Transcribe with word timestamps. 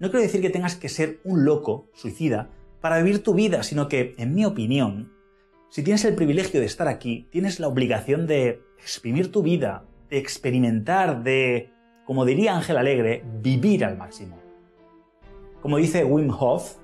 No 0.00 0.08
quiero 0.08 0.22
decir 0.22 0.40
que 0.40 0.48
tengas 0.48 0.76
que 0.76 0.88
ser 0.88 1.20
un 1.24 1.44
loco, 1.44 1.90
suicida, 1.92 2.48
para 2.80 2.96
vivir 3.02 3.22
tu 3.22 3.34
vida, 3.34 3.62
sino 3.62 3.86
que, 3.86 4.14
en 4.16 4.34
mi 4.34 4.46
opinión, 4.46 5.12
si 5.68 5.82
tienes 5.82 6.06
el 6.06 6.14
privilegio 6.14 6.58
de 6.58 6.64
estar 6.64 6.88
aquí, 6.88 7.28
tienes 7.30 7.60
la 7.60 7.68
obligación 7.68 8.26
de 8.26 8.62
exprimir 8.78 9.30
tu 9.30 9.42
vida, 9.42 9.84
de 10.08 10.16
experimentar, 10.16 11.22
de, 11.22 11.70
como 12.06 12.24
diría 12.24 12.56
Ángel 12.56 12.78
Alegre, 12.78 13.22
vivir 13.42 13.84
al 13.84 13.98
máximo. 13.98 14.38
Como 15.60 15.76
dice 15.76 16.02
Wim 16.02 16.30
Hof, 16.30 16.76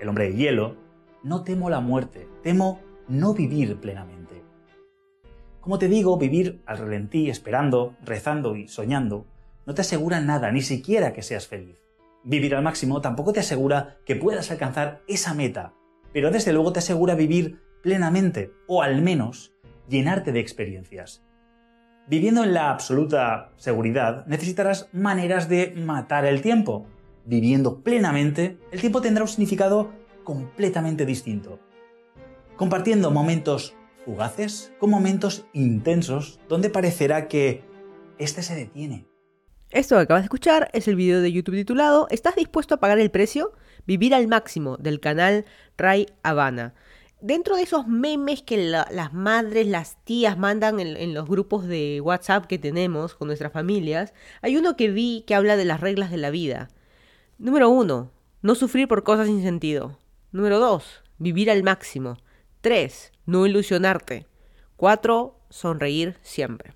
el 0.00 0.08
hombre 0.08 0.30
de 0.30 0.36
hielo, 0.36 0.76
no 1.24 1.42
temo 1.42 1.70
la 1.70 1.80
muerte, 1.80 2.28
temo 2.44 2.80
no 3.08 3.34
vivir 3.34 3.80
plenamente. 3.80 4.44
Como 5.60 5.80
te 5.80 5.88
digo, 5.88 6.16
vivir 6.18 6.62
al 6.66 6.78
relentí, 6.78 7.28
esperando, 7.28 7.96
rezando 8.04 8.54
y 8.54 8.68
soñando, 8.68 9.26
no 9.66 9.74
te 9.74 9.80
asegura 9.80 10.20
nada, 10.20 10.52
ni 10.52 10.62
siquiera 10.62 11.12
que 11.12 11.22
seas 11.22 11.48
feliz. 11.48 11.80
Vivir 12.22 12.54
al 12.54 12.62
máximo 12.62 13.00
tampoco 13.00 13.32
te 13.32 13.40
asegura 13.40 13.98
que 14.04 14.16
puedas 14.16 14.50
alcanzar 14.50 15.02
esa 15.08 15.34
meta, 15.34 15.74
pero 16.12 16.30
desde 16.30 16.52
luego 16.52 16.72
te 16.72 16.80
asegura 16.80 17.14
vivir 17.14 17.60
plenamente, 17.82 18.52
o 18.66 18.82
al 18.82 19.00
menos 19.00 19.54
llenarte 19.88 20.32
de 20.32 20.40
experiencias. 20.40 21.24
Viviendo 22.06 22.44
en 22.44 22.54
la 22.54 22.70
absoluta 22.70 23.52
seguridad, 23.56 24.26
necesitarás 24.26 24.88
maneras 24.92 25.48
de 25.48 25.72
matar 25.76 26.24
el 26.24 26.42
tiempo. 26.42 26.86
Viviendo 27.24 27.82
plenamente, 27.82 28.58
el 28.72 28.80
tiempo 28.80 29.00
tendrá 29.00 29.22
un 29.24 29.28
significado 29.28 29.92
completamente 30.24 31.06
distinto. 31.06 31.60
Compartiendo 32.56 33.10
momentos 33.10 33.74
fugaces 34.04 34.72
con 34.78 34.90
momentos 34.90 35.46
intensos 35.52 36.40
donde 36.48 36.68
parecerá 36.68 37.28
que 37.28 37.64
este 38.18 38.42
se 38.42 38.54
detiene. 38.54 39.09
Esto 39.70 39.96
que 39.96 40.02
acabas 40.02 40.22
de 40.22 40.26
escuchar 40.26 40.70
es 40.72 40.88
el 40.88 40.96
video 40.96 41.20
de 41.20 41.30
YouTube 41.30 41.54
titulado 41.54 42.08
¿Estás 42.10 42.34
dispuesto 42.34 42.74
a 42.74 42.80
pagar 42.80 42.98
el 42.98 43.10
precio? 43.10 43.52
Vivir 43.86 44.14
al 44.14 44.26
máximo 44.26 44.76
del 44.76 45.00
canal 45.00 45.44
Ray 45.76 46.06
Habana 46.22 46.74
dentro 47.20 47.56
de 47.56 47.62
esos 47.62 47.86
memes 47.86 48.42
que 48.42 48.56
las 48.56 49.12
madres, 49.12 49.66
las 49.66 50.02
tías 50.04 50.38
mandan 50.38 50.80
en, 50.80 51.14
los 51.14 51.28
grupos 51.28 51.66
de 51.66 52.00
WhatsApp 52.00 52.46
que 52.46 52.58
tenemos 52.58 53.14
con 53.14 53.28
nuestras 53.28 53.52
familias, 53.52 54.14
hay 54.42 54.56
uno 54.56 54.76
que 54.76 54.90
vi 54.90 55.24
que 55.26 55.34
habla 55.34 55.56
de 55.56 55.64
las 55.64 55.80
reglas 55.80 56.10
de 56.10 56.16
la 56.16 56.30
vida. 56.30 56.68
Número 57.38 57.68
uno, 57.68 58.10
no 58.42 58.54
sufrir 58.54 58.88
por 58.88 59.04
cosas 59.04 59.26
sin 59.26 59.42
sentido. 59.42 59.98
Número 60.32 60.58
dos, 60.58 61.02
vivir 61.18 61.50
al 61.50 61.62
máximo. 61.62 62.16
Tres, 62.60 63.12
no 63.26 63.46
ilusionarte. 63.46 64.26
Cuatro, 64.76 65.38
sonreír 65.50 66.16
siempre. 66.22 66.74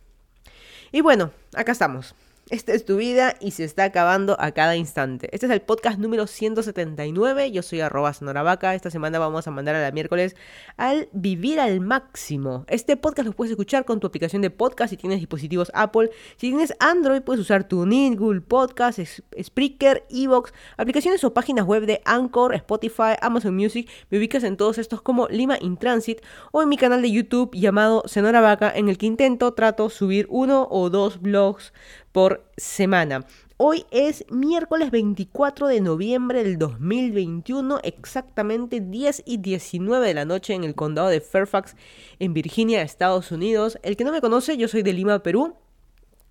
Y 0.93 1.01
bueno, 1.01 1.33
acá 1.55 1.73
estamos. 1.73 2.15
Esta 2.51 2.75
es 2.75 2.85
tu 2.85 2.99
vida 2.99 3.37
y 3.41 3.53
se 3.53 3.65
está 3.65 3.85
acabando 3.85 4.37
a 4.39 4.53
cada 4.53 4.77
instante. 4.77 5.31
Este 5.33 5.47
es 5.47 5.53
el 5.53 5.63
podcast 5.63 5.99
número 5.99 6.27
179. 6.27 7.51
Yo 7.51 7.63
soy 7.63 7.81
arroba 7.81 8.13
sonoravaca. 8.13 8.75
Esta 8.75 8.91
semana 8.91 9.19
vamos 9.19 9.49
a 9.49 9.51
mandar 9.51 9.75
a 9.77 9.81
la 9.81 9.93
miércoles 9.93 10.37
al 10.77 11.09
vivir 11.13 11.59
al 11.59 11.81
máximo. 11.81 12.67
Este 12.69 12.99
podcast 12.99 13.29
lo 13.29 13.33
puedes 13.33 13.53
escuchar 13.53 13.87
con 13.87 13.99
tu 13.99 14.07
aplicación 14.07 14.43
de 14.43 14.51
podcast 14.51 14.91
si 14.91 14.99
tienes 14.99 15.21
dispositivos 15.21 15.73
Apple. 15.73 16.11
Si 16.37 16.51
tienes 16.51 16.75
Android, 16.81 17.23
puedes 17.23 17.41
usar 17.41 17.67
TuneIn, 17.67 18.15
Google 18.15 18.43
Podcast, 18.43 18.99
Spreaker, 19.43 20.05
Evox, 20.11 20.53
aplicaciones 20.77 21.25
o 21.25 21.33
páginas 21.33 21.65
web 21.65 21.87
de 21.87 22.03
Anchor, 22.05 22.55
Spotify, 22.57 23.15
Amazon 23.23 23.57
Music. 23.57 23.89
Me 24.11 24.19
ubicas 24.19 24.45
en 24.45 24.59
todos 24.59 24.77
estos 24.77 25.01
como 25.01 25.29
Lima 25.29 25.57
in 25.63 25.79
Transit 25.79 26.21
o 26.53 26.61
en 26.61 26.69
mi 26.69 26.77
canal 26.77 27.01
de 27.01 27.11
YouTube 27.11 27.53
llamado 27.55 28.03
Senora 28.05 28.43
Vaca, 28.43 28.71
en 28.71 28.91
el 28.91 28.99
que 28.99 29.07
intento, 29.07 29.55
trato 29.55 29.89
subir 29.89 30.27
uno 30.29 30.69
o 30.71 30.91
dos 30.91 31.23
blogs 31.23 31.73
por 32.15 32.49
semana. 32.57 33.27
Hoy 33.57 33.87
es 33.91 34.25
miércoles 34.31 34.93
24 34.93 35.67
de 35.67 35.81
noviembre 35.81 36.45
del 36.45 36.59
2021, 36.59 37.81
exactamente 37.83 38.81
10 38.81 39.25
y 39.27 39.39
19 39.39 40.07
de 40.07 40.15
la 40.15 40.25
noche 40.25 40.55
en 40.55 40.63
el 40.63 40.77
condado 40.77 41.09
de 41.09 41.21
Fairfax, 41.21 41.75
en 42.21 42.33
Virginia, 42.33 42.83
Estados 42.83 43.33
Unidos. 43.33 43.81
El 43.83 43.97
que 43.97 44.05
no 44.05 44.13
me 44.13 44.21
conoce, 44.21 44.57
yo 44.57 44.69
soy 44.69 44.85
de 44.85 44.93
Lima, 44.93 45.25
Perú. 45.25 45.57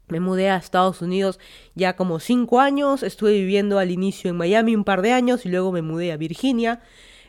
Me 0.08 0.22
mudé 0.22 0.50
a 0.50 0.56
Estados 0.56 1.02
Unidos 1.02 1.38
ya 1.76 1.98
como 1.98 2.22
5 2.22 2.62
años, 2.62 3.04
estuve 3.04 3.34
viviendo 3.34 3.78
al 3.78 3.92
inicio 3.92 4.30
en 4.30 4.38
Miami 4.38 4.78
un 4.78 4.86
par 4.86 5.02
de 5.02 5.12
años 5.12 5.46
y 5.46 5.50
luego 5.50 5.74
me 5.74 5.82
mudé 5.82 6.14
a 6.14 6.18
Virginia. 6.18 6.82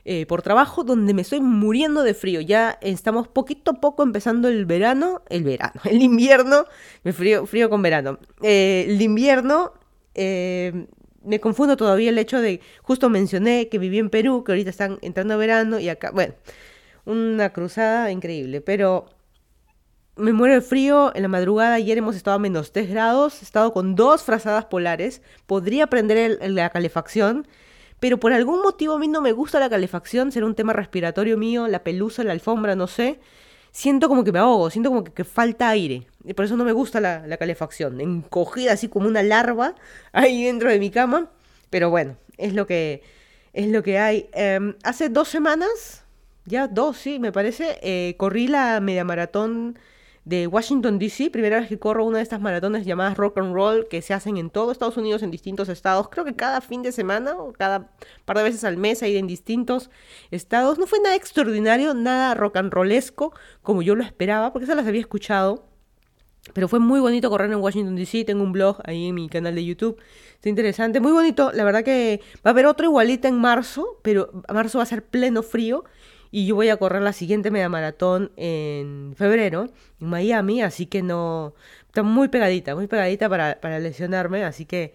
Eh, 0.06 0.26
por 0.26 0.42
trabajo 0.42 0.84
donde 0.84 1.14
me 1.14 1.22
estoy 1.22 1.40
muriendo 1.40 2.02
de 2.02 2.12
frío. 2.12 2.40
Ya 2.42 2.78
estamos 2.82 3.26
poquito 3.26 3.70
a 3.70 3.74
poco 3.74 4.02
empezando 4.02 4.48
el 4.48 4.66
verano, 4.66 5.22
el 5.30 5.44
verano, 5.44 5.80
el 5.84 6.02
invierno, 6.02 6.66
me 7.04 7.12
frío, 7.12 7.46
frío 7.46 7.70
con 7.70 7.80
verano. 7.80 8.18
Eh, 8.42 8.84
el 8.88 9.00
invierno, 9.00 9.72
eh, 10.14 10.86
me 11.22 11.40
confundo 11.40 11.78
todavía 11.78 12.10
el 12.10 12.18
hecho 12.18 12.40
de, 12.40 12.60
justo 12.82 13.08
mencioné 13.08 13.68
que 13.70 13.78
viví 13.78 13.98
en 13.98 14.10
Perú, 14.10 14.44
que 14.44 14.52
ahorita 14.52 14.68
están 14.68 14.98
entrando 15.00 15.34
a 15.34 15.36
verano 15.38 15.80
y 15.80 15.88
acá, 15.88 16.10
bueno, 16.10 16.34
una 17.06 17.52
cruzada 17.54 18.10
increíble, 18.10 18.60
pero 18.60 19.06
me 20.16 20.32
muero 20.32 20.54
de 20.54 20.60
frío. 20.60 21.12
En 21.14 21.22
la 21.22 21.28
madrugada 21.28 21.74
ayer 21.74 21.96
hemos 21.96 22.14
estado 22.14 22.36
a 22.36 22.38
menos 22.38 22.72
3 22.72 22.90
grados. 22.90 23.40
He 23.40 23.44
estado 23.44 23.72
con 23.72 23.94
dos 23.94 24.22
frazadas 24.22 24.66
polares. 24.66 25.22
Podría 25.46 25.86
prender 25.86 26.38
la 26.42 26.70
calefacción 26.70 27.46
pero 28.00 28.18
por 28.18 28.32
algún 28.32 28.62
motivo 28.62 28.94
a 28.94 28.98
mí 28.98 29.08
no 29.08 29.20
me 29.20 29.32
gusta 29.32 29.60
la 29.60 29.70
calefacción, 29.70 30.32
será 30.32 30.46
un 30.46 30.54
tema 30.54 30.72
respiratorio 30.72 31.38
mío, 31.38 31.68
la 31.68 31.82
pelusa, 31.82 32.24
la 32.24 32.32
alfombra, 32.32 32.76
no 32.76 32.86
sé. 32.86 33.20
Siento 33.70 34.08
como 34.08 34.22
que 34.24 34.32
me 34.32 34.38
ahogo, 34.38 34.70
siento 34.70 34.90
como 34.90 35.04
que, 35.04 35.24
falta 35.24 35.68
aire. 35.70 36.06
Y 36.24 36.34
por 36.34 36.44
eso 36.44 36.56
no 36.56 36.64
me 36.64 36.72
gusta 36.72 37.00
la, 37.00 37.36
calefacción. 37.38 38.00
Encogida 38.00 38.72
así 38.72 38.88
como 38.88 39.08
una 39.08 39.22
larva 39.22 39.74
ahí 40.12 40.44
dentro 40.44 40.70
de 40.70 40.78
mi 40.78 40.90
cama. 40.90 41.30
Pero 41.70 41.90
bueno, 41.90 42.16
es 42.36 42.54
lo 42.54 42.66
que, 42.66 43.02
es 43.52 43.68
lo 43.68 43.82
que 43.82 43.98
hay. 43.98 44.28
Em, 44.32 44.76
hace 44.84 45.08
dos 45.08 45.28
semanas, 45.28 46.04
ya 46.44 46.68
dos, 46.68 46.98
sí, 46.98 47.18
me 47.18 47.32
parece, 47.32 47.78
eh, 47.82 48.14
corrí 48.16 48.48
la 48.48 48.80
media 48.80 49.04
maratón 49.04 49.78
de 50.24 50.46
Washington, 50.46 50.98
D.C. 50.98 51.30
Primera 51.30 51.60
vez 51.60 51.68
que 51.68 51.78
corro 51.78 52.04
una 52.04 52.18
de 52.18 52.22
estas 52.22 52.40
maratones 52.40 52.86
llamadas 52.86 53.16
rock 53.16 53.38
and 53.38 53.54
roll 53.54 53.86
que 53.88 54.00
se 54.00 54.14
hacen 54.14 54.36
en 54.36 54.50
todo 54.50 54.72
Estados 54.72 54.96
Unidos, 54.96 55.22
en 55.22 55.30
distintos 55.30 55.68
estados. 55.68 56.08
Creo 56.08 56.24
que 56.24 56.34
cada 56.34 56.60
fin 56.60 56.82
de 56.82 56.92
semana 56.92 57.36
o 57.36 57.52
cada 57.52 57.90
par 58.24 58.38
de 58.38 58.44
veces 58.44 58.64
al 58.64 58.76
mes 58.76 59.02
hay 59.02 59.16
en 59.16 59.26
distintos 59.26 59.90
estados. 60.30 60.78
No 60.78 60.86
fue 60.86 60.98
nada 61.00 61.14
extraordinario, 61.14 61.94
nada 61.94 62.34
rock 62.34 62.56
and 62.56 62.72
rollesco 62.72 63.34
como 63.62 63.82
yo 63.82 63.94
lo 63.94 64.02
esperaba, 64.02 64.52
porque 64.52 64.64
esas 64.64 64.76
las 64.76 64.86
había 64.86 65.00
escuchado. 65.00 65.66
Pero 66.52 66.68
fue 66.68 66.78
muy 66.78 67.00
bonito 67.00 67.30
correr 67.30 67.50
en 67.50 67.58
Washington 67.58 67.96
DC. 67.96 68.24
Tengo 68.24 68.42
un 68.42 68.52
blog 68.52 68.78
ahí 68.84 69.08
en 69.08 69.14
mi 69.14 69.28
canal 69.28 69.54
de 69.54 69.64
YouTube. 69.64 69.98
Está 70.34 70.50
interesante. 70.50 71.00
Muy 71.00 71.12
bonito. 71.12 71.52
La 71.52 71.64
verdad 71.64 71.82
que 71.84 72.20
va 72.36 72.50
a 72.50 72.52
haber 72.52 72.66
otro 72.66 72.86
igualita 72.86 73.28
en 73.28 73.38
marzo. 73.38 73.98
Pero 74.02 74.30
marzo 74.52 74.78
va 74.78 74.82
a 74.82 74.86
ser 74.86 75.02
pleno 75.02 75.42
frío 75.42 75.84
y 76.34 76.46
yo 76.46 76.56
voy 76.56 76.68
a 76.68 76.76
correr 76.78 77.00
la 77.00 77.12
siguiente 77.12 77.52
media 77.52 77.68
maratón 77.68 78.32
en 78.36 79.14
febrero 79.16 79.68
en 80.00 80.08
Miami, 80.08 80.62
así 80.62 80.86
que 80.86 81.00
no, 81.00 81.54
está 81.86 82.02
muy 82.02 82.26
pegadita, 82.26 82.74
muy 82.74 82.88
pegadita 82.88 83.28
para, 83.28 83.60
para 83.60 83.78
lesionarme, 83.78 84.42
así 84.42 84.64
que 84.64 84.94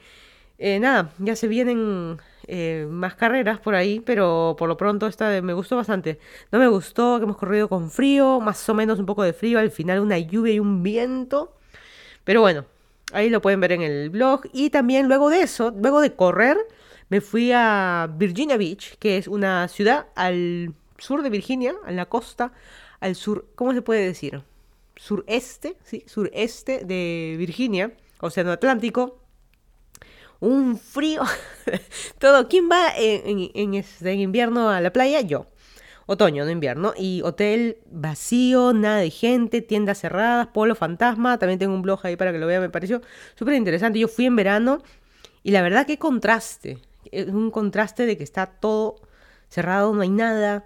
eh, 0.58 0.82
nada, 0.82 1.14
ya 1.18 1.38
se 1.38 1.48
vienen 1.48 2.18
eh, 2.48 2.86
más 2.90 3.16
carreras 3.16 3.58
por 3.62 3.74
ahí, 3.76 4.02
pero 4.02 4.58
por 4.60 4.68
lo 4.68 4.76
pronto 4.76 5.08
esta 5.08 5.42
me 5.42 5.54
gustó 5.54 5.78
bastante. 5.78 6.20
No 6.52 6.60
me 6.60 6.68
gustó 6.68 7.20
que 7.20 7.24
hemos 7.24 7.38
corrido 7.38 7.70
con 7.70 7.90
frío, 7.90 8.42
más 8.42 8.68
o 8.68 8.74
menos 8.74 9.00
un 9.00 9.06
poco 9.06 9.24
de 9.24 9.32
frío, 9.32 9.60
al 9.60 9.72
final 9.72 10.02
una 10.02 10.18
lluvia 10.18 10.56
y 10.56 10.60
un 10.60 10.84
viento, 10.84 11.56
pero 12.26 12.42
bueno, 12.42 12.66
ahí 13.14 13.30
lo 13.30 13.42
pueden 13.42 13.62
ver 13.62 13.72
en 13.72 13.82
el 13.82 14.10
blog 14.10 14.42
y 14.52 14.72
también 14.72 15.08
luego 15.08 15.30
de 15.30 15.44
eso, 15.44 15.72
luego 15.72 16.02
de 16.02 16.14
correr, 16.14 16.58
me 17.08 17.22
fui 17.22 17.54
a 17.54 18.10
Virginia 18.14 18.58
Beach, 18.58 18.98
que 19.00 19.18
es 19.18 19.30
una 19.30 19.70
ciudad 19.70 20.08
al 20.16 20.74
sur 21.00 21.24
de 21.24 21.30
Virginia, 21.30 21.74
en 21.88 21.96
la 21.96 22.06
costa, 22.06 22.52
al 23.00 23.16
sur, 23.16 23.48
¿cómo 23.56 23.74
se 23.74 23.82
puede 23.82 24.06
decir? 24.06 24.42
Sureste, 24.96 25.78
¿sí? 25.84 26.04
Sureste 26.06 26.84
de 26.86 27.36
Virginia, 27.38 27.94
Océano 28.20 28.52
Atlántico. 28.52 29.20
Un 30.42 30.78
frío. 30.78 31.22
Todo. 32.20 32.48
¿Quién 32.48 32.70
va 32.70 32.94
en, 32.96 33.74
este, 33.74 34.12
en, 34.12 34.20
invierno 34.20 34.70
a 34.70 34.80
la 34.82 34.92
playa? 34.92 35.22
Yo. 35.22 35.48
Otoño, 36.06 36.44
no 36.44 36.52
invierno. 36.52 36.94
Y 36.98 37.22
hotel 37.24 37.78
vacío, 37.92 38.74
nada 38.74 38.98
de 38.98 39.10
gente, 39.10 39.62
tiendas 39.62 40.00
cerradas, 40.00 40.48
polo 40.48 40.76
fantasma. 40.76 41.38
También 41.38 41.60
tengo 41.60 41.74
un 41.74 41.82
blog 41.82 42.00
ahí 42.04 42.16
para 42.16 42.32
que 42.32 42.40
lo 42.40 42.48
vean, 42.48 42.62
me 42.62 42.70
pareció 42.70 43.02
súper 43.36 43.56
interesante. 43.56 44.00
Yo 44.00 44.08
fui 44.08 44.26
en 44.26 44.36
verano 44.36 44.82
y 45.44 45.52
la 45.52 45.62
verdad, 45.62 45.86
qué 45.86 45.98
contraste. 45.98 46.80
Es 47.12 47.28
un 47.28 47.52
contraste 47.52 48.06
de 48.06 48.18
que 48.18 48.24
está 48.24 48.48
todo 48.48 48.96
cerrado, 49.50 49.94
no 49.94 50.02
hay 50.02 50.10
nada 50.10 50.66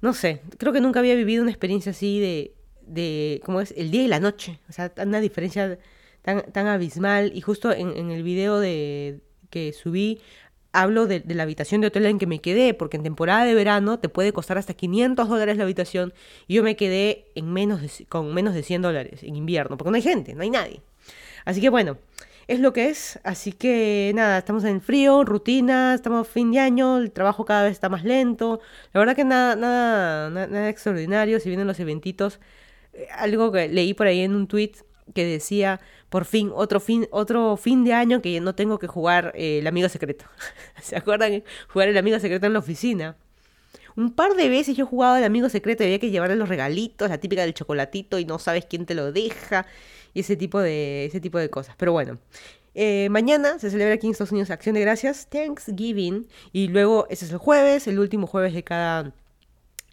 no 0.00 0.14
sé, 0.14 0.42
creo 0.58 0.72
que 0.72 0.80
nunca 0.80 1.00
había 1.00 1.14
vivido 1.14 1.42
una 1.42 1.50
experiencia 1.50 1.90
así 1.90 2.20
de, 2.20 2.54
de 2.82 3.40
¿cómo 3.44 3.60
es? 3.60 3.74
El 3.76 3.90
día 3.90 4.02
y 4.02 4.08
la 4.08 4.20
noche, 4.20 4.60
o 4.68 4.72
sea, 4.72 4.92
una 5.04 5.20
diferencia 5.20 5.78
tan, 6.22 6.42
tan 6.52 6.66
abismal. 6.66 7.32
Y 7.34 7.40
justo 7.40 7.72
en, 7.72 8.10
el 8.10 8.22
video 8.22 8.58
de, 8.60 9.20
que 9.50 9.72
subí, 9.72 10.20
hablo 10.72 11.06
de, 11.06 11.22
la 11.26 11.42
habitación 11.42 11.80
de 11.80 11.88
hotel 11.88 12.06
en 12.06 12.18
que 12.18 12.26
me 12.26 12.40
quedé, 12.40 12.74
porque 12.74 12.96
en 12.96 13.02
temporada 13.02 13.44
de 13.44 13.54
verano 13.54 13.98
te 13.98 14.08
puede 14.08 14.32
costar 14.32 14.58
hasta 14.58 14.74
500 14.74 15.28
dólares 15.28 15.56
la 15.56 15.64
habitación, 15.64 16.12
y 16.46 16.54
yo 16.54 16.62
me 16.62 16.76
quedé 16.76 17.26
en 17.34 17.52
menos 17.52 17.80
con 18.08 18.32
menos 18.34 18.54
de 18.54 18.62
100 18.62 18.82
dólares 18.82 19.22
en 19.22 19.36
invierno, 19.36 19.76
porque 19.76 19.90
no 19.90 19.96
hay 19.96 20.02
gente, 20.02 20.34
no 20.34 20.42
hay 20.42 20.50
nadie. 20.50 20.82
Así 21.44 21.60
que 21.60 21.70
bueno, 21.70 21.98
es 22.48 22.60
lo 22.60 22.72
que 22.72 22.88
es. 22.88 23.20
Así 23.24 23.52
que 23.52 24.10
nada, 24.14 24.38
estamos 24.38 24.64
en 24.64 24.76
el 24.76 24.80
frío, 24.80 25.24
rutina, 25.24 25.94
estamos 25.94 26.26
fin 26.26 26.50
de 26.50 26.58
año, 26.58 26.98
el 26.98 27.12
trabajo 27.12 27.44
cada 27.44 27.64
vez 27.64 27.72
está 27.72 27.88
más 27.88 28.04
lento. 28.04 28.60
La 28.92 29.00
verdad 29.00 29.14
que 29.14 29.24
nada, 29.24 29.54
nada, 29.54 30.30
nada, 30.30 30.68
extraordinario. 30.68 31.38
Si 31.40 31.48
vienen 31.50 31.66
los 31.66 31.78
eventitos, 31.78 32.40
eh, 32.94 33.06
algo 33.14 33.52
que 33.52 33.68
leí 33.68 33.94
por 33.94 34.06
ahí 34.06 34.20
en 34.20 34.34
un 34.34 34.48
tweet 34.48 34.72
que 35.14 35.24
decía, 35.26 35.80
por 36.08 36.24
fin, 36.24 36.50
otro 36.54 36.80
fin, 36.80 37.06
otro 37.10 37.56
fin 37.56 37.84
de 37.84 37.92
año 37.92 38.22
que 38.22 38.40
no 38.40 38.54
tengo 38.54 38.78
que 38.78 38.86
jugar 38.86 39.32
eh, 39.34 39.58
el 39.58 39.66
amigo 39.66 39.88
secreto. 39.90 40.24
¿Se 40.82 40.96
acuerdan? 40.96 41.44
Jugar 41.68 41.88
el 41.88 41.98
amigo 41.98 42.18
secreto 42.18 42.46
en 42.46 42.54
la 42.54 42.58
oficina. 42.60 43.16
Un 43.94 44.14
par 44.14 44.34
de 44.34 44.48
veces 44.48 44.76
yo 44.76 44.84
he 44.84 44.88
jugado 44.88 45.16
al 45.16 45.24
amigo 45.24 45.48
secreto 45.48 45.82
y 45.82 45.86
había 45.86 45.98
que 45.98 46.10
llevarle 46.10 46.36
los 46.36 46.48
regalitos, 46.48 47.10
la 47.10 47.18
típica 47.18 47.42
del 47.42 47.52
chocolatito 47.52 48.18
y 48.18 48.24
no 48.24 48.38
sabes 48.38 48.64
quién 48.64 48.86
te 48.86 48.94
lo 48.94 49.12
deja 49.12 49.66
y 50.14 50.20
ese 50.20 50.36
tipo 50.36 50.60
de, 50.60 51.06
ese 51.06 51.20
tipo 51.20 51.38
de 51.38 51.50
cosas. 51.50 51.74
Pero 51.76 51.92
bueno, 51.92 52.18
eh, 52.74 53.08
mañana 53.10 53.58
se 53.58 53.70
celebra 53.70 53.94
aquí 53.94 54.06
en 54.06 54.12
Estados 54.12 54.32
Unidos 54.32 54.50
Acción 54.50 54.74
de 54.74 54.80
Gracias, 54.80 55.28
Thanksgiving, 55.30 56.28
y 56.52 56.68
luego 56.68 57.06
ese 57.10 57.24
es 57.24 57.32
el 57.32 57.38
jueves, 57.38 57.86
el 57.86 57.98
último 57.98 58.26
jueves 58.26 58.54
de 58.54 58.62
cada 58.62 59.12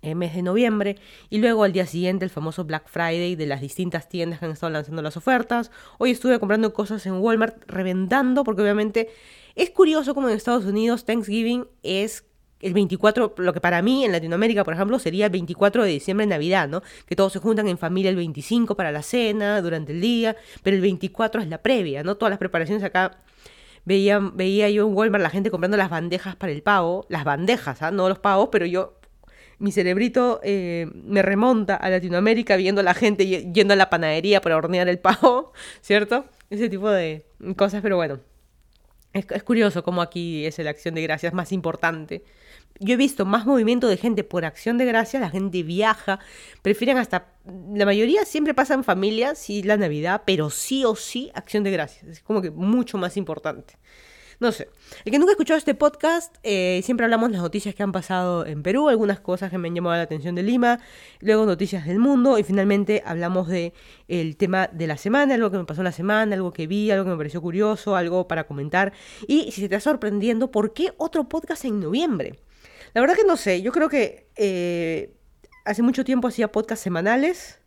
eh, 0.06 0.14
mes 0.14 0.36
de 0.36 0.44
noviembre 0.44 0.98
y 1.32 1.40
luego 1.40 1.64
al 1.64 1.72
día 1.72 1.88
siguiente 1.88 2.26
el 2.26 2.30
famoso 2.30 2.64
Black 2.64 2.88
Friday 2.88 3.36
de 3.36 3.48
las 3.48 3.60
distintas 3.60 4.08
tiendas 4.08 4.38
que 4.38 4.46
han 4.46 4.52
estado 4.52 4.72
lanzando 4.72 5.02
las 5.02 5.18
ofertas. 5.18 5.72
Hoy 5.98 6.12
estuve 6.12 6.40
comprando 6.40 6.74
cosas 6.74 7.04
en 7.08 7.14
Walmart 7.14 7.64
reventando 7.66 8.44
porque 8.44 8.62
obviamente 8.62 9.10
es 9.56 9.72
curioso 9.72 10.14
como 10.14 10.30
en 10.30 10.36
Estados 10.36 10.66
Unidos 10.66 11.06
Thanksgiving 11.06 11.66
es 11.82 12.24
el 12.62 12.74
24, 12.74 13.36
lo 13.38 13.54
que 13.54 13.62
para 13.62 13.82
mí 13.82 14.06
en 14.06 14.12
Latinoamérica, 14.12 14.64
por 14.64 14.74
ejemplo, 14.74 14.98
sería 14.98 15.26
el 15.26 15.32
24 15.32 15.84
de 15.84 15.92
diciembre, 15.92 16.26
Navidad, 16.26 16.68
¿no? 16.68 16.82
Que 17.06 17.16
todos 17.16 17.34
se 17.34 17.40
juntan 17.40 17.68
en 17.68 17.78
familia 17.78 18.10
el 18.10 18.16
25 18.16 18.76
para 18.76 18.92
la 18.92 19.04
cena, 19.04 19.62
durante 19.62 19.92
el 19.92 20.02
día, 20.02 20.36
pero 20.64 20.76
el 20.76 20.82
24 20.82 21.42
es 21.42 21.48
la 21.48 21.62
previa, 21.62 22.04
¿no? 22.04 22.16
Todas 22.16 22.32
las 22.32 22.40
preparaciones 22.40 22.84
acá. 22.84 23.20
Veía, 23.84 24.20
veía 24.20 24.68
yo 24.70 24.88
en 24.88 24.96
Walmart 24.96 25.22
la 25.22 25.30
gente 25.30 25.52
comprando 25.52 25.78
las 25.78 25.92
bandejas 25.92 26.36
para 26.36 26.52
el 26.52 26.64
pavo, 26.64 27.06
las 27.10 27.24
bandejas, 27.24 27.84
¿ah? 27.84 27.92
No 27.92 28.10
los 28.10 28.20
pavos, 28.20 28.50
pero 28.52 28.66
yo, 28.66 28.98
mi 29.60 29.72
cerebrito 29.72 30.40
eh, 30.44 30.88
me 30.92 31.22
remonta 31.22 31.76
a 31.76 31.90
Latinoamérica 31.90 32.56
viendo 32.56 32.82
a 32.82 32.84
la 32.84 32.96
gente 32.96 33.28
yendo 33.28 33.74
a 33.74 33.78
la 33.78 33.90
panadería 33.92 34.42
para 34.42 34.58
hornear 34.58 34.88
el 34.88 34.98
pavo, 34.98 35.54
¿cierto? 35.82 36.26
Ese 36.50 36.70
tipo 36.70 36.90
de 36.90 37.28
cosas, 37.58 37.82
pero 37.84 37.98
bueno. 37.98 38.20
Es, 39.14 39.26
es 39.30 39.44
curioso 39.44 39.84
cómo 39.84 40.02
aquí 40.02 40.46
es 40.46 40.58
la 40.60 40.72
acción 40.72 40.96
de 40.96 41.02
gracias 41.02 41.34
más 41.34 41.52
importante 41.52 42.24
yo 42.80 42.94
he 42.94 42.98
visto 42.98 43.26
más 43.26 43.46
movimiento 43.46 43.88
de 43.88 43.98
gente 43.98 44.24
por 44.24 44.46
acción 44.46 44.78
de 44.78 44.86
gracias, 44.86 45.22
la 45.22 45.30
gente 45.30 45.64
viaja, 45.64 46.20
prefieren 46.62 46.98
hasta, 46.98 47.34
la 47.74 47.86
mayoría 47.86 48.26
siempre 48.26 48.54
pasa 48.54 48.74
en 48.74 48.84
familia, 48.84 49.36
sí 49.36 49.64
la 49.64 49.78
Navidad, 49.78 50.24
pero 50.26 50.50
sí 50.50 50.86
o 50.86 50.96
sí 50.96 51.32
acción 51.34 51.64
de 51.64 51.72
gracias, 51.72 52.04
es 52.06 52.22
como 52.22 52.42
que 52.42 52.52
mucho 52.52 52.98
más 52.98 53.18
importante. 53.18 53.76
No 54.40 54.52
sé, 54.52 54.68
el 55.06 55.14
que 55.14 55.18
nunca 55.18 55.32
ha 55.32 55.36
escuchado 55.36 55.58
este 55.58 55.76
podcast, 55.76 56.36
eh, 56.44 56.82
siempre 56.84 57.06
hablamos 57.06 57.30
de 57.30 57.34
las 57.34 57.42
noticias 57.42 57.74
que 57.74 57.84
han 57.84 57.94
pasado 57.94 58.46
en 58.46 58.64
Perú, 58.64 58.90
algunas 58.90 59.22
cosas 59.22 59.50
que 59.50 59.58
me 59.58 59.70
han 59.70 59.76
llamado 59.76 59.96
la 59.96 60.02
atención 60.02 60.36
de 60.36 60.44
Lima, 60.44 60.80
luego 61.22 61.46
noticias 61.46 61.86
del 61.86 62.00
mundo 62.00 62.38
y 62.38 62.44
finalmente 62.44 63.02
hablamos 63.06 63.48
de 63.48 63.74
el 64.10 64.36
tema 64.36 64.68
de 64.68 64.88
la 64.88 64.98
semana, 64.98 65.36
algo 65.36 65.52
que 65.52 65.58
me 65.58 65.64
pasó 65.64 65.84
la 65.84 65.94
semana, 65.94 66.36
algo 66.36 66.52
que 66.52 66.68
vi, 66.68 66.92
algo 66.92 67.06
que 67.06 67.12
me 67.12 67.18
pareció 67.18 67.42
curioso, 67.42 67.96
algo 67.96 68.28
para 68.28 68.46
comentar 68.46 68.92
y 69.26 69.52
si 69.54 69.62
se 69.62 69.70
te 69.70 69.76
está 69.76 69.90
sorprendiendo, 69.92 70.52
¿por 70.52 70.74
qué 70.74 70.94
otro 70.98 71.30
podcast 71.30 71.64
en 71.64 71.80
noviembre? 71.80 72.45
La 72.96 73.02
verdad 73.02 73.16
que 73.18 73.26
no 73.26 73.36
sé, 73.36 73.62
yo 73.62 73.74
creo 73.74 73.90
que 73.90 74.30
eh, 74.38 75.14
hace 75.66 75.82
mucho 75.82 76.06
tiempo 76.06 76.30
hacía 76.30 76.54
podcasts 76.54 76.82
semanales, 76.82 77.60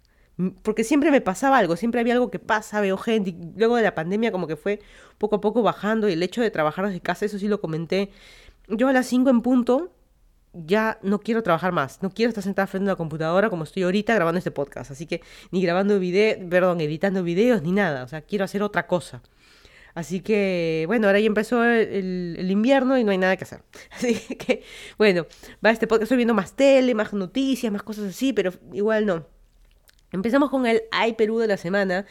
porque 0.63 0.85
siempre 0.85 1.11
me 1.11 1.21
pasaba 1.21 1.59
algo, 1.59 1.77
siempre 1.77 2.01
había 2.01 2.15
algo 2.15 2.31
que 2.31 2.39
pasa, 2.39 2.81
veo 2.81 2.97
gente, 2.97 3.37
luego 3.55 3.77
de 3.77 3.83
la 3.83 3.95
pandemia 3.95 4.33
como 4.33 4.47
que 4.47 4.57
fue 4.57 4.81
poco 5.19 5.37
a 5.37 5.41
poco 5.43 5.63
bajando 5.63 6.09
y 6.09 6.15
el 6.15 6.23
hecho 6.23 6.41
de 6.41 6.51
trabajar 6.51 6.87
desde 6.87 7.03
casa, 7.03 7.27
eso 7.27 7.39
sí 7.39 7.47
lo 7.47 7.61
comenté, 7.61 8.11
yo 8.69 8.89
a 8.89 8.93
las 8.95 9.07
5 9.07 9.29
en 9.29 9.43
punto 9.43 9.93
ya 10.55 10.99
no 11.03 11.21
quiero 11.21 11.43
trabajar 11.43 11.73
más, 11.73 12.03
no 12.03 12.09
quiero 12.09 12.31
estar 12.31 12.43
sentada 12.43 12.67
frente 12.67 12.89
a 12.89 12.95
una 12.95 12.97
computadora 12.97 13.51
como 13.51 13.65
estoy 13.65 13.83
ahorita 13.83 14.15
grabando 14.15 14.39
este 14.39 14.51
podcast, 14.51 14.93
así 14.93 15.05
que 15.05 15.21
ni 15.51 15.61
grabando 15.61 15.99
video, 15.99 16.39
perdón, 16.49 16.81
editando 16.81 17.23
videos 17.23 17.61
ni 17.63 17.73
nada, 17.73 18.03
o 18.03 18.09
sea, 18.09 18.23
quiero 18.23 18.47
hacer 18.47 18.63
otra 18.63 18.87
cosa. 18.87 19.21
Así 19.99 20.21
que, 20.21 20.85
bueno, 20.87 21.09
ahora 21.09 21.19
ya 21.19 21.27
empezó 21.27 21.65
el, 21.65 22.47
invierno 22.49 22.97
y 22.97 23.03
no 23.03 23.11
hay 23.11 23.19
nada 23.19 23.37
que 23.37 23.43
hacer. 23.43 23.65
Así 23.91 24.15
que, 24.37 24.63
bueno, 24.97 25.27
va 25.65 25.71
este 25.73 25.89
podcast. 25.89 26.05
Estoy 26.05 26.19
viendo 26.19 26.35
más 26.35 26.53
tele, 26.53 26.95
más 26.95 27.13
noticias, 27.13 27.73
más 27.73 27.83
cosas 27.83 28.05
así, 28.11 28.33
pero 28.33 28.53
igual 28.73 29.07
no. 29.07 29.27
Empezamos 30.13 30.51
con 30.51 30.67
el 30.67 30.83
Ay 30.93 31.15
Perú 31.15 31.41
de 31.41 31.49
la 31.49 31.57
semana, 31.57 32.07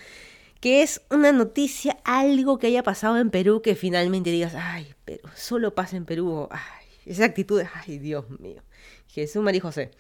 que 0.60 0.82
es 0.82 1.02
una 1.12 1.32
noticia, 1.32 1.96
algo 2.04 2.60
que 2.60 2.68
haya 2.68 2.84
pasado 2.84 3.20
en 3.20 3.30
Perú 3.30 3.62
que 3.62 3.74
finalmente 3.74 4.32
digas, 4.32 4.54
ay, 4.54 4.94
pero 5.06 5.30
solo 5.34 5.74
pasa 5.74 5.96
en 5.96 6.04
Perú. 6.04 6.50
Ay, 6.52 6.88
esa 7.06 7.24
actitud, 7.24 7.64
ay, 7.74 8.00
Dios 8.00 8.30
mío. 8.42 8.64
Jesús 9.08 9.42
María 9.42 9.62
José. 9.62 9.92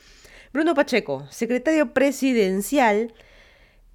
Bruno 0.52 0.76
Pacheco, 0.76 1.26
secretario 1.30 1.94
presidencial, 1.94 3.14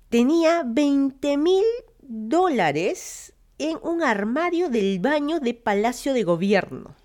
tenía 0.09 0.62
20 0.65 1.37
mil 1.37 1.65
dólares 2.00 3.31
en 3.62 3.79
un 3.82 4.03
armario 4.03 4.69
del 4.69 4.99
baño 4.99 5.38
de 5.38 5.55
Palacio 5.55 6.12
de 6.14 6.25
Gobierno. 6.25 6.97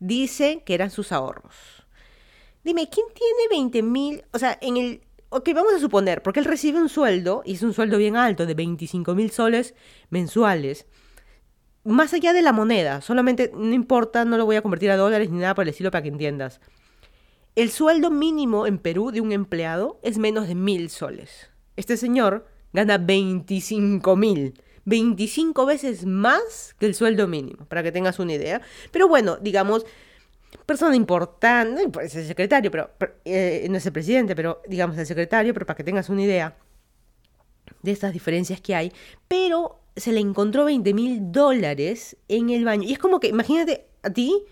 Dice 0.00 0.62
que 0.64 0.74
eran 0.74 0.90
sus 0.90 1.12
ahorros. 1.12 1.54
Dime, 2.64 2.88
¿quién 2.88 3.06
tiene 3.14 3.48
20 3.50 3.82
mil? 3.82 4.24
O 4.32 4.38
sea, 4.38 4.58
en 4.62 4.78
el... 4.78 5.02
Ok, 5.28 5.50
vamos 5.54 5.74
a 5.74 5.78
suponer, 5.78 6.22
porque 6.22 6.40
él 6.40 6.46
recibe 6.46 6.80
un 6.80 6.88
sueldo, 6.88 7.42
y 7.44 7.54
es 7.54 7.62
un 7.62 7.74
sueldo 7.74 7.98
bien 7.98 8.16
alto, 8.16 8.46
de 8.46 8.54
25 8.54 9.14
mil 9.14 9.30
soles 9.30 9.74
mensuales. 10.08 10.86
Más 11.84 12.14
allá 12.14 12.32
de 12.32 12.40
la 12.40 12.52
moneda, 12.52 13.02
solamente, 13.02 13.50
no 13.54 13.74
importa, 13.74 14.24
no 14.24 14.38
lo 14.38 14.46
voy 14.46 14.56
a 14.56 14.62
convertir 14.62 14.90
a 14.90 14.96
dólares 14.96 15.28
ni 15.30 15.40
nada 15.40 15.54
por 15.54 15.64
el 15.64 15.68
estilo 15.68 15.90
para 15.90 16.02
que 16.02 16.08
entiendas. 16.08 16.60
El 17.54 17.70
sueldo 17.70 18.10
mínimo 18.10 18.66
en 18.66 18.78
Perú 18.78 19.10
de 19.10 19.20
un 19.20 19.32
empleado 19.32 20.00
es 20.02 20.16
menos 20.16 20.48
de 20.48 20.54
mil 20.54 20.88
soles. 20.88 21.50
Este 21.76 21.98
señor 21.98 22.46
gana 22.72 22.96
25 22.96 24.16
mil. 24.16 24.54
25 24.88 25.66
veces 25.66 26.06
más 26.06 26.74
que 26.78 26.86
el 26.86 26.94
sueldo 26.94 27.28
mínimo, 27.28 27.66
para 27.66 27.82
que 27.82 27.92
tengas 27.92 28.18
una 28.18 28.32
idea. 28.32 28.60
Pero 28.90 29.06
bueno, 29.06 29.36
digamos, 29.36 29.84
persona 30.64 30.96
importante, 30.96 31.86
no 31.86 32.00
es 32.00 32.14
el 32.14 32.26
secretario, 32.26 32.70
pero, 32.70 32.90
eh, 33.24 33.66
no 33.70 33.76
es 33.76 33.86
el 33.86 33.92
presidente, 33.92 34.34
pero 34.34 34.62
digamos 34.66 34.96
el 34.96 35.06
secretario, 35.06 35.52
pero 35.52 35.66
para 35.66 35.76
que 35.76 35.84
tengas 35.84 36.08
una 36.08 36.22
idea 36.22 36.56
de 37.82 37.92
estas 37.92 38.12
diferencias 38.12 38.60
que 38.60 38.74
hay, 38.74 38.92
pero 39.28 39.80
se 39.94 40.12
le 40.12 40.20
encontró 40.20 40.64
20 40.64 40.94
mil 40.94 41.32
dólares 41.32 42.16
en 42.28 42.50
el 42.50 42.64
baño. 42.64 42.84
Y 42.84 42.92
es 42.92 42.98
como 42.98 43.20
que, 43.20 43.28
imagínate 43.28 43.86
a 44.02 44.10
ti 44.10 44.44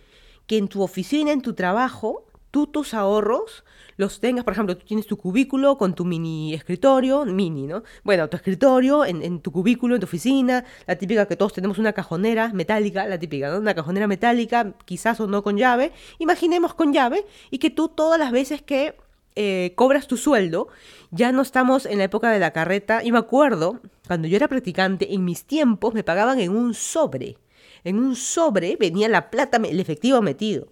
que 0.47 0.59
en 0.59 0.69
tu 0.69 0.83
oficina, 0.83 1.33
en 1.33 1.41
tu 1.41 1.55
trabajo, 1.55 2.27
tú 2.51 2.67
tus 2.67 2.93
ahorros 2.95 3.65
los 3.97 4.21
tengas, 4.21 4.45
por 4.45 4.53
ejemplo, 4.53 4.77
tú 4.77 4.85
tienes 4.85 5.07
tu 5.07 5.17
cubículo 5.17 5.79
con 5.79 5.95
tu 5.95 6.05
mini 6.05 6.55
escritorio, 6.55 7.25
mini, 7.25 7.67
¿no? 7.67 7.83
Bueno, 8.05 8.29
tu 8.29 8.37
escritorio, 8.37 9.05
en, 9.05 9.41
tu 9.41 9.51
cubículo, 9.53 9.95
en 9.95 10.01
tu 10.01 10.05
oficina, 10.05 10.65
la 10.87 10.97
típica 10.97 11.27
que 11.27 11.37
todos 11.37 11.53
tenemos 11.53 11.79
una 11.79 11.93
cajonera 11.93 12.51
metálica, 12.53 13.07
la 13.07 13.19
típica, 13.19 13.51
¿no? 13.51 13.59
Una 13.59 13.75
cajonera 13.75 14.07
metálica, 14.07 14.75
quizás 14.85 15.19
o 15.21 15.27
no 15.27 15.43
con 15.43 15.57
llave, 15.57 15.93
imaginemos 16.19 16.75
con 16.75 16.93
llave, 16.93 17.25
y 17.51 17.59
que 17.59 17.71
tú 17.71 17.89
todas 17.89 18.19
las 18.19 18.33
veces 18.33 18.61
que 18.61 18.97
eh, 19.35 19.73
cobras 19.77 20.07
tu 20.07 20.17
sueldo, 20.17 20.69
ya 21.11 21.33
no 21.33 21.43
estamos 21.43 21.87
en 21.87 21.99
la 21.99 22.05
época 22.05 22.31
de 22.31 22.39
la 22.39 22.53
carreta, 22.53 23.03
y 23.03 23.13
me 23.13 23.19
acuerdo, 23.19 23.81
cuando 24.07 24.29
yo 24.29 24.37
era 24.37 24.49
practicante, 24.49 25.15
en 25.15 25.25
mis 25.25 25.45
tiempos 25.45 25.95
me 25.95 26.05
pagaban 26.05 26.39
en 26.41 26.55
un 26.55 26.75
sobre. 26.75 27.39
En 27.83 27.99
un 27.99 28.17
sobre 28.17 28.77
venía 28.77 29.09
la 29.09 29.31
plata, 29.31 29.59
el 29.59 29.81
efectivo 29.81 30.21
metido. 30.21 30.67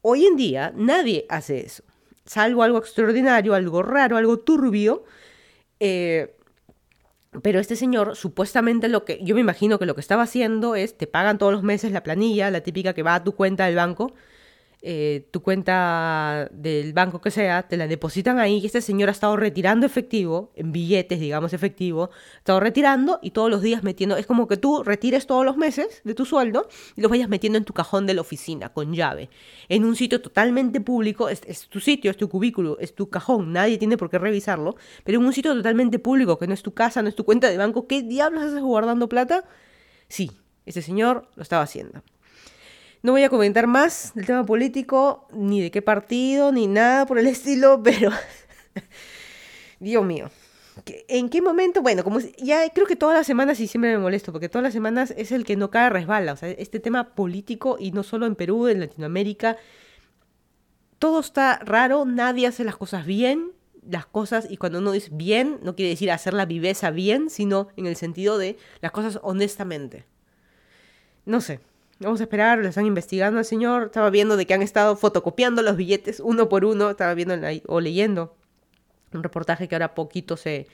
Hoy 0.00 0.24
en 0.24 0.36
día 0.36 0.72
nadie 0.74 1.26
hace 1.28 1.60
eso 1.60 1.82
salvo 2.28 2.62
algo 2.62 2.78
extraordinario, 2.78 3.54
algo 3.54 3.82
raro, 3.82 4.16
algo 4.16 4.38
turbio. 4.38 5.04
Eh, 5.80 6.36
pero 7.42 7.60
este 7.60 7.76
señor, 7.76 8.16
supuestamente 8.16 8.88
lo 8.88 9.04
que, 9.04 9.22
yo 9.22 9.34
me 9.34 9.40
imagino 9.40 9.78
que 9.78 9.86
lo 9.86 9.94
que 9.94 10.00
estaba 10.00 10.22
haciendo 10.22 10.74
es, 10.74 10.96
te 10.96 11.06
pagan 11.06 11.38
todos 11.38 11.52
los 11.52 11.62
meses 11.62 11.92
la 11.92 12.02
planilla, 12.02 12.50
la 12.50 12.62
típica 12.62 12.94
que 12.94 13.02
va 13.02 13.16
a 13.16 13.24
tu 13.24 13.32
cuenta 13.34 13.66
del 13.66 13.76
banco, 13.76 14.12
eh, 14.80 15.28
tu 15.32 15.42
cuenta 15.42 16.48
del 16.52 16.92
banco 16.92 17.20
que 17.20 17.32
sea, 17.32 17.64
te 17.64 17.76
la 17.76 17.88
depositan 17.88 18.38
ahí 18.38 18.58
y 18.58 18.66
este 18.66 18.80
señor 18.80 19.08
ha 19.08 19.12
estado 19.12 19.36
retirando 19.36 19.86
efectivo, 19.86 20.52
en 20.54 20.70
billetes, 20.70 21.18
digamos, 21.18 21.52
efectivo, 21.52 22.10
ha 22.12 22.38
estado 22.38 22.60
retirando 22.60 23.18
y 23.20 23.32
todos 23.32 23.50
los 23.50 23.60
días 23.60 23.82
metiendo, 23.82 24.16
es 24.16 24.26
como 24.26 24.46
que 24.46 24.56
tú 24.56 24.84
retires 24.84 25.26
todos 25.26 25.44
los 25.44 25.56
meses 25.56 26.00
de 26.04 26.14
tu 26.14 26.24
sueldo 26.24 26.68
y 26.94 27.00
los 27.00 27.10
vayas 27.10 27.28
metiendo 27.28 27.58
en 27.58 27.64
tu 27.64 27.72
cajón 27.72 28.06
de 28.06 28.14
la 28.14 28.20
oficina 28.20 28.72
con 28.72 28.94
llave, 28.94 29.30
en 29.68 29.84
un 29.84 29.96
sitio 29.96 30.20
totalmente 30.20 30.80
público, 30.80 31.28
es, 31.28 31.40
es 31.46 31.68
tu 31.68 31.80
sitio, 31.80 32.10
es 32.12 32.16
tu 32.16 32.28
cubículo, 32.28 32.78
es 32.78 32.94
tu 32.94 33.10
cajón, 33.10 33.52
nadie 33.52 33.78
tiene 33.78 33.96
por 33.96 34.10
qué 34.10 34.18
revisarlo, 34.18 34.76
pero 35.02 35.18
en 35.18 35.26
un 35.26 35.32
sitio 35.32 35.54
totalmente 35.54 35.98
público, 35.98 36.38
que 36.38 36.46
no 36.46 36.54
es 36.54 36.62
tu 36.62 36.72
casa, 36.72 37.02
no 37.02 37.08
es 37.08 37.16
tu 37.16 37.24
cuenta 37.24 37.50
de 37.50 37.56
banco, 37.56 37.88
¿qué 37.88 38.02
diablos 38.02 38.44
haces 38.44 38.62
guardando 38.62 39.08
plata? 39.08 39.44
Sí, 40.08 40.30
ese 40.66 40.82
señor 40.82 41.28
lo 41.34 41.42
estaba 41.42 41.62
haciendo. 41.62 42.02
No 43.02 43.12
voy 43.12 43.22
a 43.22 43.28
comentar 43.28 43.66
más 43.66 44.12
del 44.14 44.26
tema 44.26 44.44
político, 44.44 45.28
ni 45.32 45.60
de 45.60 45.70
qué 45.70 45.82
partido, 45.82 46.50
ni 46.50 46.66
nada 46.66 47.06
por 47.06 47.18
el 47.18 47.26
estilo, 47.28 47.82
pero... 47.82 48.10
Dios 49.80 50.04
mío. 50.04 50.30
¿En 51.08 51.28
qué 51.28 51.42
momento? 51.42 51.82
Bueno, 51.82 52.04
como 52.04 52.18
ya 52.20 52.68
creo 52.70 52.86
que 52.86 52.96
todas 52.96 53.16
las 53.16 53.26
semanas 53.26 53.60
y 53.60 53.66
siempre 53.66 53.92
me 53.92 53.98
molesto, 53.98 54.32
porque 54.32 54.48
todas 54.48 54.62
las 54.62 54.72
semanas 54.72 55.12
es 55.16 55.32
el 55.32 55.44
que 55.44 55.56
no 55.56 55.70
cae 55.70 55.90
resbala. 55.90 56.32
O 56.32 56.36
sea, 56.36 56.50
este 56.50 56.80
tema 56.80 57.14
político, 57.14 57.76
y 57.78 57.92
no 57.92 58.02
solo 58.02 58.26
en 58.26 58.34
Perú, 58.34 58.68
en 58.68 58.80
Latinoamérica, 58.80 59.56
todo 60.98 61.20
está 61.20 61.58
raro, 61.64 62.04
nadie 62.04 62.46
hace 62.46 62.64
las 62.64 62.76
cosas 62.76 63.06
bien. 63.06 63.52
Las 63.88 64.06
cosas, 64.06 64.46
y 64.50 64.56
cuando 64.56 64.80
uno 64.80 64.92
dice 64.92 65.10
bien, 65.12 65.58
no 65.62 65.74
quiere 65.74 65.90
decir 65.90 66.10
hacer 66.10 66.34
la 66.34 66.46
viveza 66.46 66.90
bien, 66.90 67.30
sino 67.30 67.68
en 67.76 67.86
el 67.86 67.96
sentido 67.96 68.36
de 68.38 68.56
las 68.80 68.92
cosas 68.92 69.18
honestamente. 69.22 70.04
No 71.24 71.40
sé, 71.40 71.60
Vamos 72.00 72.20
a 72.20 72.24
esperar, 72.24 72.58
lo 72.58 72.68
están 72.68 72.86
investigando 72.86 73.38
al 73.38 73.44
señor. 73.44 73.86
Estaba 73.86 74.10
viendo 74.10 74.36
de 74.36 74.46
que 74.46 74.54
han 74.54 74.62
estado 74.62 74.94
fotocopiando 74.94 75.62
los 75.62 75.76
billetes 75.76 76.20
uno 76.20 76.48
por 76.48 76.64
uno. 76.64 76.90
Estaba 76.90 77.12
viendo 77.14 77.34
o 77.66 77.80
leyendo 77.80 78.36
un 79.12 79.22
reportaje 79.22 79.66
que 79.66 79.74
ahora 79.74 79.94
poquito 79.94 80.36
se, 80.36 80.68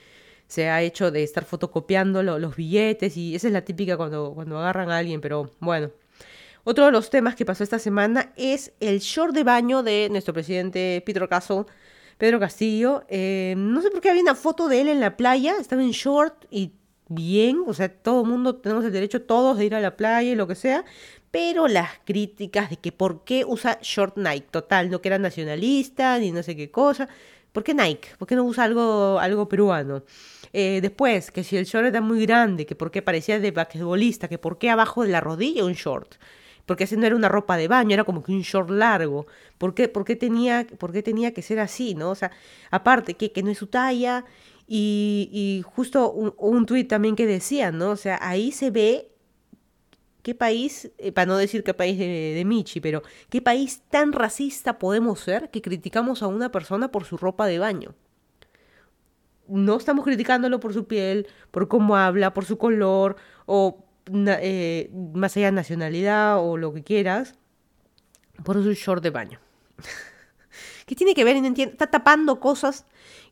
se 0.47 0.69
ha 0.69 0.83
hecho 0.83 1.09
de 1.09 1.23
estar 1.23 1.43
fotocopiando 1.43 2.21
los 2.21 2.55
billetes. 2.55 3.17
Y 3.17 3.33
esa 3.33 3.47
es 3.47 3.53
la 3.53 3.63
típica 3.63 3.97
cuando, 3.97 4.33
cuando 4.35 4.59
agarran 4.59 4.91
a 4.91 4.97
alguien. 4.99 5.19
Pero 5.19 5.49
bueno. 5.59 5.89
Otro 6.63 6.85
de 6.85 6.91
los 6.91 7.09
temas 7.09 7.35
que 7.35 7.45
pasó 7.45 7.63
esta 7.63 7.79
semana 7.79 8.31
es 8.35 8.73
el 8.79 8.99
short 8.99 9.35
de 9.35 9.43
baño 9.43 9.83
de 9.83 10.09
nuestro 10.11 10.33
presidente 10.33 11.01
Pedro 11.05 11.27
Castle. 11.27 11.65
Pedro 12.19 12.39
Castillo. 12.39 13.03
Eh, 13.07 13.55
no 13.57 13.81
sé 13.81 13.89
por 13.89 13.99
qué 13.99 14.11
había 14.11 14.21
una 14.21 14.35
foto 14.35 14.67
de 14.67 14.81
él 14.81 14.89
en 14.89 14.99
la 14.99 15.17
playa. 15.17 15.55
Estaba 15.59 15.81
en 15.81 15.91
short 15.91 16.45
y 16.51 16.73
bien, 17.07 17.63
o 17.67 17.73
sea, 17.73 17.89
todo 17.89 18.21
el 18.21 18.27
mundo 18.27 18.55
tenemos 18.55 18.83
el 18.85 18.91
derecho 18.91 19.21
todos 19.21 19.57
de 19.57 19.65
ir 19.65 19.75
a 19.75 19.79
la 19.79 19.95
playa 19.95 20.31
y 20.31 20.35
lo 20.35 20.47
que 20.47 20.55
sea, 20.55 20.85
pero 21.31 21.67
las 21.67 21.89
críticas 22.05 22.69
de 22.69 22.77
que 22.77 22.91
por 22.91 23.23
qué 23.23 23.45
usa 23.45 23.79
short 23.81 24.17
Nike, 24.17 24.47
total, 24.51 24.89
no 24.89 25.01
que 25.01 25.09
era 25.09 25.19
nacionalista 25.19 26.17
ni 26.19 26.31
no 26.31 26.43
sé 26.43 26.55
qué 26.55 26.71
cosa, 26.71 27.07
¿por 27.51 27.63
qué 27.63 27.73
Nike? 27.73 28.09
¿Por 28.17 28.27
qué 28.27 28.35
no 28.35 28.43
usa 28.43 28.63
algo, 28.63 29.19
algo 29.19 29.47
peruano? 29.47 30.03
Eh, 30.53 30.79
después, 30.81 31.31
que 31.31 31.43
si 31.43 31.57
el 31.57 31.65
short 31.65 31.87
era 31.87 32.01
muy 32.01 32.25
grande, 32.25 32.65
que 32.65 32.75
por 32.75 32.91
qué 32.91 33.01
parecía 33.01 33.39
de 33.39 33.51
basquetbolista, 33.51 34.27
que 34.27 34.37
por 34.37 34.57
qué 34.57 34.69
abajo 34.69 35.03
de 35.03 35.09
la 35.09 35.21
rodilla 35.21 35.65
un 35.65 35.73
short 35.73 36.15
porque 36.65 36.85
ese 36.85 36.97
no 36.97 37.05
era 37.05 37.15
una 37.15 37.29
ropa 37.29 37.57
de 37.57 37.67
baño, 37.67 37.93
era 37.93 38.03
como 38.03 38.23
que 38.23 38.31
un 38.31 38.41
short 38.41 38.69
largo. 38.69 39.27
¿Por 39.57 39.73
qué, 39.75 39.87
por 39.87 40.03
qué, 40.03 40.15
tenía, 40.15 40.65
por 40.79 40.91
qué 40.91 41.03
tenía 41.03 41.33
que 41.33 41.41
ser 41.41 41.59
así, 41.59 41.93
no? 41.95 42.09
O 42.11 42.15
sea, 42.15 42.31
aparte 42.71 43.13
que, 43.13 43.31
que 43.31 43.43
no 43.43 43.51
es 43.51 43.57
su 43.57 43.67
talla 43.67 44.25
y, 44.67 45.63
justo 45.65 46.11
un, 46.11 46.33
un 46.37 46.65
tuit 46.65 46.87
también 46.87 47.15
que 47.15 47.27
decía, 47.27 47.71
¿no? 47.71 47.91
O 47.91 47.95
sea, 47.95 48.17
ahí 48.21 48.51
se 48.51 48.71
ve 48.71 49.11
qué 50.23 50.33
país, 50.33 50.91
eh, 50.97 51.11
para 51.11 51.27
no 51.27 51.37
decir 51.37 51.63
qué 51.63 51.75
país 51.75 51.99
de, 51.99 52.33
de, 52.35 52.45
Michi, 52.45 52.81
pero 52.81 53.03
qué 53.29 53.43
país 53.43 53.83
tan 53.91 54.11
racista 54.11 54.79
podemos 54.79 55.19
ser 55.19 55.51
que 55.51 55.61
criticamos 55.61 56.23
a 56.23 56.27
una 56.27 56.51
persona 56.51 56.91
por 56.91 57.05
su 57.05 57.17
ropa 57.17 57.45
de 57.45 57.59
baño. 57.59 57.93
No 59.47 59.77
estamos 59.77 60.03
criticándolo 60.03 60.59
por 60.59 60.73
su 60.73 60.87
piel, 60.87 61.27
por 61.51 61.67
cómo 61.67 61.95
habla, 61.95 62.33
por 62.33 62.45
su 62.45 62.57
color, 62.57 63.17
o 63.45 63.85
eh, 64.11 64.89
más 65.13 65.37
allá 65.37 65.47
de 65.47 65.51
nacionalidad 65.51 66.39
o 66.43 66.57
lo 66.57 66.73
que 66.73 66.83
quieras, 66.83 67.35
por 68.43 68.55
su 68.63 68.73
short 68.73 69.03
de 69.03 69.11
baño. 69.11 69.39
¿Qué 70.87 70.95
tiene 70.95 71.13
que 71.13 71.23
ver? 71.23 71.37
Está 71.37 71.85
tapando 71.87 72.39
cosas 72.39 72.87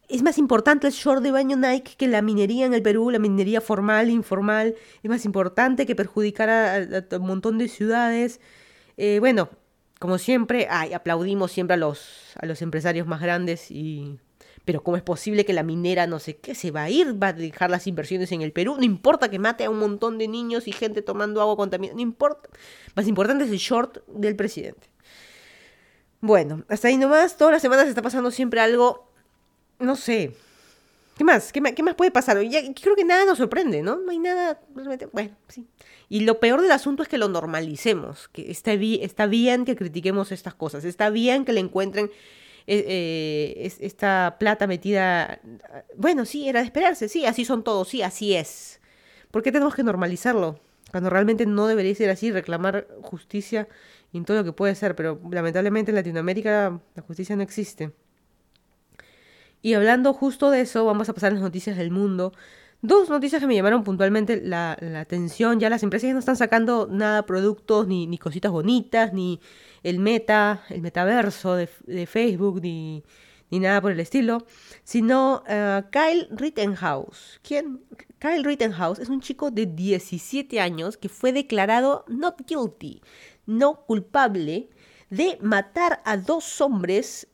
es 0.10 0.22
más 0.22 0.38
importante 0.38 0.88
el 0.88 0.93
short 0.93 1.24
de 1.24 1.31
baño 1.31 1.55
Nike 1.55 1.95
que 1.98 2.07
la 2.07 2.22
minería 2.22 2.65
en 2.65 2.74
el 2.74 2.81
Perú, 2.81 3.10
la 3.10 3.19
minería 3.19 3.62
formal, 3.62 4.10
informal. 4.10 4.75
Es 5.01 5.10
más 5.10 5.25
importante 5.25 5.86
que 5.86 5.95
perjudicar 5.95 6.50
a, 6.50 7.17
un 7.17 7.27
montón 7.27 7.57
de 7.57 7.67
ciudades. 7.67 8.39
Eh, 8.98 9.19
bueno, 9.19 9.50
como 10.00 10.17
siempre, 10.17 10.67
aplaudimos 10.69 11.51
siempre 11.51 11.75
a 11.75 11.77
los, 11.77 12.36
a 12.36 12.45
los 12.45 12.62
empresarios 12.62 13.07
más 13.07 13.22
grandes 13.22 13.72
y... 13.72 14.19
Pero 14.65 14.81
¿cómo 14.81 14.95
es 14.95 15.03
posible 15.03 15.43
que 15.43 15.51
la 15.51 15.63
minera 15.63 16.07
no 16.07 16.19
sé 16.19 16.38
qué 16.38 16.55
se 16.55 16.72
va 16.72 16.83
a 16.83 16.89
ir? 16.89 17.22
Va 17.22 17.29
a 17.29 17.33
dejar 17.33 17.69
las 17.69 17.86
inversiones 17.86 18.31
en 18.31 18.41
el 18.41 18.53
Perú. 18.53 18.75
No 18.77 18.86
importa 18.86 19.29
que 19.29 19.38
mate 19.38 19.65
a 19.65 19.69
un 19.69 19.77
montón 19.77 20.17
de 20.17 20.29
niños 20.29 20.69
y 20.69 20.72
gente 20.72 21.01
tomando 21.01 21.41
agua 21.41 21.57
contaminada. 21.57 21.95
No 21.95 22.01
importa. 22.01 22.48
Más 22.95 23.05
importante 23.05 23.43
es 23.43 23.51
el 23.51 23.57
short 23.57 24.05
del 24.07 24.38
presidente. 24.38 24.88
Bueno, 26.22 26.63
hasta 26.69 26.88
ahí 26.88 26.95
nomás. 26.95 27.36
Todas 27.36 27.51
las 27.51 27.62
semanas 27.62 27.89
está 27.89 28.01
pasando 28.01 28.31
siempre 28.31 28.62
algo 28.62 29.12
no 29.83 29.95
sé. 29.95 30.33
¿Qué 31.17 31.23
más? 31.23 31.53
¿Qué, 31.53 31.61
más 31.61 31.95
puede 31.95 32.11
pasar? 32.11 32.41
Ya, 32.43 32.61
creo 32.73 32.95
que 32.95 33.03
nada 33.03 33.25
nos 33.25 33.37
sorprende, 33.37 33.83
¿no? 33.83 33.97
No 33.97 34.11
hay 34.11 34.19
nada. 34.19 34.59
Bueno, 35.11 35.35
sí. 35.47 35.67
Y 36.09 36.21
lo 36.21 36.39
peor 36.39 36.61
del 36.61 36.71
asunto 36.71 37.03
es 37.03 37.09
que 37.09 37.17
lo 37.17 37.27
normalicemos. 37.27 38.29
Que 38.29 38.49
está, 38.49 38.73
está 38.73 39.27
bien 39.27 39.65
que 39.65 39.75
critiquemos 39.75 40.31
estas 40.31 40.55
cosas. 40.55 40.85
Está 40.85 41.09
bien 41.11 41.45
que 41.45 41.53
le 41.53 41.59
encuentren 41.59 42.09
eh, 42.65 42.85
eh, 42.87 43.73
esta 43.79 44.37
plata 44.39 44.65
metida. 44.65 45.39
Bueno, 45.95 46.25
sí, 46.25 46.49
era 46.49 46.61
de 46.61 46.65
esperarse. 46.65 47.07
Sí, 47.09 47.25
así 47.25 47.45
son 47.45 47.63
todos. 47.63 47.89
Sí, 47.89 48.01
así 48.01 48.33
es. 48.33 48.79
¿Por 49.29 49.43
qué 49.43 49.51
tenemos 49.51 49.75
que 49.75 49.83
normalizarlo? 49.83 50.59
Cuando 50.91 51.11
realmente 51.11 51.45
no 51.45 51.67
debería 51.67 51.93
ser 51.93 52.09
así, 52.09 52.31
reclamar 52.31 52.87
justicia 53.01 53.67
en 54.13 54.25
todo 54.25 54.37
lo 54.37 54.43
que 54.43 54.51
puede 54.51 54.73
ser. 54.73 54.95
Pero 54.95 55.21
lamentablemente 55.31 55.91
en 55.91 55.95
Latinoamérica 55.95 56.79
la 56.95 57.01
justicia 57.03 57.35
no 57.35 57.43
existe. 57.43 57.91
Y 59.63 59.75
hablando 59.75 60.13
justo 60.13 60.51
de 60.51 60.60
eso, 60.60 60.84
vamos 60.84 61.08
a 61.08 61.13
pasar 61.13 61.32
a 61.32 61.36
las 61.36 61.41
noticias 61.41 61.77
del 61.77 61.89
mundo. 61.89 62.34
Dos 62.82 63.10
noticias 63.10 63.39
que 63.39 63.48
me 63.48 63.55
llamaron 63.55 63.86
puntualmente 63.86 64.41
la, 64.41 64.74
atención. 65.00 65.62
Ya 65.62 65.70
las 65.70 65.84
empresas 65.84 66.08
ya 66.08 66.13
no 66.13 66.20
están 66.20 66.36
sacando 66.36 66.89
nada, 66.91 67.25
productos, 67.25 67.88
ni, 67.88 68.17
cositas 68.17 68.51
bonitas, 68.51 69.13
ni 69.13 69.39
el 69.82 70.00
meta, 70.00 70.63
el 70.70 70.82
metaverso 70.82 71.55
de, 71.55 71.67
Facebook, 72.08 72.62
ni, 72.62 73.05
ni, 73.51 73.60
nada 73.60 73.79
por 73.79 73.93
el 73.93 74.01
estilo. 74.01 74.46
Sino 74.84 75.43
uh, 75.48 75.89
Kyle 75.91 76.27
Rittenhouse. 76.32 77.39
¿Quién? 77.41 77.86
Kyle 78.20 78.43
Rittenhouse 78.43 79.00
es 79.00 79.08
un 79.08 79.22
chico 79.22 79.50
de 79.50 79.65
17 79.65 80.60
años 80.60 80.98
que 80.98 81.08
fue 81.08 81.32
declarado 81.32 82.03
not 82.10 82.41
guilty, 82.46 83.01
no 83.46 83.86
culpable, 83.86 84.70
de 85.10 85.38
matar 85.41 86.01
a 86.03 86.17
dos 86.17 86.60
hombres 86.60 87.29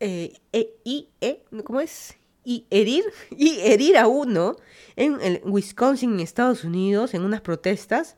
eh, 0.00 0.32
e, 0.52 0.74
y, 0.84 1.10
e, 1.20 1.44
¿cómo 1.64 1.80
es? 1.80 2.16
Y 2.42 2.66
herir, 2.70 3.04
y 3.30 3.60
herir 3.60 3.98
a 3.98 4.08
uno 4.08 4.56
en, 4.96 5.40
Wisconsin, 5.44 6.14
en 6.14 6.20
Estados 6.20 6.64
Unidos, 6.64 7.14
en 7.14 7.22
unas 7.22 7.42
protestas. 7.42 8.16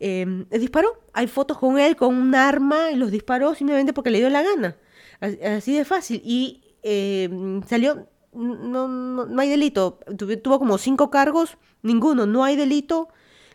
Eh, 0.00 0.44
disparó. 0.50 1.02
Hay 1.12 1.26
fotos 1.26 1.58
con 1.58 1.78
él 1.78 1.96
con 1.96 2.14
un 2.14 2.34
arma 2.34 2.90
y 2.92 2.96
los 2.96 3.10
disparó 3.10 3.54
simplemente 3.54 3.92
porque 3.92 4.10
le 4.10 4.18
dio 4.18 4.30
la 4.30 4.42
gana. 4.42 4.76
Así 5.20 5.76
de 5.76 5.84
fácil. 5.84 6.22
Y 6.24 6.62
em, 6.82 7.62
salió, 7.64 8.08
no, 8.32 8.88
no, 8.88 9.40
hay 9.40 9.48
delito. 9.48 9.98
Tuvo 10.42 10.58
como 10.58 10.78
cinco 10.78 11.10
cargos, 11.10 11.58
ninguno, 11.82 12.26
no 12.26 12.44
hay 12.44 12.56
delito, 12.56 13.08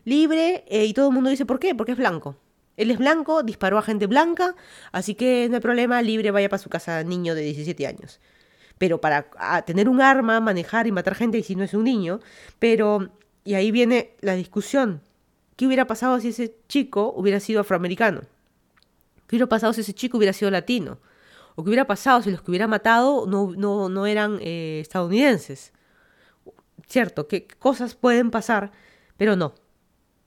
libre. 0.04 0.66
Eh, 0.68 0.86
y 0.86 0.94
todo 0.94 1.08
el 1.08 1.14
mundo 1.14 1.30
dice, 1.30 1.46
¿por 1.46 1.60
qué? 1.60 1.74
Porque 1.74 1.94
es 1.94 1.98
blanco. 1.98 2.36
Él 2.76 2.90
es 2.92 2.98
blanco, 2.98 3.44
disparó 3.44 3.78
a 3.78 3.82
gente 3.82 4.08
blanca, 4.08 4.56
así 4.92 5.16
que 5.16 5.48
no 5.50 5.56
hay 5.56 5.62
problema, 5.62 6.02
libre, 6.02 6.32
vaya 6.32 6.50
para 6.50 6.62
su 6.62 6.70
casa 6.70 7.04
niño 7.04 7.36
de 7.36 7.42
17 7.42 7.86
años. 7.86 8.20
Pero 8.80 9.00
para 9.00 9.28
tener 9.66 9.88
un 9.88 10.02
arma, 10.02 10.40
manejar 10.40 10.88
y 10.88 10.92
matar 10.92 11.16
gente, 11.16 11.38
y 11.38 11.44
si 11.44 11.56
no 11.56 11.64
es 11.64 11.74
un 11.74 11.84
niño, 11.84 12.20
pero... 12.60 13.10
Y 13.46 13.56
ahí 13.56 13.72
viene 13.72 14.16
la 14.22 14.36
discusión. 14.36 15.02
¿Qué 15.58 15.68
hubiera 15.68 15.86
pasado 15.86 16.18
si 16.22 16.30
ese 16.30 16.56
chico 16.70 17.14
hubiera 17.16 17.42
sido 17.42 17.60
afroamericano? 17.60 18.22
¿Qué 19.28 19.36
hubiera 19.36 19.48
pasado 19.48 19.74
si 19.74 19.82
ese 19.82 19.94
chico 19.94 20.18
hubiera 20.18 20.32
sido 20.32 20.50
latino? 20.50 21.00
¿O 21.56 21.64
qué 21.64 21.70
hubiera 21.70 21.86
pasado 21.86 22.22
si 22.22 22.32
los 22.32 22.42
que 22.42 22.52
hubiera 22.52 22.68
matado 22.68 23.26
no, 23.28 23.52
no, 23.56 23.90
no 23.90 24.06
eran 24.08 24.40
eh, 24.42 24.80
estadounidenses? 24.82 25.74
Cierto, 26.88 27.28
que 27.28 27.48
cosas 27.48 27.96
pueden 27.96 28.32
pasar, 28.32 28.72
pero 29.18 29.36
no 29.36 29.54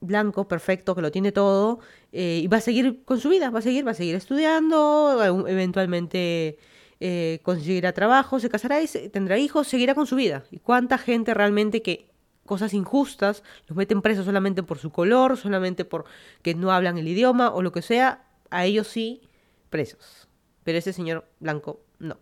blanco, 0.01 0.49
perfecto, 0.49 0.95
que 0.95 1.03
lo 1.03 1.11
tiene 1.11 1.33
todo, 1.33 1.81
eh, 2.19 2.41
y 2.43 2.47
va 2.47 2.57
a 2.57 2.61
seguir 2.63 3.05
con 3.05 3.21
su 3.21 3.29
vida, 3.29 3.51
va 3.51 3.59
a 3.59 3.63
seguir, 3.63 3.87
va 3.87 3.91
a 3.91 3.95
seguir 3.95 4.15
estudiando, 4.15 5.23
eventualmente 5.47 6.57
eh, 6.99 7.41
conseguirá 7.43 7.93
trabajo, 7.93 8.41
se 8.41 8.49
casará 8.49 8.81
y 8.81 8.87
tendrá 9.11 9.37
hijos, 9.37 9.69
seguirá 9.69 9.95
con 9.95 10.07
su 10.07 10.17
vida. 10.17 10.43
¿Y 10.51 10.59
cuánta 10.61 10.97
gente 10.97 11.35
realmente 11.35 11.83
que 11.83 12.09
cosas 12.47 12.73
injustas 12.73 13.43
los 13.67 13.77
meten 13.77 14.01
presos 14.01 14.25
solamente 14.25 14.63
por 14.63 14.79
su 14.79 14.91
color, 14.91 15.37
solamente 15.37 15.85
por 15.85 16.07
que 16.41 16.55
no 16.55 16.73
hablan 16.73 16.97
el 16.97 17.07
idioma 17.07 17.51
o 17.51 17.61
lo 17.61 17.71
que 17.71 17.83
sea, 17.83 18.25
a 18.49 18.65
ellos 18.65 18.87
sí, 18.87 19.21
presos. 19.69 20.27
Pero 20.65 20.79
ese 20.79 20.95
señor 20.95 21.27
blanco, 21.39 21.83
no. 21.99 22.17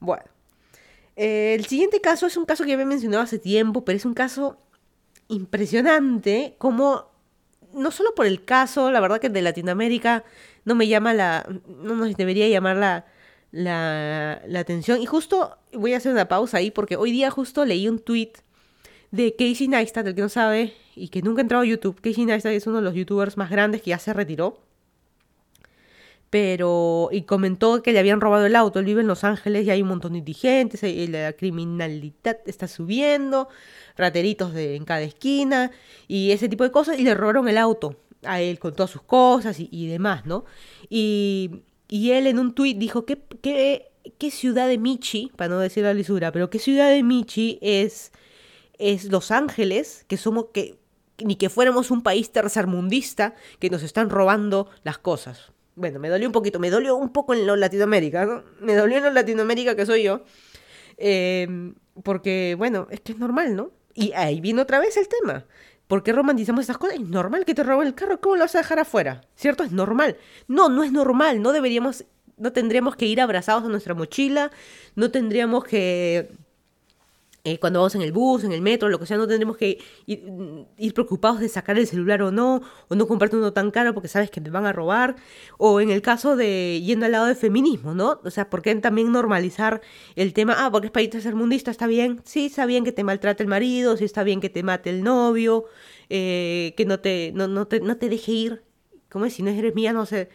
Bueno. 0.00 0.24
Eh, 1.16 1.54
el 1.54 1.64
siguiente 1.64 2.02
caso 2.02 2.26
es 2.26 2.36
un 2.36 2.44
caso 2.44 2.66
que 2.66 2.74
había 2.74 2.84
mencionado 2.84 3.22
hace 3.22 3.38
tiempo, 3.38 3.86
pero 3.86 3.96
es 3.96 4.04
un 4.04 4.12
caso 4.12 4.58
impresionante 5.28 6.56
como, 6.58 7.11
no 7.74 7.90
solo 7.90 8.14
por 8.14 8.26
el 8.26 8.44
caso, 8.44 8.90
la 8.90 9.00
verdad 9.00 9.20
que 9.20 9.28
de 9.28 9.42
Latinoamérica 9.42 10.24
no 10.64 10.74
me 10.74 10.88
llama 10.88 11.14
la, 11.14 11.46
no 11.66 11.94
nos 11.94 12.16
debería 12.16 12.48
llamar 12.48 12.76
la, 12.76 13.06
la, 13.50 14.42
la 14.46 14.60
atención. 14.60 15.00
Y 15.00 15.06
justo 15.06 15.56
voy 15.72 15.94
a 15.94 15.98
hacer 15.98 16.12
una 16.12 16.28
pausa 16.28 16.58
ahí 16.58 16.70
porque 16.70 16.96
hoy 16.96 17.12
día 17.12 17.30
justo 17.30 17.64
leí 17.64 17.88
un 17.88 17.98
tweet 17.98 18.32
de 19.10 19.34
Casey 19.36 19.68
Neistat, 19.68 20.06
el 20.06 20.14
que 20.14 20.22
no 20.22 20.28
sabe 20.28 20.74
y 20.96 21.08
que 21.08 21.22
nunca 21.22 21.40
ha 21.40 21.42
entrado 21.42 21.62
a 21.62 21.66
YouTube. 21.66 22.00
Casey 22.00 22.24
Neistat 22.24 22.52
es 22.52 22.66
uno 22.66 22.78
de 22.78 22.82
los 22.82 22.94
youtubers 22.94 23.36
más 23.36 23.50
grandes 23.50 23.82
que 23.82 23.90
ya 23.90 23.98
se 23.98 24.12
retiró. 24.12 24.58
Pero 26.32 27.10
y 27.12 27.24
comentó 27.24 27.82
que 27.82 27.92
le 27.92 27.98
habían 27.98 28.22
robado 28.22 28.46
el 28.46 28.56
auto. 28.56 28.78
Él 28.78 28.86
vive 28.86 29.02
en 29.02 29.06
Los 29.06 29.22
Ángeles 29.22 29.66
y 29.66 29.70
hay 29.70 29.82
un 29.82 29.88
montón 29.88 30.12
de 30.12 30.20
indigentes, 30.20 30.82
la 31.10 31.34
criminalidad 31.34 32.38
está 32.46 32.68
subiendo, 32.68 33.50
rateritos 33.98 34.56
en 34.56 34.82
cada 34.86 35.02
esquina 35.02 35.72
y 36.08 36.30
ese 36.30 36.48
tipo 36.48 36.64
de 36.64 36.70
cosas, 36.70 36.98
y 36.98 37.02
le 37.02 37.14
robaron 37.14 37.48
el 37.50 37.58
auto 37.58 37.96
a 38.24 38.40
él 38.40 38.58
con 38.58 38.74
todas 38.74 38.88
sus 38.88 39.02
cosas 39.02 39.58
y, 39.60 39.86
demás, 39.88 40.24
¿no? 40.24 40.46
Y, 40.88 41.64
y, 41.90 42.12
él 42.12 42.26
en 42.26 42.38
un 42.38 42.54
tuit 42.54 42.78
dijo, 42.78 43.04
¿qué, 43.04 43.20
qué, 43.42 43.90
qué 44.16 44.30
ciudad 44.30 44.68
de 44.68 44.78
Michi, 44.78 45.30
para 45.36 45.50
no 45.54 45.60
decir 45.60 45.84
la 45.84 45.92
lisura, 45.92 46.32
pero 46.32 46.48
qué 46.48 46.58
ciudad 46.58 46.88
de 46.88 47.02
Michi 47.02 47.58
es, 47.60 48.10
es 48.78 49.04
Los 49.04 49.32
Ángeles, 49.32 50.06
que 50.08 50.16
somos, 50.16 50.46
que 50.54 50.78
ni 51.22 51.36
que 51.36 51.50
fuéramos 51.50 51.90
un 51.90 52.02
país 52.02 52.32
tercermundista 52.32 53.34
que 53.58 53.68
nos 53.68 53.82
están 53.82 54.08
robando 54.08 54.70
las 54.82 54.96
cosas. 54.96 55.51
Bueno, 55.74 55.98
me 55.98 56.08
dolió 56.08 56.28
un 56.28 56.32
poquito, 56.32 56.58
me 56.58 56.70
dolió 56.70 56.96
un 56.96 57.12
poco 57.12 57.34
en 57.34 57.46
Latinoamérica, 57.60 58.26
¿no? 58.26 58.44
Me 58.60 58.74
dolió 58.74 58.98
en 58.98 59.14
Latinoamérica 59.14 59.74
que 59.74 59.86
soy 59.86 60.02
yo. 60.02 60.22
Em, 60.98 61.74
porque, 62.02 62.54
bueno, 62.58 62.86
es 62.90 63.00
que 63.00 63.12
es 63.12 63.18
normal, 63.18 63.56
¿no? 63.56 63.70
Y 63.94 64.12
ahí 64.12 64.40
viene 64.40 64.60
otra 64.62 64.78
vez 64.80 64.96
el 64.96 65.08
tema. 65.08 65.46
¿Por 65.86 66.02
qué 66.02 66.12
romantizamos 66.12 66.62
estas 66.62 66.78
cosas? 66.78 66.96
Es 66.96 67.08
normal 67.08 67.44
que 67.44 67.54
te 67.54 67.62
roben 67.62 67.88
el 67.88 67.94
carro, 67.94 68.20
¿cómo 68.20 68.36
lo 68.36 68.42
vas 68.42 68.54
a 68.54 68.58
dejar 68.58 68.78
afuera? 68.78 69.22
¿Cierto? 69.34 69.64
Es 69.64 69.72
normal. 69.72 70.16
No, 70.48 70.68
no 70.68 70.84
es 70.84 70.92
normal, 70.92 71.42
no 71.42 71.52
deberíamos, 71.52 72.04
no 72.36 72.52
tendríamos 72.52 72.96
que 72.96 73.06
ir 73.06 73.20
abrazados 73.20 73.64
a 73.64 73.68
nuestra 73.68 73.94
mochila, 73.94 74.50
no 74.94 75.10
tendríamos 75.10 75.64
que 75.64 76.30
eh, 77.44 77.58
cuando 77.58 77.80
vamos 77.80 77.94
en 77.96 78.02
el 78.02 78.12
bus, 78.12 78.44
en 78.44 78.52
el 78.52 78.62
metro, 78.62 78.88
lo 78.88 79.00
que 79.00 79.06
sea, 79.06 79.16
no 79.16 79.26
tendremos 79.26 79.56
que 79.56 79.78
ir, 80.06 80.94
preocupados 80.94 81.40
de 81.40 81.48
sacar 81.48 81.76
el 81.76 81.88
celular 81.88 82.22
o 82.22 82.30
no, 82.30 82.62
o 82.88 82.94
no 82.94 83.08
comprarte 83.08 83.36
uno 83.36 83.52
tan 83.52 83.72
caro 83.72 83.94
porque 83.94 84.06
sabes 84.08 84.30
que 84.30 84.40
te 84.40 84.50
van 84.50 84.64
a 84.64 84.72
robar, 84.72 85.16
o 85.58 85.80
en 85.80 85.90
el 85.90 86.02
caso 86.02 86.36
de 86.36 86.80
yendo 86.84 87.06
al 87.06 87.12
lado 87.12 87.26
del 87.26 87.34
feminismo, 87.34 87.94
¿no? 87.94 88.20
O 88.22 88.30
sea, 88.30 88.48
¿por 88.48 88.62
qué 88.62 88.72
también 88.76 89.10
normalizar 89.10 89.80
el 90.14 90.32
tema? 90.34 90.54
Ah, 90.64 90.70
porque 90.70 90.86
es 90.86 90.92
país 90.92 91.10
tercermundista, 91.10 91.72
está 91.72 91.88
bien, 91.88 92.20
sí, 92.24 92.46
está 92.46 92.64
bien 92.64 92.84
que 92.84 92.92
te 92.92 93.02
maltrate 93.02 93.42
el 93.42 93.48
marido, 93.48 93.96
sí 93.96 94.04
está 94.04 94.22
bien 94.22 94.40
que 94.40 94.48
te 94.50 94.62
mate 94.62 94.90
el 94.90 95.02
novio, 95.02 95.64
eh, 96.10 96.74
que 96.76 96.84
no 96.84 97.00
te, 97.00 97.32
no, 97.34 97.48
no, 97.48 97.66
te, 97.66 97.80
no 97.80 97.96
te 97.96 98.08
deje 98.08 98.32
ir, 98.32 98.62
¿cómo 99.10 99.24
es? 99.26 99.34
Si 99.34 99.42
no 99.42 99.50
eres 99.50 99.74
mía, 99.74 99.92
no 99.92 100.06
sé, 100.06 100.28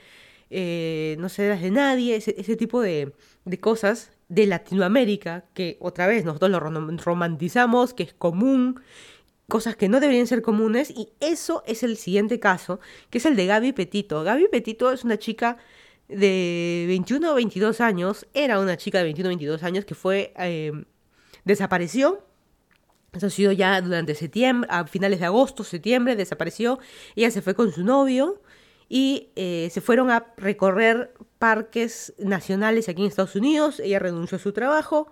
eh, 0.49 1.15
no 1.19 1.29
cedas 1.29 1.61
de 1.61 1.71
nadie, 1.71 2.17
ese, 2.17 2.35
ese 2.37 2.57
tipo 2.57 2.81
de, 2.81 3.13
de 3.45 3.59
cosas 3.59 4.16
de 4.29 4.45
Latinoamérica, 4.45 5.45
que 5.53 5.77
otra 5.79 6.07
vez 6.07 6.25
nosotros 6.25 6.51
lo 6.51 6.59
romantizamos, 6.59 7.93
que 7.93 8.03
es 8.03 8.13
común, 8.13 8.81
cosas 9.47 9.75
que 9.75 9.87
no 9.87 9.99
deberían 9.99 10.27
ser 10.27 10.41
comunes, 10.41 10.91
y 10.91 11.09
eso 11.19 11.63
es 11.65 11.83
el 11.83 11.97
siguiente 11.97 12.39
caso, 12.39 12.79
que 13.09 13.19
es 13.19 13.25
el 13.25 13.35
de 13.35 13.45
Gaby 13.45 13.73
Petito. 13.73 14.23
Gaby 14.23 14.47
Petito 14.51 14.91
es 14.91 15.03
una 15.03 15.17
chica 15.17 15.57
de 16.09 16.85
21 16.87 17.31
o 17.31 17.35
22 17.35 17.81
años, 17.81 18.27
era 18.33 18.59
una 18.59 18.77
chica 18.77 18.97
de 18.97 19.05
21 19.05 19.27
o 19.27 19.31
22 19.31 19.63
años 19.63 19.85
que 19.85 19.95
fue, 19.95 20.33
eh, 20.37 20.71
desapareció, 21.45 22.23
eso 23.13 23.27
ha 23.27 23.29
sido 23.29 23.51
ya 23.53 23.81
durante 23.81 24.15
septiembre, 24.15 24.69
a 24.71 24.85
finales 24.85 25.19
de 25.19 25.25
agosto, 25.25 25.63
septiembre, 25.63 26.15
desapareció, 26.15 26.79
ella 27.15 27.31
se 27.31 27.41
fue 27.41 27.55
con 27.55 27.71
su 27.71 27.83
novio, 27.83 28.41
y 28.89 29.29
eh, 29.35 29.69
se 29.71 29.81
fueron 29.81 30.11
a 30.11 30.33
recorrer 30.37 31.13
parques 31.39 32.13
nacionales 32.17 32.89
aquí 32.89 33.01
en 33.01 33.07
Estados 33.07 33.35
Unidos. 33.35 33.79
Ella 33.79 33.99
renunció 33.99 34.37
a 34.37 34.39
su 34.39 34.53
trabajo 34.53 35.11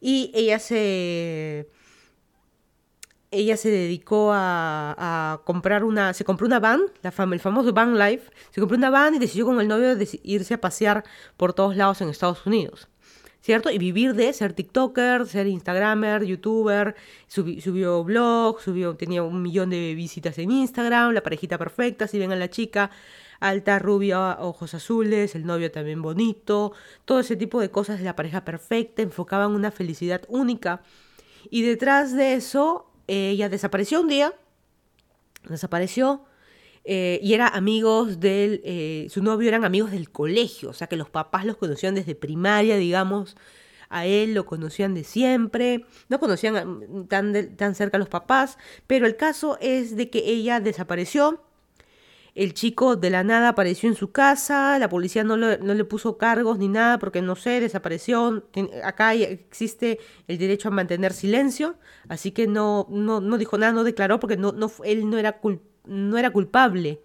y 0.00 0.30
ella 0.34 0.58
se 0.58 1.68
ella 3.30 3.56
se 3.56 3.68
dedicó 3.68 4.30
a, 4.32 5.40
comprar 5.44 5.82
una, 5.82 6.14
se 6.14 6.24
compró 6.24 6.46
una 6.46 6.60
van, 6.60 6.82
la 7.02 7.12
el 7.32 7.40
famoso 7.40 7.72
van 7.72 7.98
life, 7.98 8.30
se 8.50 8.60
compró 8.60 8.76
una 8.76 8.90
van 8.90 9.14
y 9.14 9.18
decidió 9.18 9.44
con 9.46 9.60
el 9.60 9.66
novio 9.66 9.96
irse 10.22 10.54
a 10.54 10.60
pasear 10.60 11.04
por 11.36 11.52
todos 11.52 11.76
lados 11.76 12.00
en 12.00 12.08
Estados 12.08 12.46
Unidos. 12.46 12.88
¿cierto? 13.40 13.70
Y 13.70 13.76
vivir 13.76 14.14
de 14.14 14.32
ser 14.32 14.54
TikToker, 14.54 15.26
ser 15.26 15.46
Instagramer, 15.46 16.24
YouTuber, 16.24 16.94
subió 17.26 18.02
blog, 18.02 18.58
subió, 18.62 18.96
tenía 18.96 19.22
un 19.22 19.42
millón 19.42 19.68
de 19.68 19.94
visitas 19.94 20.38
en 20.38 20.50
Instagram, 20.50 21.12
la 21.12 21.22
parejita 21.22 21.58
perfecta, 21.58 22.08
si 22.08 22.18
ven 22.18 22.32
a 22.32 22.36
la 22.36 22.48
chica, 22.48 22.90
alta, 23.40 23.78
rubia, 23.78 24.38
ojos 24.40 24.74
azules, 24.74 25.34
el 25.34 25.46
novio 25.46 25.70
también 25.70 26.02
bonito, 26.02 26.72
todo 27.04 27.20
ese 27.20 27.36
tipo 27.36 27.60
de 27.60 27.70
cosas 27.70 27.98
de 27.98 28.04
la 28.04 28.16
pareja 28.16 28.44
perfecta, 28.44 29.02
enfocaban 29.02 29.52
una 29.52 29.70
felicidad 29.70 30.22
única. 30.28 30.82
Y 31.50 31.62
detrás 31.62 32.14
de 32.14 32.34
eso, 32.34 32.90
ella 33.06 33.48
desapareció 33.48 34.00
un 34.00 34.08
día, 34.08 34.32
desapareció, 35.48 36.24
eh, 36.84 37.18
y 37.22 37.32
era 37.32 37.48
amigos 37.48 38.20
del, 38.20 38.60
eh, 38.64 39.06
su 39.10 39.22
novio 39.22 39.48
eran 39.48 39.64
amigos 39.64 39.90
del 39.90 40.10
colegio, 40.10 40.70
o 40.70 40.72
sea 40.74 40.86
que 40.86 40.96
los 40.96 41.08
papás 41.08 41.46
los 41.46 41.56
conocían 41.56 41.94
desde 41.94 42.14
primaria, 42.14 42.76
digamos, 42.76 43.36
a 43.88 44.06
él 44.06 44.34
lo 44.34 44.44
conocían 44.44 44.94
de 44.94 45.04
siempre, 45.04 45.86
no 46.08 46.18
conocían 46.20 47.06
tan, 47.08 47.56
tan 47.56 47.74
cerca 47.74 47.96
a 47.96 48.00
los 48.00 48.08
papás, 48.08 48.58
pero 48.86 49.06
el 49.06 49.16
caso 49.16 49.56
es 49.60 49.96
de 49.96 50.10
que 50.10 50.18
ella 50.26 50.60
desapareció, 50.60 51.42
el 52.34 52.54
chico 52.54 52.96
de 52.96 53.10
la 53.10 53.24
nada 53.24 53.50
apareció 53.50 53.88
en 53.88 53.94
su 53.94 54.10
casa, 54.12 54.78
la 54.78 54.88
policía 54.88 55.24
no, 55.24 55.36
no 55.36 55.74
le 55.74 55.84
puso 55.84 56.18
cargos 56.18 56.58
ni 56.58 56.68
nada 56.68 56.98
porque 56.98 57.22
no 57.22 57.36
sé, 57.36 57.60
desapareció. 57.60 58.48
Acá 58.82 59.14
existe 59.14 60.00
el 60.26 60.38
derecho 60.38 60.68
a 60.68 60.72
mantener 60.72 61.12
silencio, 61.12 61.76
así 62.08 62.32
que 62.32 62.46
no, 62.46 62.86
no, 62.90 63.20
no 63.20 63.38
dijo 63.38 63.58
nada, 63.58 63.72
no 63.72 63.84
declaró 63.84 64.18
porque 64.18 64.36
no, 64.36 64.52
no, 64.52 64.70
él 64.84 65.08
no 65.08 65.18
era 65.18 65.38
culpable 65.38 65.74
no 65.86 66.18
era 66.18 66.30
culpable 66.30 67.00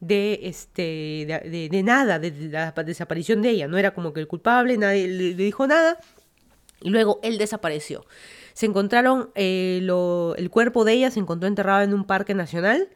de, 0.00 0.40
este, 0.42 0.82
de, 0.82 1.82
nada, 1.82 2.18
de, 2.18 2.30
la 2.50 2.72
desaparición 2.72 3.42
de 3.42 3.50
ella. 3.50 3.68
No 3.68 3.78
era 3.78 3.92
como 3.94 4.12
que 4.12 4.20
el 4.20 4.28
culpable, 4.28 4.76
nadie 4.76 5.08
le, 5.08 5.34
dijo 5.34 5.66
nada. 5.66 5.98
Y 6.80 6.90
luego 6.90 7.20
él 7.22 7.38
desapareció. 7.38 8.04
Se 8.52 8.66
encontraron, 8.66 9.30
eh, 9.34 9.78
el 9.78 10.50
cuerpo 10.50 10.84
de 10.84 10.92
ella 10.92 11.10
se 11.10 11.20
encontró 11.20 11.48
enterrado 11.48 11.82
en 11.82 11.94
un 11.94 12.04
parque 12.04 12.34
nacional. 12.34 12.88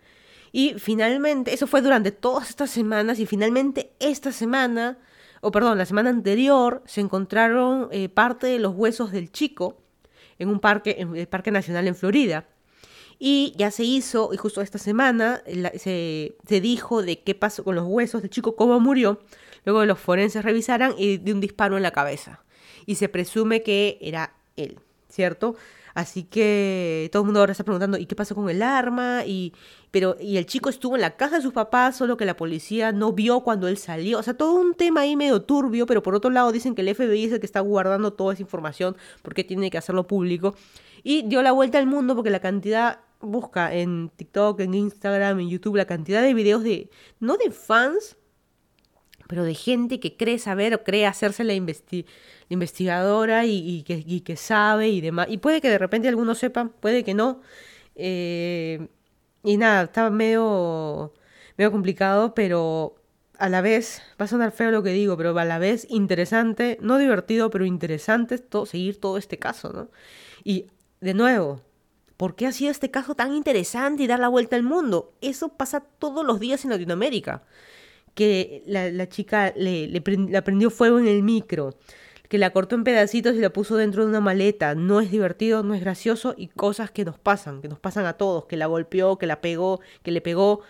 Y 0.52 0.74
finalmente, 0.78 1.52
eso 1.52 1.66
fue 1.66 1.82
durante 1.82 2.10
todas 2.10 2.48
estas 2.50 2.70
semanas. 2.70 3.18
Y 3.18 3.26
finalmente 3.26 3.92
esta 4.00 4.32
semana, 4.32 4.98
o 5.40 5.50
perdón, 5.50 5.78
la 5.78 5.86
semana 5.86 6.10
anterior, 6.10 6.82
se 6.86 7.00
encontraron 7.00 7.88
eh, 7.92 8.08
parte 8.08 8.46
de 8.46 8.58
los 8.58 8.74
huesos 8.74 9.12
del 9.12 9.30
chico 9.30 9.82
en 10.38 10.48
un 10.48 10.60
parque, 10.60 10.96
en 10.98 11.16
el 11.16 11.28
Parque 11.28 11.50
Nacional 11.50 11.86
en 11.86 11.94
Florida. 11.94 12.46
Y 13.18 13.52
ya 13.56 13.70
se 13.72 13.82
hizo, 13.82 14.30
y 14.32 14.36
justo 14.36 14.62
esta 14.62 14.78
semana 14.78 15.42
se, 15.76 16.36
dijo 16.48 17.02
de 17.02 17.20
qué 17.20 17.34
pasó 17.34 17.64
con 17.64 17.74
los 17.74 17.84
huesos 17.84 18.22
del 18.22 18.30
chico, 18.30 18.54
cómo 18.54 18.78
murió, 18.78 19.20
luego 19.64 19.84
los 19.84 19.98
forenses 19.98 20.44
revisaran 20.44 20.94
y 20.96 21.16
de 21.18 21.32
un 21.32 21.40
disparo 21.40 21.76
en 21.76 21.82
la 21.82 21.90
cabeza. 21.90 22.44
Y 22.86 22.94
se 22.94 23.08
presume 23.08 23.62
que 23.62 23.98
era 24.00 24.34
él, 24.56 24.78
¿cierto? 25.08 25.56
Así 25.94 26.24
que 26.24 27.08
todo 27.12 27.22
el 27.22 27.26
mundo 27.26 27.40
ahora 27.40 27.52
está 27.52 27.64
preguntando, 27.64 27.98
¿y 27.98 28.06
qué 28.06 28.14
pasó 28.14 28.34
con 28.34 28.48
el 28.50 28.62
arma? 28.62 29.24
Y, 29.26 29.52
pero, 29.90 30.16
y 30.20 30.36
el 30.36 30.46
chico 30.46 30.68
estuvo 30.68 30.96
en 30.96 31.02
la 31.02 31.16
casa 31.16 31.36
de 31.36 31.42
sus 31.42 31.52
papás, 31.52 31.96
solo 31.96 32.16
que 32.16 32.24
la 32.24 32.36
policía 32.36 32.92
no 32.92 33.12
vio 33.12 33.40
cuando 33.40 33.68
él 33.68 33.78
salió. 33.78 34.18
O 34.18 34.22
sea, 34.22 34.34
todo 34.34 34.54
un 34.54 34.74
tema 34.74 35.02
ahí 35.02 35.16
medio 35.16 35.42
turbio, 35.42 35.86
pero 35.86 36.02
por 36.02 36.14
otro 36.14 36.30
lado 36.30 36.52
dicen 36.52 36.74
que 36.74 36.82
el 36.82 36.94
FBI 36.94 37.24
es 37.24 37.32
el 37.32 37.40
que 37.40 37.46
está 37.46 37.60
guardando 37.60 38.12
toda 38.12 38.34
esa 38.34 38.42
información 38.42 38.96
porque 39.22 39.44
tiene 39.44 39.70
que 39.70 39.78
hacerlo 39.78 40.06
público. 40.06 40.54
Y 41.02 41.22
dio 41.22 41.42
la 41.42 41.52
vuelta 41.52 41.78
al 41.78 41.86
mundo 41.86 42.14
porque 42.14 42.30
la 42.30 42.40
cantidad 42.40 43.00
busca 43.20 43.74
en 43.74 44.10
TikTok, 44.14 44.60
en 44.60 44.74
Instagram, 44.74 45.40
en 45.40 45.48
YouTube 45.48 45.76
la 45.76 45.86
cantidad 45.86 46.22
de 46.22 46.34
videos 46.34 46.62
de, 46.62 46.90
no 47.20 47.36
de 47.36 47.50
fans, 47.50 48.16
pero 49.28 49.44
de 49.44 49.54
gente 49.54 50.00
que 50.00 50.16
cree 50.16 50.38
saber 50.40 50.74
o 50.74 50.82
cree 50.82 51.06
hacerse 51.06 51.44
la, 51.44 51.54
investigadora 51.54 53.46
y, 53.46 53.84
que, 53.84 54.22
que, 54.24 54.36
sabe 54.36 54.88
y 54.88 55.00
demás. 55.00 55.28
Y 55.30 55.38
puede 55.38 55.60
que 55.60 55.70
de 55.70 55.78
repente 55.78 56.08
algunos 56.08 56.38
sepan, 56.38 56.70
puede 56.70 57.04
que 57.04 57.14
no. 57.14 57.40
Eh, 57.94 58.88
y 59.44 59.56
nada, 59.58 59.84
estaba 59.84 60.10
medio, 60.10 61.14
medio 61.56 61.70
complicado, 61.70 62.34
pero 62.34 62.96
a 63.38 63.48
la 63.48 63.60
vez, 63.60 64.02
va 64.20 64.24
a 64.24 64.28
sonar 64.28 64.50
feo 64.50 64.70
lo 64.72 64.82
que 64.82 64.90
digo, 64.90 65.16
pero 65.16 65.38
a 65.38 65.44
la 65.44 65.58
vez 65.58 65.86
interesante, 65.90 66.78
no 66.80 66.98
divertido, 66.98 67.50
pero 67.50 67.64
interesante 67.66 68.38
todo, 68.38 68.66
seguir 68.66 69.00
todo 69.00 69.18
este 69.18 69.38
caso, 69.38 69.72
¿no? 69.72 69.90
Y 70.42 70.66
de 71.00 71.14
nuevo, 71.14 71.62
¿Por 72.18 72.34
qué 72.34 72.48
ha 72.48 72.52
sido 72.52 72.72
este 72.72 72.90
caso 72.90 73.14
tan 73.14 73.32
interesante 73.32 74.02
y 74.02 74.08
dar 74.08 74.18
la 74.18 74.26
vuelta 74.26 74.56
al 74.56 74.64
mundo? 74.64 75.14
Eso 75.20 75.50
pasa 75.50 75.78
todos 75.78 76.26
los 76.26 76.40
días 76.40 76.64
en 76.64 76.72
Latinoamérica. 76.72 77.44
Que 78.18 78.64
la, 78.66 79.08
chica 79.08 79.52
le, 79.56 79.86
le, 79.86 80.00
prendió 80.00 80.70
fuego 80.70 80.98
en 80.98 81.06
el 81.06 81.22
micro, 81.22 81.76
que 82.28 82.36
la 82.36 82.50
cortó 82.50 82.74
en 82.74 82.82
pedacitos 82.82 83.36
y 83.36 83.38
la 83.38 83.50
puso 83.50 83.76
dentro 83.76 84.02
de 84.02 84.08
una 84.08 84.20
maleta. 84.20 84.74
No 84.74 85.00
es 85.00 85.12
divertido, 85.12 85.62
no 85.62 85.74
es 85.74 85.80
gracioso 85.80 86.34
y 86.36 86.48
cosas 86.48 86.90
que 86.90 87.04
nos 87.04 87.18
pasan, 87.18 87.62
que 87.62 87.68
nos 87.68 87.78
pasan 87.78 88.06
a 88.06 88.14
todos, 88.14 88.46
que 88.46 88.56
la 88.56 88.66
golpeó, 88.66 89.18
que 89.18 89.26
la 89.28 89.40
pegó, 89.40 89.80
que 90.02 90.10
le 90.10 90.20
pegó. 90.20 90.62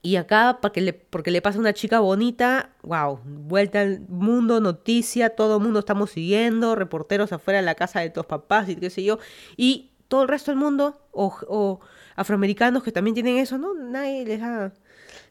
Y 0.00 0.16
acá, 0.16 0.60
porque 0.62 0.80
le, 0.80 0.92
porque 0.92 1.32
le 1.32 1.42
pasa 1.42 1.58
a 1.58 1.60
una 1.60 1.74
chica 1.74 1.98
bonita, 1.98 2.70
wow, 2.82 3.18
vuelta 3.24 3.80
al 3.80 4.00
mundo, 4.08 4.60
noticia, 4.60 5.30
todo 5.30 5.56
el 5.56 5.62
mundo 5.64 5.80
estamos 5.80 6.12
siguiendo, 6.12 6.76
reporteros 6.76 7.32
afuera 7.32 7.58
de 7.58 7.66
la 7.66 7.74
casa 7.74 8.00
de 8.00 8.10
todos 8.10 8.26
papás 8.26 8.68
y 8.68 8.76
qué 8.76 8.88
sé 8.88 9.02
yo. 9.02 9.18
Y 9.56 9.90
todo 10.08 10.22
el 10.22 10.28
resto 10.28 10.52
del 10.52 10.60
mundo, 10.60 11.00
o, 11.10 11.80
afroamericanos 12.14 12.82
que 12.82 12.92
también 12.92 13.14
tienen 13.14 13.36
eso, 13.38 13.58
no, 13.58 13.74
nadie 13.74 14.24
les 14.24 14.40
da, 14.40 14.72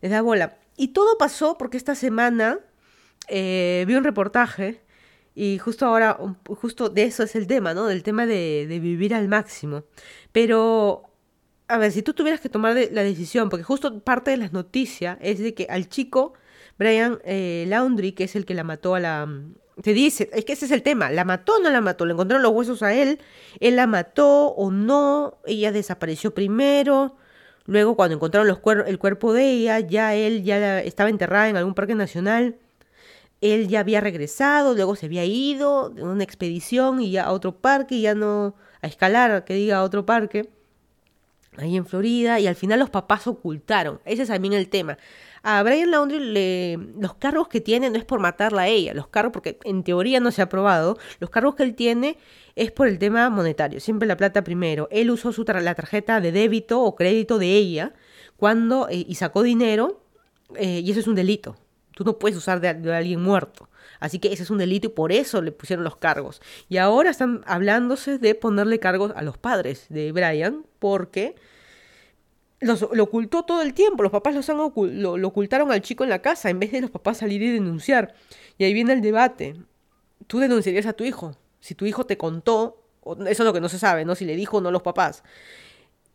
les 0.02 0.12
da 0.12 0.22
bola. 0.22 0.58
Y 0.78 0.90
todo 0.90 1.18
pasó 1.18 1.58
porque 1.58 1.78
esta 1.78 1.96
semana 1.96 2.60
eh, 3.28 3.86
vi 3.88 3.96
un 3.96 4.04
reportaje 4.04 4.82
y 5.36 5.58
justo 5.58 5.86
ahora, 5.86 6.18
justo 6.46 6.90
de 6.90 7.04
eso 7.04 7.24
es 7.24 7.36
el 7.36 7.46
tema, 7.46 7.74
¿no? 7.74 7.88
Del 7.88 8.04
tema 8.04 8.26
de, 8.26 8.66
vivir 8.82 9.14
al 9.14 9.28
máximo. 9.28 9.84
Pero, 10.32 11.04
a 11.68 11.78
ver, 11.78 11.92
si 11.92 12.02
tú 12.02 12.14
tuvieras 12.14 12.40
que 12.40 12.48
tomar 12.48 12.76
la 12.92 13.04
decisión, 13.04 13.50
porque 13.50 13.64
justo 13.64 14.00
parte 14.00 14.32
de 14.32 14.38
las 14.38 14.54
noticias 14.54 15.18
es 15.22 15.40
de 15.40 15.54
que 15.54 15.68
al 15.70 15.90
chico, 15.90 16.34
Brian 16.80 17.20
eh, 17.26 17.66
Laundry, 17.68 18.14
que 18.14 18.24
es 18.24 18.36
el 18.38 18.46
que 18.46 18.54
la 18.54 18.64
mató 18.64 18.96
a 18.96 19.02
la... 19.02 19.28
Te 19.82 19.92
dice, 19.92 20.30
es 20.32 20.46
que 20.46 20.54
ese 20.54 20.66
es 20.66 20.72
el 20.72 20.84
tema, 20.84 21.12
¿la 21.12 21.26
mató 21.26 21.58
o 21.58 21.60
no 21.60 21.70
la 21.70 21.82
mató? 21.82 22.06
Le 22.06 22.14
encontraron 22.14 22.42
los 22.42 22.54
huesos 22.54 22.82
a 22.82 22.94
él, 22.94 23.20
él 23.60 23.76
la 23.76 23.88
mató 23.88 24.48
o 24.48 24.72
no, 24.72 25.40
ella 25.46 25.74
desapareció 25.74 26.34
primero, 26.34 27.18
luego 27.66 27.96
cuando 27.96 28.16
encontraron 28.16 28.48
los 28.48 28.60
el 28.88 29.00
cuerpo 29.00 29.34
de 29.34 29.52
ella, 29.52 29.80
ya 29.80 30.16
él 30.16 30.44
ya 30.44 30.82
estaba 30.82 31.10
enterrada 31.10 31.50
en 31.50 31.58
algún 31.58 31.74
parque 31.74 31.96
nacional 31.96 32.58
él 33.42 33.68
ya 33.68 33.82
había 33.82 34.02
regresado, 34.02 34.74
luego 34.74 34.96
se 34.96 35.06
había 35.06 35.26
ido 35.26 35.90
de 35.90 36.04
una 36.04 36.24
expedición 36.24 37.02
y 37.02 37.12
ya 37.12 37.26
a 37.26 37.32
otro 37.32 37.56
parque, 37.58 37.96
y 37.96 38.02
ya 38.02 38.16
no 38.16 38.56
a 38.82 38.88
escalar, 38.88 39.44
que 39.46 39.54
diga 39.54 39.78
a 39.78 39.84
otro 39.84 40.06
parque, 40.06 40.50
ahí 41.58 41.78
en 41.78 41.86
Florida, 41.86 42.40
y 42.40 42.48
al 42.48 42.56
final 42.56 42.80
los 42.80 42.90
papás 42.90 43.28
ocultaron. 43.28 44.00
Ese 44.06 44.24
es 44.24 44.30
también 44.30 44.54
el 44.54 44.70
tema. 44.70 44.98
A 45.48 45.62
Brian 45.62 45.92
Laundrie 45.92 46.20
le, 46.20 46.80
los 47.00 47.14
cargos 47.14 47.48
que 47.48 47.62
tiene 47.62 47.92
no 47.92 48.00
es 48.00 48.04
por 48.04 48.20
matarla 48.20 48.64
a 48.64 48.68
ella, 48.68 48.96
los 48.96 49.10
cargos, 49.10 49.32
porque 49.32 49.60
en 49.64 49.84
teoría 49.84 50.20
no 50.20 50.32
se 50.32 50.42
ha 50.42 50.50
probado, 50.50 50.98
los 51.20 51.30
cargos 51.30 51.54
que 51.54 51.62
él 51.62 51.76
tiene 51.76 52.18
es 52.56 52.72
por 52.72 52.88
el 52.88 52.98
tema 52.98 53.30
monetario, 53.30 53.80
siempre 53.80 54.08
la 54.08 54.18
plata 54.18 54.44
primero. 54.44 54.88
Él 54.90 55.12
usó 55.12 55.32
su 55.32 55.44
la 55.44 55.76
tarjeta 55.76 56.20
de 56.20 56.32
débito 56.32 56.82
o 56.82 56.96
crédito 56.96 57.38
de 57.38 57.56
ella 57.58 57.94
cuando 58.38 58.90
eh, 58.90 59.06
y 59.08 59.14
sacó 59.14 59.44
dinero, 59.44 60.02
eh, 60.56 60.82
y 60.84 60.90
eso 60.90 61.00
es 61.00 61.06
un 61.06 61.14
delito. 61.14 61.56
Tú 61.94 62.04
no 62.04 62.18
puedes 62.18 62.36
usar 62.36 62.60
de, 62.60 62.70
alguien 62.92 63.22
muerto. 63.22 63.70
Así 64.00 64.18
que 64.18 64.34
ese 64.34 64.42
es 64.42 64.50
un 64.50 64.58
delito 64.58 64.88
y 64.88 64.90
por 64.90 65.12
eso 65.12 65.44
le 65.44 65.52
pusieron 65.52 65.84
los 65.84 65.96
cargos. 65.96 66.42
Y 66.70 66.78
ahora 66.78 67.12
están 67.12 67.44
hablándose 67.46 68.18
de 68.18 68.34
ponerle 68.34 68.80
cargos 68.80 69.14
a 69.16 69.22
los 69.22 69.38
padres 69.38 69.86
de 69.90 70.12
Brian 70.12 70.66
porque 70.80 71.36
lo 72.66 73.04
ocultó 73.04 73.44
todo 73.44 73.62
el 73.62 73.74
tiempo. 73.74 74.04
Los 74.04 74.12
papás 74.12 74.36
los 74.36 74.50
han 74.50 74.58
lo, 74.58 75.28
ocultaron 75.28 75.72
al 75.72 75.82
chico 75.82 76.04
en 76.04 76.10
la 76.10 76.22
casa 76.22 76.50
en 76.50 76.60
vez 76.60 76.72
de 76.72 76.82
los 76.82 76.92
papás 76.92 77.18
salir 77.18 77.42
y 77.42 77.52
denunciar. 77.52 78.14
Y 78.58 78.64
ahí 78.64 78.74
viene 78.74 78.94
el 78.94 79.02
debate. 79.02 79.56
¿Tú 80.28 80.40
denunciarías 80.40 80.86
a 80.86 80.94
tu 80.94 81.04
hijo? 81.04 81.36
Si 81.60 81.76
tu 81.76 81.86
hijo 81.86 82.06
te 82.06 82.18
contó, 82.18 82.84
eso 83.04 83.20
es 83.26 83.40
lo 83.40 83.54
que 83.54 83.62
no 83.62 83.70
se 83.70 83.80
sabe, 83.80 84.06
¿no? 84.06 84.16
Si 84.16 84.26
le 84.26 84.36
dijo 84.36 84.58
o 84.58 84.62
no 84.62 84.72
los 84.72 84.82
papás. 84.82 85.24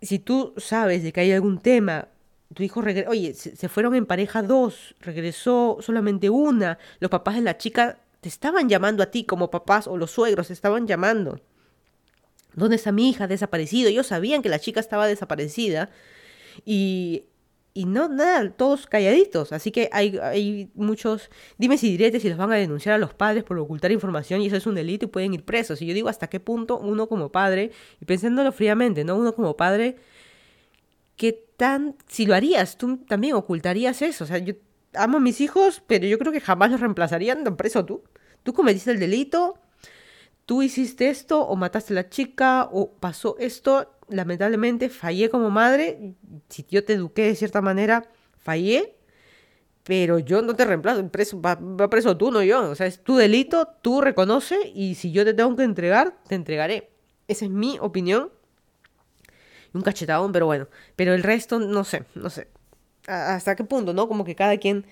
Si 0.03 0.19
tú 0.19 0.55
sabes 0.57 1.03
de 1.03 1.13
que 1.13 1.21
hay 1.21 1.33
algún 1.33 1.61
tema 1.61 2.09
tu 2.55 2.63
hijo 2.63 2.81
regresó, 2.81 3.11
oye, 3.11 3.35
se, 3.35 3.69
fueron 3.69 3.95
en 3.95 4.07
pareja 4.07 4.43
dos, 4.43 4.97
regresó 5.01 5.79
solamente 5.81 6.31
una, 6.31 6.79
los 6.99 7.11
papás 7.11 7.37
de 7.37 7.43
la 7.43 7.57
chica 7.57 7.99
te 8.21 8.29
estaban 8.29 8.69
llamando 8.69 9.03
a 9.03 9.07
ti 9.07 9.25
como 9.25 9.51
papás 9.51 9.87
o 9.87 9.97
los 9.97 10.11
suegros 10.11 10.49
te 10.49 10.53
estaban 10.53 10.87
llamando. 10.87 11.41
¿Dónde 12.55 12.77
está 12.77 12.91
mi 12.93 13.09
hija? 13.09 13.29
Desaparecido. 13.29 13.89
Ellos 13.89 14.09
sabían 14.09 14.43
que 14.43 14.49
la 14.49 14.59
chica 14.59 14.81
estaba 14.81 15.07
desaparecida 15.07 15.91
y, 16.65 17.25
y 17.75 17.85
no, 17.85 18.09
nada, 18.09 18.51
todos 18.51 18.87
calladitos. 18.87 19.53
Así 19.53 19.71
que 19.71 19.89
hay, 19.93 20.19
hay 20.19 20.71
muchos 20.75 21.31
dime 21.59 21.79
si 21.79 21.91
diretes 21.91 22.25
y 22.25 22.29
los 22.29 22.39
van 22.39 22.53
a 22.53 22.57
denunciar 22.57 22.95
a 22.95 22.99
los 22.99 23.15
padres 23.15 23.45
por 23.45 23.59
ocultar 23.59 23.93
información 23.93 24.41
y 24.43 24.47
eso 24.47 24.57
es 24.57 24.67
un 24.67 24.75
delito 24.75 25.07
y 25.07 25.09
pueden 25.09 25.35
ir 25.35 25.45
presos. 25.45 25.81
Y 25.83 25.87
yo 25.87 25.95
digo, 25.95 26.09
¿hasta 26.09 26.29
qué 26.29 26.41
punto 26.41 26.79
uno 26.79 27.09
como 27.09 27.31
padre, 27.31 27.71
y 28.01 28.05
pensándolo 28.05 28.53
fríamente, 28.53 29.05
¿no? 29.05 29.17
Uno 29.17 29.35
como 29.35 29.57
padre 29.57 29.97
¿qué 31.21 31.39
tan, 31.59 31.97
si 32.09 32.25
lo 32.25 32.35
harías, 32.35 32.79
tú 32.79 32.97
también 33.07 33.35
ocultarías 33.35 34.01
eso? 34.01 34.25
O 34.25 34.27
sea, 34.27 34.39
yo 34.39 34.55
amo 34.95 35.19
a 35.19 35.21
mis 35.21 35.43
hijos, 35.43 35.83
pero 35.87 36.07
yo 36.07 36.19
creo 36.19 36.33
que 36.33 36.41
jamás 36.41 36.71
los 36.71 36.81
reemplazarían 36.81 37.45
preso 37.59 37.85
tú. 37.85 38.03
Tú 38.43 38.55
cometiste 38.55 38.91
el 38.91 38.99
delito, 38.99 39.59
tú 40.51 40.63
hiciste 40.63 41.11
esto, 41.11 41.47
o 41.47 41.55
mataste 41.55 41.93
a 41.93 42.03
la 42.03 42.09
chica, 42.09 42.69
o 42.73 42.91
pasó 42.91 43.37
esto, 43.39 43.95
lamentablemente 44.09 44.89
fallé 44.89 45.31
como 45.31 45.49
madre, 45.49 46.17
si 46.49 46.67
yo 46.69 46.85
te 46.85 46.95
eduqué 46.95 47.23
de 47.23 47.37
cierta 47.37 47.61
manera, 47.61 48.11
fallé, 48.37 48.97
pero 49.85 50.19
yo 50.19 50.43
no 50.43 50.57
te 50.57 50.65
reemplazo, 50.65 51.07
preso, 51.09 51.41
va, 51.41 51.57
preso 51.89 52.17
tú, 52.17 52.33
no 52.33 52.43
yo. 52.43 52.69
O 52.69 52.75
sea, 52.75 52.89
es 52.89 53.01
tu 53.01 53.15
delito, 53.15 53.69
tú 53.81 54.01
reconoce 54.01 54.57
y 54.75 54.97
si 54.97 55.13
yo 55.13 55.25
te 55.25 55.35
tengo 55.35 55.55
que 55.55 55.63
entregar, 55.63 56.17
te 56.27 56.35
entregaré. 56.35 56.91
Esa 57.29 57.45
es 57.45 57.51
mi 57.53 57.79
opinión 57.81 58.33
un 59.73 59.83
cachetadón, 59.83 60.33
pero 60.33 60.47
bueno. 60.47 60.67
Pero 60.97 61.15
el 61.15 61.23
resto, 61.23 61.61
no 61.61 61.85
sé, 61.85 62.03
no 62.17 62.29
sé. 62.29 62.49
¿Hasta 63.07 63.55
qué 63.55 63.63
punto, 63.63 63.93
no? 63.93 64.09
Como 64.09 64.25
que 64.25 64.35
cada 64.35 64.57
quien 64.57 64.85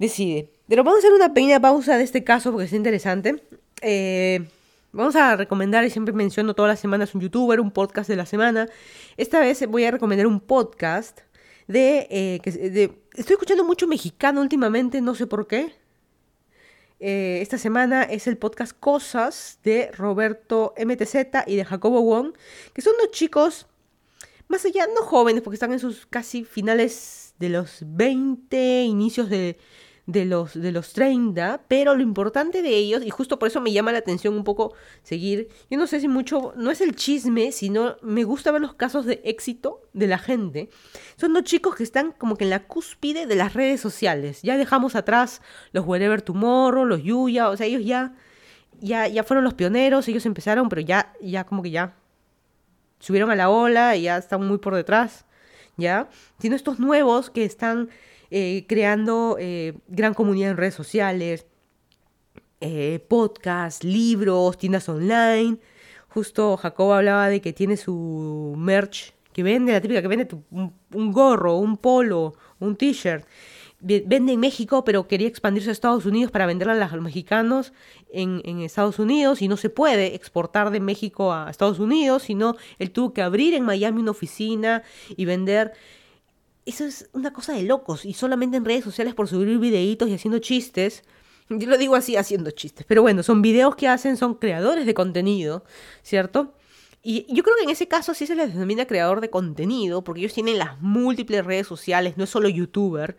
decide. 0.00 0.50
Pero 0.66 0.82
vamos 0.82 0.96
a 0.96 0.98
hacer 0.98 1.12
una 1.12 1.32
pequeña 1.32 1.60
pausa 1.60 1.96
de 1.96 2.02
este 2.02 2.24
caso 2.24 2.50
porque 2.50 2.66
es 2.66 2.72
interesante. 2.72 3.40
Eh, 3.82 4.48
vamos 4.94 5.16
a 5.16 5.36
recomendar, 5.36 5.84
y 5.84 5.90
siempre 5.90 6.14
menciono 6.14 6.54
todas 6.54 6.70
las 6.70 6.80
semanas 6.80 7.14
un 7.14 7.20
youtuber, 7.20 7.60
un 7.60 7.70
podcast 7.70 8.08
de 8.08 8.16
la 8.16 8.26
semana. 8.26 8.68
Esta 9.16 9.40
vez 9.40 9.66
voy 9.66 9.84
a 9.84 9.90
recomendar 9.90 10.26
un 10.26 10.40
podcast 10.40 11.20
de, 11.66 12.06
eh, 12.10 12.70
de 12.70 13.02
estoy 13.14 13.34
escuchando 13.34 13.64
mucho 13.64 13.86
mexicano 13.88 14.40
últimamente, 14.40 15.00
no 15.00 15.14
sé 15.14 15.26
por 15.26 15.46
qué. 15.46 15.74
Eh, 17.00 17.40
esta 17.42 17.58
semana 17.58 18.04
es 18.04 18.26
el 18.28 18.38
podcast 18.38 18.78
Cosas 18.78 19.58
de 19.64 19.90
Roberto 19.92 20.74
MTZ 20.78 21.44
y 21.46 21.56
de 21.56 21.64
Jacobo 21.64 22.00
Wong, 22.00 22.32
que 22.72 22.80
son 22.80 22.94
dos 22.98 23.10
chicos 23.10 23.66
más 24.46 24.64
allá, 24.64 24.86
no 24.86 25.02
jóvenes, 25.02 25.42
porque 25.42 25.54
están 25.54 25.72
en 25.72 25.80
sus 25.80 26.06
casi 26.06 26.44
finales 26.44 27.34
de 27.38 27.48
los 27.48 27.82
20, 27.84 28.82
inicios 28.84 29.28
de, 29.28 29.58
los, 30.06 30.54
de 30.54 30.72
los 30.72 30.92
30, 30.92 31.62
pero 31.66 31.94
lo 31.94 32.02
importante 32.02 32.62
de 32.62 32.76
ellos, 32.76 33.02
y 33.04 33.10
justo 33.10 33.38
por 33.38 33.48
eso 33.48 33.60
me 33.60 33.72
llama 33.72 33.92
la 33.92 33.98
atención 33.98 34.34
un 34.34 34.44
poco 34.44 34.74
seguir, 35.02 35.48
yo 35.70 35.78
no 35.78 35.86
sé 35.86 36.00
si 36.00 36.08
mucho, 36.08 36.52
no 36.56 36.70
es 36.70 36.80
el 36.80 36.94
chisme, 36.94 37.52
sino 37.52 37.96
me 38.02 38.24
gusta 38.24 38.50
ver 38.50 38.60
los 38.60 38.74
casos 38.74 39.06
de 39.06 39.20
éxito 39.24 39.80
de 39.92 40.06
la 40.06 40.18
gente. 40.18 40.68
Son 41.16 41.32
dos 41.32 41.44
chicos 41.44 41.74
que 41.74 41.82
están 41.82 42.12
como 42.12 42.36
que 42.36 42.44
en 42.44 42.50
la 42.50 42.66
cúspide 42.66 43.26
de 43.26 43.34
las 43.34 43.54
redes 43.54 43.80
sociales. 43.80 44.42
Ya 44.42 44.56
dejamos 44.56 44.94
atrás 44.94 45.40
los 45.72 45.86
Wherever 45.86 46.20
Tomorrow, 46.20 46.84
los 46.84 47.02
Yuya, 47.02 47.48
o 47.48 47.56
sea, 47.56 47.66
ellos 47.66 47.84
ya, 47.84 48.14
ya, 48.80 49.08
ya 49.08 49.24
fueron 49.24 49.44
los 49.44 49.54
pioneros, 49.54 50.06
ellos 50.08 50.26
empezaron, 50.26 50.68
pero 50.68 50.82
ya, 50.82 51.14
ya 51.20 51.44
como 51.44 51.62
que 51.62 51.70
ya 51.70 51.96
subieron 52.98 53.30
a 53.30 53.36
la 53.36 53.50
ola 53.50 53.96
y 53.96 54.02
ya 54.02 54.18
están 54.18 54.46
muy 54.46 54.58
por 54.58 54.74
detrás, 54.74 55.24
¿ya? 55.76 56.08
Sino 56.38 56.56
estos 56.56 56.78
nuevos 56.78 57.30
que 57.30 57.44
están 57.44 57.88
eh, 58.36 58.66
creando 58.66 59.36
eh, 59.38 59.74
gran 59.86 60.12
comunidad 60.12 60.50
en 60.50 60.56
redes 60.56 60.74
sociales, 60.74 61.46
eh, 62.60 62.98
podcasts, 63.06 63.84
libros, 63.84 64.58
tiendas 64.58 64.88
online. 64.88 65.58
Justo 66.08 66.56
Jacob 66.56 66.94
hablaba 66.94 67.28
de 67.28 67.40
que 67.40 67.52
tiene 67.52 67.76
su 67.76 68.54
merch 68.58 69.14
que 69.32 69.44
vende, 69.44 69.70
la 69.70 69.80
típica 69.80 70.02
que 70.02 70.08
vende 70.08 70.28
un, 70.50 70.74
un 70.92 71.12
gorro, 71.12 71.58
un 71.58 71.76
polo, 71.76 72.34
un 72.58 72.74
t-shirt 72.74 73.24
vende 73.84 74.32
en 74.32 74.40
México, 74.40 74.82
pero 74.82 75.06
quería 75.06 75.28
expandirse 75.28 75.68
a 75.68 75.72
Estados 75.72 76.06
Unidos 76.06 76.30
para 76.32 76.46
venderla 76.46 76.86
a 76.86 76.96
los 76.96 77.04
mexicanos 77.04 77.72
en, 78.10 78.60
Estados 78.60 78.98
Unidos 78.98 79.42
y 79.42 79.48
no 79.48 79.56
se 79.58 79.68
puede 79.68 80.14
exportar 80.14 80.70
de 80.70 80.80
México 80.80 81.32
a 81.32 81.50
Estados 81.50 81.78
Unidos, 81.78 82.22
sino 82.22 82.56
él 82.78 82.90
tuvo 82.90 83.12
que 83.12 83.20
abrir 83.20 83.52
en 83.54 83.64
Miami 83.64 84.00
una 84.00 84.12
oficina 84.12 84.82
y 85.16 85.24
vender. 85.24 85.72
Eso 86.66 86.84
es 86.84 87.08
una 87.12 87.32
cosa 87.32 87.52
de 87.52 87.62
locos 87.62 88.04
y 88.04 88.14
solamente 88.14 88.56
en 88.56 88.64
redes 88.64 88.84
sociales 88.84 89.14
por 89.14 89.28
subir 89.28 89.58
videitos 89.58 90.08
y 90.08 90.14
haciendo 90.14 90.38
chistes. 90.38 91.02
Yo 91.50 91.68
lo 91.68 91.76
digo 91.76 91.94
así, 91.94 92.16
haciendo 92.16 92.50
chistes, 92.52 92.86
pero 92.88 93.02
bueno, 93.02 93.22
son 93.22 93.42
videos 93.42 93.76
que 93.76 93.86
hacen, 93.86 94.16
son 94.16 94.34
creadores 94.34 94.86
de 94.86 94.94
contenido, 94.94 95.64
¿cierto? 96.02 96.54
Y 97.02 97.26
yo 97.28 97.42
creo 97.42 97.54
que 97.56 97.64
en 97.64 97.70
ese 97.70 97.86
caso 97.86 98.14
sí 98.14 98.26
se 98.26 98.34
les 98.34 98.54
denomina 98.54 98.86
creador 98.86 99.20
de 99.20 99.28
contenido, 99.28 100.02
porque 100.02 100.20
ellos 100.22 100.32
tienen 100.32 100.56
las 100.56 100.80
múltiples 100.80 101.44
redes 101.44 101.66
sociales, 101.66 102.16
no 102.16 102.24
es 102.24 102.30
solo 102.30 102.48
youtuber, 102.48 103.18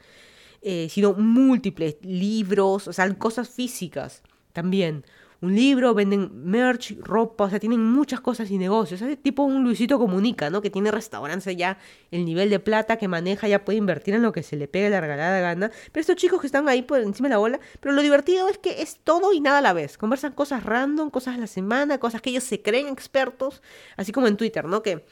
eh, 0.64 0.88
sino 0.90 1.14
múltiples 1.14 1.98
libros, 2.02 2.88
o 2.88 2.94
sea, 2.94 3.14
cosas 3.16 3.48
físicas 3.48 4.24
también. 4.54 5.06
Un 5.46 5.54
libro, 5.54 5.94
venden 5.94 6.32
merch, 6.50 6.98
ropa, 7.02 7.44
o 7.44 7.50
sea, 7.52 7.60
tienen 7.60 7.80
muchas 7.80 8.20
cosas 8.20 8.50
y 8.50 8.58
negocios. 8.58 9.00
Es 9.04 9.22
tipo 9.22 9.44
un 9.44 9.64
Luisito 9.64 10.00
Comunica, 10.00 10.50
¿no? 10.50 10.60
Que 10.60 10.72
tiene 10.72 10.90
restaurantes 10.90 11.56
ya, 11.56 11.78
el 12.10 12.26
nivel 12.26 12.50
de 12.50 12.60
plata 12.60 12.98
que 12.98 13.08
maneja 13.08 13.48
ya 13.48 13.64
puede 13.64 13.78
invertir 13.78 14.16
en 14.16 14.24
lo 14.24 14.32
que 14.32 14.42
se 14.42 14.56
le 14.56 14.68
pegue 14.68 14.90
la 14.90 15.02
regalada 15.02 15.40
gana. 15.42 15.70
Pero 15.92 16.02
estos 16.02 16.16
chicos 16.16 16.42
que 16.42 16.48
están 16.48 16.68
ahí 16.68 16.82
por 16.82 17.00
encima 17.00 17.28
de 17.28 17.36
la 17.36 17.38
bola, 17.38 17.60
pero 17.80 17.94
lo 17.94 18.02
divertido 18.02 18.50
es 18.50 18.58
que 18.58 18.82
es 18.82 18.98
todo 19.04 19.34
y 19.34 19.40
nada 19.40 19.60
a 19.60 19.62
la 19.62 19.74
vez. 19.74 20.00
Conversan 20.00 20.32
cosas 20.32 20.64
random, 20.64 21.12
cosas 21.12 21.36
a 21.36 21.38
la 21.38 21.46
semana, 21.46 22.00
cosas 22.00 22.24
que 22.24 22.32
ellos 22.32 22.44
se 22.44 22.64
creen 22.64 22.88
expertos, 22.88 23.62
así 23.98 24.12
como 24.12 24.26
en 24.26 24.38
Twitter, 24.38 24.66
¿no? 24.66 24.82
Que 24.82 25.06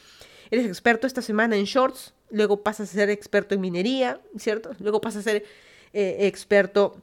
eres 0.50 0.66
experto 0.66 1.06
esta 1.06 1.22
semana 1.22 1.58
en 1.58 1.66
shorts, 1.66 2.16
luego 2.32 2.64
pasas 2.64 2.90
a 2.90 2.94
ser 2.94 3.12
experto 3.12 3.54
en 3.54 3.62
minería, 3.62 4.20
¿cierto? 4.40 4.72
Luego 4.80 5.00
pasas 5.00 5.28
a 5.28 5.30
ser 5.30 5.46
eh, 5.94 6.18
experto 6.22 6.98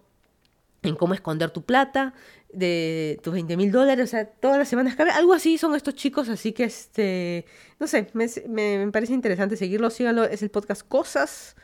en 0.82 0.96
cómo 0.96 1.14
esconder 1.14 1.50
tu 1.50 1.62
plata, 1.62 2.14
de 2.52 3.20
tus 3.22 3.32
20 3.32 3.56
mil 3.56 3.70
dólares, 3.70 4.04
o 4.04 4.06
sea, 4.06 4.26
todas 4.26 4.58
las 4.58 4.68
semanas 4.68 4.96
cabe. 4.96 5.10
Algo 5.10 5.32
así 5.32 5.58
son 5.58 5.74
estos 5.74 5.94
chicos, 5.94 6.28
así 6.28 6.52
que, 6.52 6.64
este, 6.64 7.44
no 7.78 7.86
sé, 7.86 8.08
me, 8.12 8.26
me, 8.48 8.90
parece 8.92 9.12
interesante 9.12 9.56
seguirlo, 9.56 9.90
síganlo, 9.90 10.24
es 10.24 10.42
el 10.42 10.50
podcast 10.50 10.86
Cosas 10.86 11.56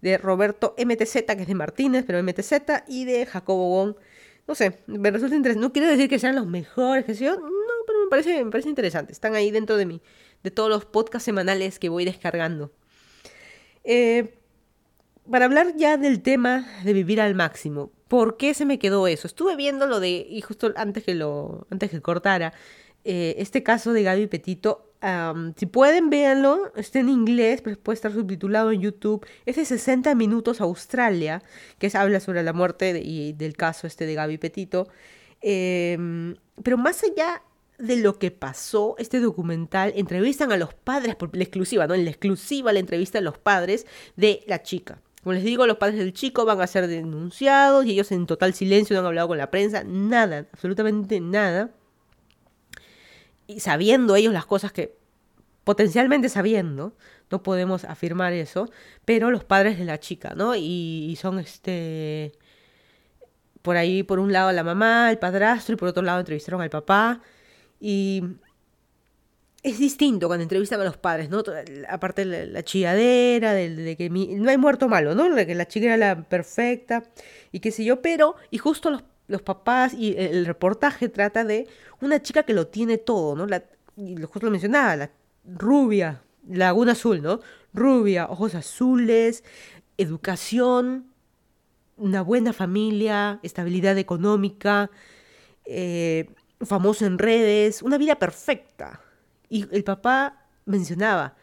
de 0.00 0.18
Roberto 0.18 0.74
MTZ, 0.78 1.24
que 1.24 1.42
es 1.42 1.46
de 1.46 1.54
Martínez, 1.54 2.04
pero 2.06 2.22
MTZ, 2.22 2.52
y 2.88 3.04
de 3.04 3.26
Jacobo 3.26 3.68
Wong. 3.68 3.96
No 4.46 4.54
sé, 4.54 4.78
me 4.86 5.10
resulta 5.10 5.36
interesante. 5.36 5.66
No 5.66 5.72
quiero 5.72 5.88
decir 5.88 6.08
que 6.08 6.18
sean 6.18 6.34
los 6.34 6.46
mejores 6.46 7.04
que 7.04 7.14
yo, 7.14 7.36
no, 7.36 7.46
pero 7.86 8.04
me 8.04 8.10
parece, 8.10 8.44
me 8.44 8.50
parece 8.50 8.68
interesante. 8.68 9.12
Están 9.12 9.34
ahí 9.34 9.50
dentro 9.50 9.76
de 9.76 9.86
mí, 9.86 10.00
de 10.42 10.50
todos 10.50 10.70
los 10.70 10.84
podcasts 10.84 11.24
semanales 11.24 11.78
que 11.78 11.88
voy 11.88 12.04
descargando. 12.04 12.72
Eh, 13.84 14.34
para 15.30 15.44
hablar 15.44 15.74
ya 15.76 15.96
del 15.96 16.22
tema 16.22 16.66
de 16.82 16.92
vivir 16.92 17.20
al 17.20 17.34
máximo, 17.34 17.92
¿por 18.10 18.36
qué 18.36 18.54
se 18.54 18.66
me 18.66 18.80
quedó 18.80 19.06
eso? 19.06 19.28
Estuve 19.28 19.54
viendo 19.54 19.86
lo 19.86 20.00
de, 20.00 20.26
y 20.28 20.40
justo 20.40 20.72
antes 20.74 21.04
que 21.04 21.14
lo, 21.14 21.68
antes 21.70 21.92
que 21.92 22.00
cortara, 22.02 22.52
eh, 23.04 23.36
este 23.38 23.62
caso 23.62 23.92
de 23.92 24.02
Gaby 24.02 24.26
Petito. 24.26 24.92
si 25.56 25.66
pueden, 25.66 26.10
véanlo. 26.10 26.72
Está 26.74 26.98
en 26.98 27.08
inglés, 27.08 27.62
pero 27.62 27.78
puede 27.78 27.94
estar 27.94 28.12
subtitulado 28.12 28.72
en 28.72 28.80
YouTube. 28.80 29.24
Es 29.46 29.56
de 29.56 29.64
60 29.64 30.12
minutos 30.16 30.60
Australia, 30.60 31.44
que 31.78 31.86
es, 31.86 31.94
habla 31.94 32.18
sobre 32.18 32.42
la 32.42 32.52
muerte 32.52 33.00
y 33.02 33.32
del 33.32 33.56
caso 33.56 33.86
este 33.86 34.06
de 34.06 34.14
Gaby 34.14 34.38
Petito. 34.38 34.88
Em, 35.40 36.34
pero 36.64 36.78
más 36.78 37.04
allá 37.04 37.42
de 37.78 37.96
lo 37.96 38.18
que 38.18 38.32
pasó, 38.32 38.96
este 38.98 39.20
documental 39.20 39.92
entrevistan 39.94 40.50
a 40.50 40.56
los 40.56 40.74
padres, 40.74 41.14
por 41.14 41.34
la 41.36 41.44
exclusiva, 41.44 41.86
¿no? 41.86 41.94
En 41.94 42.04
la 42.04 42.10
exclusiva 42.10 42.72
la 42.72 42.80
entrevista 42.80 43.18
a 43.18 43.22
los 43.22 43.38
padres 43.38 43.86
de 44.16 44.42
la 44.48 44.62
chica. 44.64 45.00
Como 45.22 45.34
les 45.34 45.44
digo, 45.44 45.66
los 45.66 45.76
padres 45.76 45.98
del 45.98 46.12
chico 46.14 46.44
van 46.46 46.60
a 46.60 46.66
ser 46.66 46.86
denunciados 46.86 47.84
y 47.84 47.92
ellos 47.92 48.10
en 48.12 48.26
total 48.26 48.54
silencio 48.54 48.94
no 48.94 49.00
han 49.00 49.06
hablado 49.06 49.28
con 49.28 49.38
la 49.38 49.50
prensa, 49.50 49.84
nada, 49.84 50.46
absolutamente 50.52 51.20
nada. 51.20 51.70
Y 53.46 53.60
sabiendo 53.60 54.16
ellos 54.16 54.32
las 54.32 54.46
cosas 54.46 54.72
que, 54.72 54.96
potencialmente 55.64 56.28
sabiendo, 56.28 56.94
no 57.30 57.42
podemos 57.42 57.84
afirmar 57.84 58.32
eso, 58.32 58.70
pero 59.04 59.30
los 59.30 59.44
padres 59.44 59.78
de 59.78 59.84
la 59.84 60.00
chica, 60.00 60.34
¿no? 60.34 60.54
Y, 60.56 61.16
son 61.20 61.38
este 61.38 62.32
por 63.62 63.76
ahí, 63.76 64.02
por 64.02 64.18
un 64.20 64.32
lado 64.32 64.52
la 64.52 64.64
mamá, 64.64 65.10
el 65.10 65.18
padrastro, 65.18 65.74
y 65.74 65.76
por 65.76 65.88
otro 65.88 66.02
lado 66.02 66.20
entrevistaron 66.20 66.62
al 66.62 66.70
papá. 66.70 67.20
Y 67.78 68.22
es 69.62 69.78
distinto 69.78 70.26
cuando 70.26 70.42
entrevistan 70.42 70.80
a 70.80 70.84
los 70.84 70.96
padres, 70.96 71.28
¿no? 71.28 71.42
Aparte 71.88 72.24
de 72.24 72.46
la, 72.46 72.62
chilladera, 72.62 73.52
de, 73.52 73.96
que 73.96 74.08
no 74.08 74.50
hay 74.50 74.56
muerto 74.56 74.88
malo, 74.88 75.14
¿no? 75.14 75.28
De 75.34 75.46
que 75.46 75.54
la 75.54 75.68
chica 75.68 75.86
era 75.86 75.96
la 75.96 76.22
perfecta 76.22 77.02
y 77.52 77.60
qué 77.60 77.70
sé 77.70 77.84
yo, 77.84 78.00
pero, 78.00 78.36
y 78.50 78.58
justo 78.58 78.90
los, 78.90 79.04
los 79.28 79.42
papás 79.42 79.92
y 79.94 80.16
el, 80.16 80.46
reportaje 80.46 81.08
trata 81.08 81.44
de 81.44 81.68
una 82.00 82.22
chica 82.22 82.42
que 82.44 82.54
lo 82.54 82.68
tiene 82.68 82.96
todo, 82.98 83.36
¿no? 83.36 83.46
La, 83.46 83.64
y 83.96 84.16
justo 84.16 84.46
lo 84.46 84.50
mencionaba, 84.50 84.96
la 84.96 85.10
rubia, 85.44 86.22
laguna 86.48 86.92
azul, 86.92 87.20
¿no? 87.20 87.40
Rubia, 87.74 88.26
ojos 88.30 88.54
azules, 88.54 89.44
educación, 89.98 91.06
una 91.98 92.22
buena 92.22 92.54
familia, 92.54 93.40
estabilidad 93.42 93.98
económica, 93.98 94.90
eh, 95.66 96.30
famoso 96.62 97.04
en 97.04 97.18
redes, 97.18 97.82
una 97.82 97.98
vida 97.98 98.16
perfecta. 98.16 99.00
Y 99.50 99.66
el 99.74 99.84
papá 99.84 100.46
mencionaba, 100.64 101.36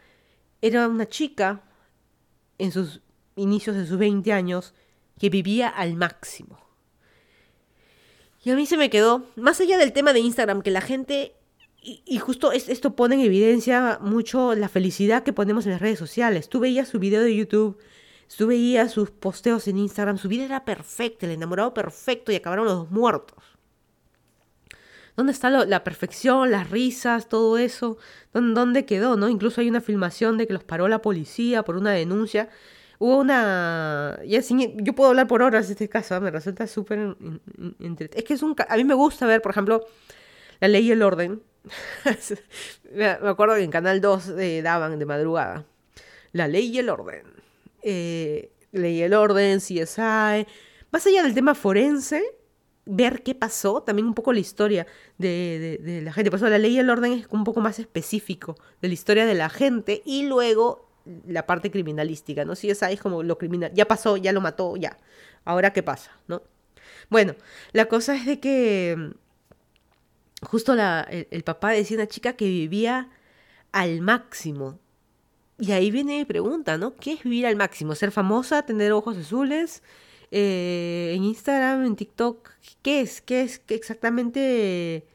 era 0.60 0.88
una 0.88 1.06
chica 1.06 1.62
en 2.58 2.72
sus 2.72 3.00
inicios 3.36 3.76
de 3.76 3.86
sus 3.86 3.98
20 3.98 4.32
años 4.32 4.74
que 5.20 5.30
vivía 5.30 5.68
al 5.68 5.94
máximo. 5.94 6.58
Y 8.42 8.50
a 8.50 8.56
mí 8.56 8.66
se 8.66 8.76
me 8.76 8.90
quedó, 8.90 9.26
más 9.36 9.60
allá 9.60 9.78
del 9.78 9.92
tema 9.92 10.12
de 10.12 10.20
Instagram, 10.20 10.62
que 10.62 10.70
la 10.70 10.80
gente, 10.80 11.34
y, 11.82 12.18
justo 12.18 12.50
esto 12.52 12.96
pone 12.96 13.16
en 13.16 13.20
evidencia 13.20 13.98
mucho 14.00 14.54
la 14.54 14.68
felicidad 14.68 15.22
que 15.22 15.32
ponemos 15.32 15.66
en 15.66 15.72
las 15.72 15.82
redes 15.82 15.98
sociales. 15.98 16.48
Tú 16.48 16.60
veías 16.60 16.88
su 16.88 16.98
video 16.98 17.22
de 17.22 17.36
YouTube, 17.36 17.78
tú 18.36 18.46
veías 18.46 18.92
sus 18.92 19.10
posteos 19.10 19.68
en 19.68 19.78
Instagram, 19.78 20.18
su 20.18 20.28
vida 20.28 20.44
era 20.44 20.64
perfecta, 20.64 21.26
el 21.26 21.32
enamorado 21.32 21.74
perfecto 21.74 22.32
y 22.32 22.36
acabaron 22.36 22.64
los 22.64 22.74
dos 22.74 22.90
muertos. 22.90 23.57
¿Dónde 25.18 25.32
está 25.32 25.50
la 25.50 25.82
perfección, 25.82 26.52
las 26.52 26.70
risas, 26.70 27.28
todo 27.28 27.58
eso? 27.58 27.98
¿Dónde, 28.32 28.84
quedó? 28.84 29.16
¿no? 29.16 29.28
Incluso 29.28 29.60
hay 29.60 29.68
una 29.68 29.80
filmación 29.80 30.38
de 30.38 30.46
que 30.46 30.52
los 30.52 30.62
paró 30.62 30.86
la 30.86 31.02
policía 31.02 31.64
por 31.64 31.76
una 31.76 31.90
denuncia. 31.90 32.50
Hubo 33.00 33.18
una... 33.18 34.20
Ya 34.24 34.40
yo 34.40 34.92
puedo 34.94 35.10
hablar 35.10 35.26
por 35.26 35.42
horas 35.42 35.66
de 35.66 35.72
este 35.72 35.88
caso, 35.88 36.14
¿eh? 36.14 36.20
me 36.20 36.30
resulta 36.30 36.68
súper... 36.68 37.16
Es 38.14 38.22
que 38.22 38.34
es 38.34 38.44
un... 38.44 38.54
A 38.68 38.76
mí 38.76 38.84
me 38.84 38.94
gusta 38.94 39.26
ver, 39.26 39.42
por 39.42 39.50
ejemplo, 39.50 39.84
La 40.60 40.68
Ley 40.68 40.86
y 40.86 40.92
el 40.92 41.02
Orden. 41.02 41.42
me 42.94 43.06
acuerdo 43.06 43.56
que 43.56 43.64
en 43.64 43.72
Canal 43.72 44.00
2 44.00 44.28
eh, 44.38 44.62
daban 44.62 45.00
de 45.00 45.04
madrugada. 45.04 45.64
La 46.30 46.46
Ley 46.46 46.68
y 46.68 46.78
el 46.78 46.90
Orden. 46.90 47.24
Eh, 47.82 48.52
ley 48.70 48.98
y 48.98 49.02
el 49.02 49.14
Orden, 49.14 49.58
CSI. 49.58 50.46
Más 50.92 51.06
allá 51.08 51.24
del 51.24 51.34
tema 51.34 51.56
forense, 51.56 52.22
ver 52.88 53.22
qué 53.22 53.34
pasó, 53.34 53.82
también 53.82 54.06
un 54.06 54.14
poco 54.14 54.32
la 54.32 54.40
historia 54.40 54.86
de, 55.18 56.00
la 56.02 56.12
gente. 56.12 56.30
Por 56.30 56.38
eso 56.38 56.48
la 56.48 56.58
ley 56.58 56.74
y 56.76 56.78
el 56.78 56.88
orden 56.88 57.12
es 57.12 57.26
un 57.30 57.44
poco 57.44 57.60
más 57.60 57.78
específico 57.78 58.56
de 58.80 58.88
la 58.88 58.94
historia 58.94 59.26
de 59.26 59.34
la 59.34 59.50
gente 59.50 60.02
y 60.06 60.26
luego 60.26 60.88
la 61.26 61.46
parte 61.46 61.70
criminalística, 61.70 62.44
¿no? 62.44 62.54
Si 62.54 62.70
es 62.70 62.82
como 63.00 63.22
lo 63.22 63.36
criminal, 63.36 63.72
ya 63.74 63.86
pasó, 63.86 64.16
ya 64.16 64.32
lo 64.32 64.40
mató, 64.40 64.76
ya. 64.76 64.96
Ahora 65.44 65.72
qué 65.72 65.82
pasa, 65.82 66.12
¿no? 66.26 66.42
Bueno, 67.10 67.34
la 67.72 67.86
cosa 67.86 68.14
es 68.16 68.24
de 68.24 68.40
que 68.40 68.96
mm, 68.96 70.46
justo 70.46 70.74
la, 70.74 71.06
el, 71.10 71.42
papá 71.44 71.70
decía 71.70 71.98
una 71.98 72.06
chica 72.08 72.34
que 72.34 72.46
vivía 72.46 73.10
al 73.72 74.00
máximo. 74.00 74.78
Y 75.58 75.72
ahí 75.72 75.90
viene 75.90 76.18
mi 76.18 76.24
pregunta, 76.24 76.78
¿no? 76.78 76.94
¿Qué 76.96 77.14
es 77.14 77.22
vivir 77.22 77.46
al 77.46 77.56
máximo? 77.56 77.94
¿Ser 77.94 78.12
famosa? 78.12 78.62
¿Tener 78.62 78.92
ojos 78.92 79.16
azules? 79.18 79.82
Eh, 80.30 81.12
en 81.14 81.24
Instagram, 81.24 81.86
en 81.86 81.96
TikTok, 81.96 82.50
¿qué 82.82 83.00
es? 83.00 83.20
¿Qué 83.22 83.42
es 83.42 83.62
exactamente 83.68 85.06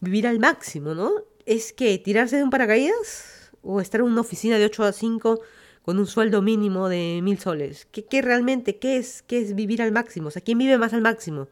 vivir 0.00 0.26
al 0.26 0.38
máximo, 0.38 0.94
no? 0.94 1.10
¿Es 1.46 1.72
que 1.72 1.98
tirarse 1.98 2.36
de 2.36 2.44
un 2.44 2.50
paracaídas? 2.50 3.50
¿O 3.62 3.80
estar 3.80 4.00
en 4.00 4.06
una 4.06 4.20
oficina 4.20 4.58
de 4.58 4.66
8 4.66 4.84
a 4.84 4.92
5 4.92 5.40
con 5.82 5.98
un 5.98 6.06
sueldo 6.06 6.42
mínimo 6.42 6.88
de 6.88 7.20
mil 7.22 7.38
soles? 7.38 7.86
¿Qué, 7.90 8.04
qué 8.04 8.20
realmente, 8.20 8.78
qué 8.78 8.98
es, 8.98 9.22
qué 9.22 9.40
es 9.40 9.54
vivir 9.54 9.80
al 9.80 9.92
máximo? 9.92 10.28
O 10.28 10.30
sea, 10.30 10.42
¿quién 10.42 10.58
vive 10.58 10.76
más 10.76 10.92
al 10.92 11.00
máximo? 11.00 11.48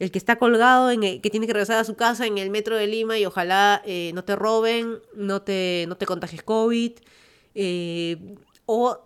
El 0.00 0.10
que 0.10 0.18
está 0.18 0.36
colgado, 0.36 0.90
en 0.90 1.20
que 1.20 1.30
tiene 1.30 1.46
que 1.46 1.52
regresar 1.52 1.78
a 1.78 1.84
su 1.84 1.96
casa 1.96 2.26
en 2.26 2.38
el 2.38 2.50
metro 2.50 2.76
de 2.76 2.86
Lima 2.86 3.18
y 3.18 3.26
ojalá 3.26 3.82
eh, 3.84 4.12
no 4.14 4.24
te 4.24 4.36
roben, 4.36 4.98
no 5.14 5.42
te, 5.42 5.86
no 5.88 5.96
te 5.96 6.06
contagies 6.06 6.42
COVID, 6.42 6.92
eh, 7.54 8.36
o 8.66 9.00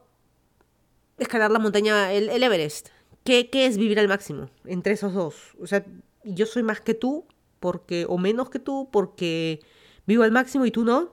escalar 1.18 1.50
la 1.50 1.58
montaña, 1.58 2.12
el 2.12 2.42
Everest. 2.42 2.88
¿Qué, 3.24 3.48
es 3.52 3.76
vivir 3.78 4.00
al 4.00 4.08
máximo 4.08 4.50
entre 4.64 4.94
esos 4.94 5.14
dos? 5.14 5.54
O 5.60 5.66
sea, 5.66 5.84
yo 6.24 6.46
soy 6.46 6.62
más 6.62 6.80
que 6.80 6.94
tú, 6.94 7.24
porque, 7.60 8.04
o 8.08 8.18
menos 8.18 8.50
que 8.50 8.58
tú, 8.58 8.88
porque 8.90 9.60
vivo 10.06 10.24
al 10.24 10.32
máximo 10.32 10.66
y 10.66 10.70
tú 10.72 10.84
no. 10.84 11.10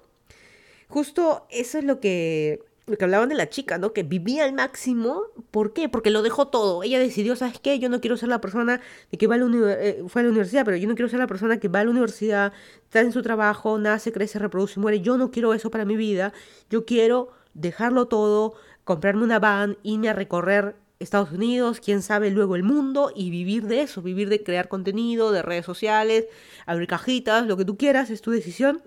Justo 0.87 1.45
eso 1.51 1.77
es 1.77 1.83
lo 1.83 1.99
que, 1.99 2.63
lo 2.87 2.97
que 2.97 3.03
hablaban 3.03 3.29
de 3.29 3.35
la 3.35 3.49
chica, 3.49 3.77
¿no? 3.77 3.93
Que 3.93 4.01
vivía 4.01 4.43
al 4.45 4.53
máximo. 4.53 5.21
¿Por 5.51 5.73
qué? 5.73 5.87
Porque 5.87 6.09
lo 6.09 6.23
dejó 6.23 6.47
todo. 6.47 6.81
Ella 6.81 6.97
decidió, 6.97 7.35
¿sabes 7.35 7.59
qué? 7.59 7.77
Yo 7.77 7.89
no 7.89 8.01
quiero 8.01 8.17
ser 8.17 8.29
la 8.29 8.41
persona 8.41 8.81
de 9.11 9.17
que 9.19 9.27
va 9.27 9.35
a 9.35 9.37
la 9.37 9.73
eh, 9.73 10.03
fue 10.07 10.21
a 10.21 10.23
la 10.23 10.31
universidad, 10.31 10.65
pero 10.65 10.77
yo 10.77 10.87
no 10.87 10.95
quiero 10.95 11.09
ser 11.09 11.19
la 11.19 11.27
persona 11.27 11.59
que 11.59 11.67
va 11.67 11.81
a 11.81 11.83
la 11.83 11.91
universidad, 11.91 12.53
está 12.85 13.01
en 13.01 13.11
su 13.11 13.21
trabajo, 13.21 13.77
nace, 13.77 14.11
crece, 14.11 14.39
reproduce 14.39 14.79
muere. 14.79 15.01
Yo 15.01 15.17
no 15.19 15.29
quiero 15.29 15.53
eso 15.53 15.69
para 15.69 15.85
mi 15.85 15.95
vida. 15.95 16.33
Yo 16.71 16.85
quiero 16.85 17.29
dejarlo 17.53 18.07
todo, 18.07 18.55
comprarme 18.83 19.23
una 19.23 19.37
van, 19.37 19.77
irme 19.83 20.09
a 20.09 20.13
recorrer 20.13 20.75
Estados 20.99 21.31
Unidos, 21.31 21.79
quién 21.79 22.01
sabe 22.01 22.29
luego 22.29 22.57
el 22.57 22.63
mundo 22.63 23.11
y 23.15 23.29
vivir 23.29 23.67
de 23.67 23.81
eso, 23.81 24.01
vivir 24.01 24.27
de 24.27 24.43
crear 24.43 24.67
contenido, 24.67 25.31
de 25.31 25.41
redes 25.41 25.65
sociales, 25.65 26.25
abrir 26.65 26.87
cajitas, 26.87 27.47
lo 27.47 27.55
que 27.55 27.63
tú 27.63 27.77
quieras, 27.77 28.09
es 28.09 28.21
tu 28.21 28.31
decisión. 28.31 28.83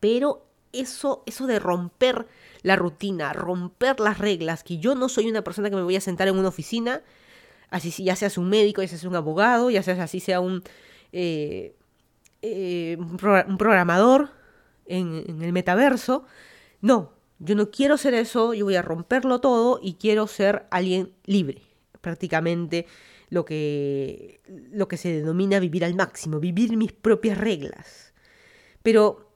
Pero 0.00 0.46
eso, 0.72 1.22
eso 1.26 1.46
de 1.46 1.58
romper 1.58 2.26
la 2.62 2.76
rutina, 2.76 3.34
romper 3.34 4.00
las 4.00 4.18
reglas, 4.18 4.64
que 4.64 4.78
yo 4.78 4.94
no 4.94 5.10
soy 5.10 5.28
una 5.28 5.44
persona 5.44 5.68
que 5.68 5.76
me 5.76 5.82
voy 5.82 5.96
a 5.96 6.00
sentar 6.00 6.28
en 6.28 6.38
una 6.38 6.48
oficina, 6.48 7.02
así 7.68 7.90
ya 8.02 8.16
seas 8.16 8.38
un 8.38 8.48
médico, 8.48 8.80
ya 8.80 8.88
seas 8.88 9.04
un 9.04 9.14
abogado, 9.14 9.68
ya 9.68 9.82
seas 9.82 9.98
así 9.98 10.20
sea 10.20 10.40
un, 10.40 10.62
eh, 11.12 11.76
eh, 12.40 12.96
un, 12.98 13.58
programador 13.58 14.30
en, 14.86 15.22
en 15.28 15.42
el 15.42 15.52
metaverso. 15.52 16.24
No, 16.80 17.12
yo 17.44 17.56
no 17.56 17.70
quiero 17.70 17.96
ser 17.96 18.14
eso, 18.14 18.54
yo 18.54 18.64
voy 18.64 18.76
a 18.76 18.82
romperlo 18.82 19.40
todo 19.40 19.80
y 19.82 19.94
quiero 19.94 20.28
ser 20.28 20.66
alguien 20.70 21.12
libre, 21.24 21.62
prácticamente 22.00 22.86
lo 23.30 23.44
que, 23.44 24.40
lo 24.70 24.86
que 24.86 24.96
se 24.96 25.12
denomina 25.12 25.58
vivir 25.58 25.84
al 25.84 25.94
máximo, 25.94 26.38
vivir 26.38 26.76
mis 26.76 26.92
propias 26.92 27.36
reglas. 27.36 28.14
Pero, 28.84 29.32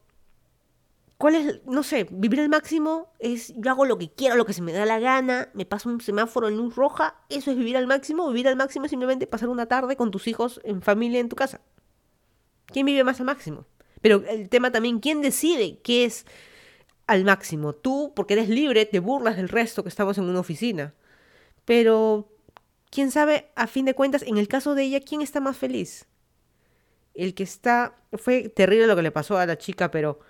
¿cuál 1.19 1.35
es? 1.35 1.67
No 1.67 1.83
sé, 1.83 2.07
vivir 2.09 2.41
al 2.41 2.49
máximo 2.49 3.13
es 3.19 3.53
yo 3.57 3.73
hago 3.73 3.85
lo 3.87 3.99
que 3.99 4.13
quiero, 4.13 4.37
lo 4.37 4.47
que 4.47 4.53
se 4.53 4.63
me 4.63 4.73
da 4.73 4.87
la 4.87 5.01
gana, 5.01 5.49
me 5.55 5.67
paso 5.67 5.89
un 5.89 6.01
semáforo 6.01 6.47
en 6.47 6.57
luz 6.57 6.77
roja, 6.77 7.17
eso 7.29 7.51
es 7.51 7.57
vivir 7.57 7.77
al 7.77 7.89
máximo. 7.89 8.29
Vivir 8.29 8.47
al 8.47 8.57
máximo 8.57 8.85
es 8.85 8.91
simplemente 8.91 9.27
pasar 9.27 9.49
una 9.49 9.67
tarde 9.67 9.97
con 9.97 10.13
tus 10.13 10.29
hijos 10.29 10.61
en 10.63 10.81
familia 10.81 11.19
en 11.19 11.29
tu 11.29 11.35
casa. 11.35 11.61
¿Quién 12.67 12.87
vive 12.87 13.03
más 13.03 13.19
al 13.19 13.27
máximo? 13.27 13.67
Pero 14.01 14.23
el 14.29 14.49
tema 14.49 14.71
también, 14.71 15.01
¿quién 15.01 15.23
decide 15.23 15.81
qué 15.83 16.05
es 16.05 16.25
al 17.07 17.25
máximo. 17.25 17.75
Tú, 17.75 18.13
porque 18.15 18.35
eres 18.35 18.49
libre, 18.49 18.87
te 18.87 19.01
burlas 19.01 19.37
del 19.37 19.49
resto 19.49 19.83
que 19.83 19.89
estamos 19.89 20.19
en 20.19 20.25
una 20.25 20.41
oficina. 20.41 20.95
Pero, 21.65 22.29
quién 22.91 23.11
sabe, 23.11 23.51
a 23.57 23.67
fin 23.67 23.85
de 23.85 23.95
cuentas, 23.95 24.23
en 24.23 24.39
el 24.39 24.49
caso 24.49 24.75
de 24.75 24.85
ella, 24.85 25.01
¿quién 25.01 25.23
está 25.23 25.41
más 25.41 25.57
feliz? 25.57 26.07
El 27.15 27.35
que 27.35 27.43
está... 27.43 27.97
Fue 28.13 28.49
terrible 28.49 28.87
lo 28.87 28.97
que 28.97 29.03
le 29.03 29.11
pasó 29.11 29.39
a 29.39 29.47
la 29.47 29.59
chica, 29.59 29.91
pero 29.91 30.21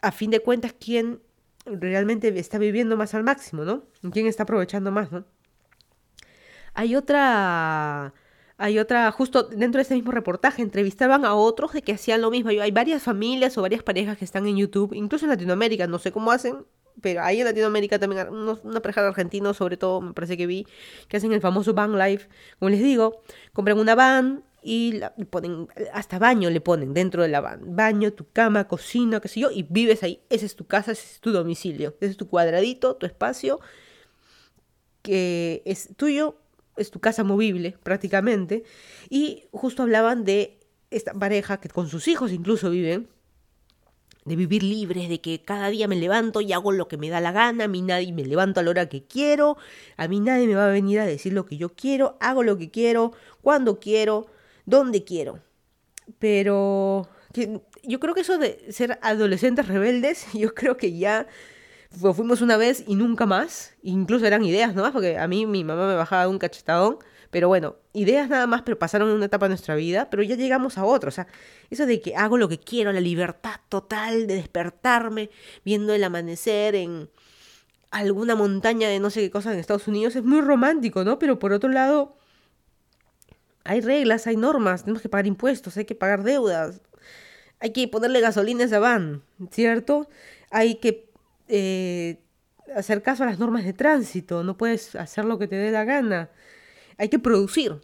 a 0.00 0.12
fin 0.12 0.30
de 0.30 0.40
cuentas, 0.40 0.74
¿quién 0.78 1.20
realmente 1.64 2.36
está 2.38 2.58
viviendo 2.58 2.96
más 2.96 3.14
al 3.14 3.22
máximo, 3.22 3.64
¿no? 3.64 3.84
¿Quién 4.12 4.26
está 4.26 4.42
aprovechando 4.42 4.90
más, 4.90 5.12
¿no? 5.12 5.24
Hay 6.74 6.96
otra 6.96 8.14
hay 8.62 8.78
otra, 8.78 9.10
justo 9.10 9.42
dentro 9.42 9.78
de 9.78 9.82
ese 9.82 9.94
mismo 9.94 10.12
reportaje, 10.12 10.62
entrevistaban 10.62 11.24
a 11.24 11.34
otros 11.34 11.72
de 11.72 11.82
que 11.82 11.94
hacían 11.94 12.20
lo 12.20 12.30
mismo. 12.30 12.50
Hay 12.50 12.70
varias 12.70 13.02
familias 13.02 13.58
o 13.58 13.62
varias 13.62 13.82
parejas 13.82 14.16
que 14.16 14.24
están 14.24 14.46
en 14.46 14.56
YouTube, 14.56 14.92
incluso 14.94 15.24
en 15.24 15.30
Latinoamérica, 15.30 15.88
no 15.88 15.98
sé 15.98 16.12
cómo 16.12 16.30
hacen, 16.30 16.64
pero 17.00 17.22
ahí 17.22 17.40
en 17.40 17.46
Latinoamérica 17.46 17.98
también, 17.98 18.28
una 18.30 18.80
pareja 18.80 19.02
de 19.02 19.08
argentinos 19.08 19.56
sobre 19.56 19.76
todo, 19.76 20.00
me 20.00 20.12
parece 20.12 20.36
que 20.36 20.46
vi, 20.46 20.64
que 21.08 21.16
hacen 21.16 21.32
el 21.32 21.40
famoso 21.40 21.74
van 21.74 21.98
life. 21.98 22.28
Como 22.60 22.70
les 22.70 22.80
digo, 22.80 23.22
compran 23.52 23.80
una 23.80 23.96
van 23.96 24.44
y 24.62 24.92
la, 24.92 25.12
ponen, 25.28 25.66
hasta 25.92 26.20
baño 26.20 26.48
le 26.48 26.60
ponen 26.60 26.94
dentro 26.94 27.22
de 27.22 27.30
la 27.30 27.40
van. 27.40 27.74
Baño, 27.74 28.12
tu 28.12 28.30
cama, 28.30 28.68
cocina, 28.68 29.18
qué 29.18 29.26
sé 29.26 29.40
yo, 29.40 29.50
y 29.50 29.64
vives 29.64 30.04
ahí. 30.04 30.22
Esa 30.30 30.46
es 30.46 30.54
tu 30.54 30.68
casa, 30.68 30.92
ese 30.92 31.14
es 31.14 31.20
tu 31.20 31.32
domicilio. 31.32 31.96
Ese 32.00 32.12
es 32.12 32.16
tu 32.16 32.28
cuadradito, 32.28 32.94
tu 32.94 33.06
espacio, 33.06 33.58
que 35.02 35.62
es 35.64 35.88
tuyo 35.96 36.36
es 36.76 36.90
tu 36.90 37.00
casa 37.00 37.24
movible 37.24 37.76
prácticamente. 37.82 38.64
Y 39.08 39.44
justo 39.52 39.82
hablaban 39.82 40.24
de 40.24 40.60
esta 40.90 41.14
pareja 41.14 41.58
que 41.60 41.68
con 41.68 41.88
sus 41.88 42.08
hijos 42.08 42.32
incluso 42.32 42.70
viven, 42.70 43.08
de 44.24 44.36
vivir 44.36 44.62
libres, 44.62 45.08
de 45.08 45.20
que 45.20 45.42
cada 45.42 45.68
día 45.68 45.88
me 45.88 45.96
levanto 45.96 46.40
y 46.40 46.52
hago 46.52 46.70
lo 46.70 46.86
que 46.86 46.96
me 46.96 47.10
da 47.10 47.20
la 47.20 47.32
gana, 47.32 47.64
a 47.64 47.68
mí 47.68 47.82
nadie 47.82 48.12
me 48.12 48.24
levanto 48.24 48.60
a 48.60 48.62
la 48.62 48.70
hora 48.70 48.88
que 48.88 49.04
quiero, 49.04 49.56
a 49.96 50.06
mí 50.06 50.20
nadie 50.20 50.46
me 50.46 50.54
va 50.54 50.66
a 50.66 50.70
venir 50.70 51.00
a 51.00 51.06
decir 51.06 51.32
lo 51.32 51.44
que 51.44 51.56
yo 51.56 51.70
quiero, 51.70 52.16
hago 52.20 52.44
lo 52.44 52.56
que 52.56 52.70
quiero, 52.70 53.12
cuando 53.40 53.80
quiero, 53.80 54.26
donde 54.64 55.02
quiero. 55.02 55.40
Pero 56.18 57.08
yo 57.82 57.98
creo 57.98 58.14
que 58.14 58.20
eso 58.20 58.38
de 58.38 58.64
ser 58.70 58.98
adolescentes 59.02 59.66
rebeldes, 59.66 60.26
yo 60.34 60.54
creo 60.54 60.76
que 60.76 60.96
ya 60.96 61.26
fuimos 61.92 62.40
una 62.40 62.56
vez 62.56 62.84
y 62.86 62.94
nunca 62.94 63.26
más. 63.26 63.74
Incluso 63.82 64.26
eran 64.26 64.44
ideas 64.44 64.74
nomás, 64.74 64.92
porque 64.92 65.18
a 65.18 65.28
mí 65.28 65.46
mi 65.46 65.64
mamá 65.64 65.86
me 65.88 65.94
bajaba 65.94 66.28
un 66.28 66.38
cachetadón. 66.38 66.98
Pero 67.30 67.48
bueno, 67.48 67.76
ideas 67.94 68.28
nada 68.28 68.46
más, 68.46 68.60
pero 68.62 68.78
pasaron 68.78 69.08
una 69.08 69.24
etapa 69.24 69.46
de 69.46 69.50
nuestra 69.50 69.74
vida, 69.74 70.10
pero 70.10 70.22
ya 70.22 70.36
llegamos 70.36 70.76
a 70.76 70.84
otro. 70.84 71.08
O 71.08 71.12
sea, 71.12 71.26
eso 71.70 71.86
de 71.86 72.00
que 72.00 72.14
hago 72.14 72.36
lo 72.36 72.48
que 72.48 72.58
quiero, 72.58 72.92
la 72.92 73.00
libertad 73.00 73.56
total 73.70 74.26
de 74.26 74.34
despertarme 74.34 75.30
viendo 75.64 75.94
el 75.94 76.04
amanecer 76.04 76.74
en 76.74 77.08
alguna 77.90 78.34
montaña 78.34 78.88
de 78.88 79.00
no 79.00 79.10
sé 79.10 79.20
qué 79.20 79.30
cosa 79.30 79.52
en 79.52 79.58
Estados 79.58 79.88
Unidos, 79.88 80.16
es 80.16 80.24
muy 80.24 80.40
romántico, 80.40 81.04
¿no? 81.04 81.18
Pero 81.18 81.38
por 81.38 81.52
otro 81.52 81.70
lado, 81.70 82.16
hay 83.64 83.80
reglas, 83.80 84.26
hay 84.26 84.36
normas, 84.36 84.82
tenemos 84.82 85.02
que 85.02 85.08
pagar 85.08 85.26
impuestos, 85.26 85.76
hay 85.76 85.84
que 85.84 85.94
pagar 85.94 86.24
deudas, 86.24 86.80
hay 87.60 87.72
que 87.72 87.86
ponerle 87.88 88.20
gasolina 88.20 88.64
a 88.64 88.66
esa 88.66 88.78
van, 88.78 89.22
¿cierto? 89.50 90.08
Hay 90.50 90.76
que 90.76 91.11
eh, 91.54 92.18
hacer 92.74 93.02
caso 93.02 93.24
a 93.24 93.26
las 93.26 93.38
normas 93.38 93.62
de 93.64 93.74
tránsito, 93.74 94.42
no 94.42 94.56
puedes 94.56 94.94
hacer 94.94 95.26
lo 95.26 95.38
que 95.38 95.46
te 95.46 95.56
dé 95.56 95.70
la 95.70 95.84
gana. 95.84 96.30
Hay 96.96 97.10
que 97.10 97.18
producir, 97.18 97.78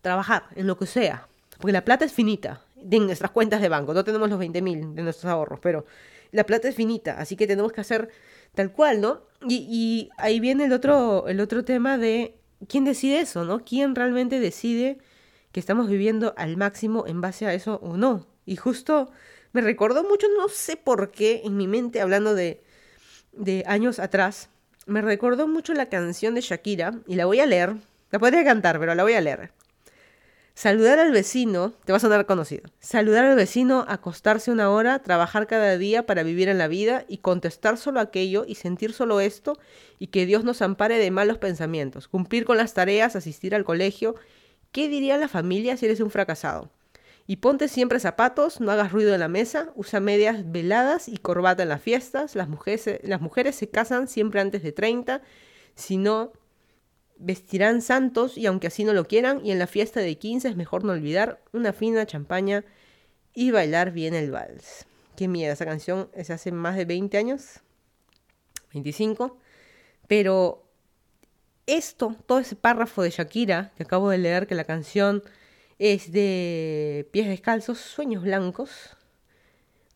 trabajar 0.00 0.46
en 0.56 0.66
lo 0.66 0.76
que 0.76 0.86
sea, 0.86 1.28
porque 1.58 1.70
la 1.70 1.84
plata 1.84 2.04
es 2.04 2.12
finita 2.12 2.64
en 2.76 3.06
nuestras 3.06 3.30
cuentas 3.30 3.62
de 3.62 3.68
banco, 3.68 3.94
no 3.94 4.02
tenemos 4.02 4.28
los 4.28 4.38
20 4.40 4.60
mil 4.62 4.96
de 4.96 5.02
nuestros 5.02 5.30
ahorros, 5.30 5.60
pero 5.62 5.86
la 6.32 6.44
plata 6.44 6.68
es 6.68 6.74
finita, 6.74 7.16
así 7.20 7.36
que 7.36 7.46
tenemos 7.46 7.72
que 7.72 7.82
hacer 7.82 8.10
tal 8.52 8.72
cual, 8.72 9.00
¿no? 9.00 9.22
Y, 9.48 9.68
y 9.70 10.10
ahí 10.18 10.40
viene 10.40 10.64
el 10.64 10.72
otro, 10.72 11.28
el 11.28 11.38
otro 11.38 11.64
tema 11.64 11.96
de 11.98 12.36
quién 12.68 12.84
decide 12.84 13.20
eso, 13.20 13.44
¿no? 13.44 13.60
¿Quién 13.60 13.94
realmente 13.94 14.40
decide 14.40 14.98
que 15.52 15.60
estamos 15.60 15.88
viviendo 15.88 16.34
al 16.36 16.56
máximo 16.56 17.04
en 17.06 17.20
base 17.20 17.46
a 17.46 17.54
eso 17.54 17.78
o 17.80 17.96
no? 17.96 18.26
Y 18.44 18.56
justo 18.56 19.12
me 19.52 19.60
recordó 19.60 20.02
mucho, 20.02 20.26
no 20.36 20.48
sé 20.48 20.76
por 20.76 21.12
qué, 21.12 21.42
en 21.44 21.56
mi 21.56 21.68
mente, 21.68 22.00
hablando 22.00 22.34
de, 22.34 22.63
de 23.36 23.64
años 23.66 23.98
atrás, 23.98 24.48
me 24.86 25.02
recordó 25.02 25.48
mucho 25.48 25.72
la 25.74 25.88
canción 25.88 26.34
de 26.34 26.40
Shakira, 26.40 26.94
y 27.06 27.14
la 27.14 27.26
voy 27.26 27.40
a 27.40 27.46
leer. 27.46 27.74
La 28.10 28.18
podría 28.18 28.44
cantar, 28.44 28.78
pero 28.78 28.94
la 28.94 29.02
voy 29.02 29.14
a 29.14 29.20
leer. 29.20 29.50
Saludar 30.56 31.00
al 31.00 31.10
vecino, 31.10 31.72
te 31.84 31.90
va 31.90 31.96
a 31.96 32.00
sonar 32.00 32.26
conocido. 32.26 32.62
Saludar 32.78 33.24
al 33.24 33.34
vecino, 33.34 33.84
acostarse 33.88 34.52
una 34.52 34.70
hora, 34.70 35.00
trabajar 35.00 35.48
cada 35.48 35.76
día 35.78 36.06
para 36.06 36.22
vivir 36.22 36.48
en 36.48 36.58
la 36.58 36.68
vida 36.68 37.04
y 37.08 37.18
contestar 37.18 37.76
solo 37.76 37.98
aquello 37.98 38.44
y 38.46 38.54
sentir 38.54 38.92
solo 38.92 39.18
esto 39.20 39.58
y 39.98 40.08
que 40.08 40.26
Dios 40.26 40.44
nos 40.44 40.62
ampare 40.62 40.98
de 40.98 41.10
malos 41.10 41.38
pensamientos. 41.38 42.06
Cumplir 42.06 42.44
con 42.44 42.56
las 42.56 42.72
tareas, 42.72 43.16
asistir 43.16 43.52
al 43.52 43.64
colegio. 43.64 44.14
¿Qué 44.70 44.88
diría 44.88 45.18
la 45.18 45.26
familia 45.26 45.76
si 45.76 45.86
eres 45.86 45.98
un 45.98 46.10
fracasado? 46.10 46.70
Y 47.26 47.36
ponte 47.36 47.68
siempre 47.68 48.00
zapatos, 48.00 48.60
no 48.60 48.70
hagas 48.70 48.92
ruido 48.92 49.14
en 49.14 49.20
la 49.20 49.28
mesa, 49.28 49.72
usa 49.76 49.98
medias 50.00 50.50
veladas 50.50 51.08
y 51.08 51.16
corbata 51.16 51.62
en 51.62 51.70
las 51.70 51.80
fiestas. 51.80 52.34
Las 52.34 52.48
mujeres, 52.48 53.00
las 53.02 53.20
mujeres 53.20 53.56
se 53.56 53.70
casan 53.70 54.08
siempre 54.08 54.40
antes 54.40 54.62
de 54.62 54.72
30, 54.72 55.22
si 55.74 55.96
no, 55.96 56.32
vestirán 57.16 57.80
santos 57.80 58.36
y 58.36 58.46
aunque 58.46 58.66
así 58.66 58.84
no 58.84 58.92
lo 58.92 59.06
quieran, 59.06 59.44
y 59.44 59.52
en 59.52 59.58
la 59.58 59.66
fiesta 59.66 60.00
de 60.00 60.18
15 60.18 60.48
es 60.48 60.56
mejor 60.56 60.84
no 60.84 60.92
olvidar 60.92 61.42
una 61.52 61.72
fina 61.72 62.06
champaña 62.06 62.64
y 63.32 63.50
bailar 63.50 63.92
bien 63.92 64.14
el 64.14 64.30
vals. 64.30 64.86
Qué 65.16 65.28
miedo, 65.28 65.52
esa 65.52 65.64
canción 65.64 66.10
es 66.12 66.30
hace 66.30 66.52
más 66.52 66.76
de 66.76 66.84
20 66.84 67.16
años, 67.16 67.60
25, 68.72 69.38
pero 70.08 70.68
esto, 71.66 72.16
todo 72.26 72.40
ese 72.40 72.56
párrafo 72.56 73.02
de 73.02 73.10
Shakira 73.10 73.72
que 73.76 73.84
acabo 73.84 74.10
de 74.10 74.18
leer, 74.18 74.46
que 74.46 74.54
la 74.54 74.64
canción 74.64 75.22
es 75.78 76.12
de 76.12 77.08
pies 77.12 77.28
descalzos, 77.28 77.78
sueños 77.78 78.22
blancos. 78.22 78.96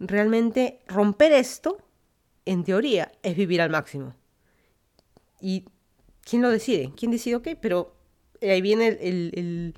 Realmente 0.01 0.81
romper 0.87 1.33
esto, 1.33 1.79
en 2.45 2.64
teoría, 2.64 3.12
es 3.23 3.37
vivir 3.37 3.61
al 3.61 3.71
máximo. 3.71 4.14
¿Y 5.41 5.64
quién 6.23 6.43
lo 6.43 6.51
decide? 6.51 6.93
¿Quién 6.97 7.11
decide? 7.11 7.37
Ok, 7.37 7.49
pero 7.61 7.95
ahí 8.43 8.61
viene 8.61 8.88
el, 9.01 9.75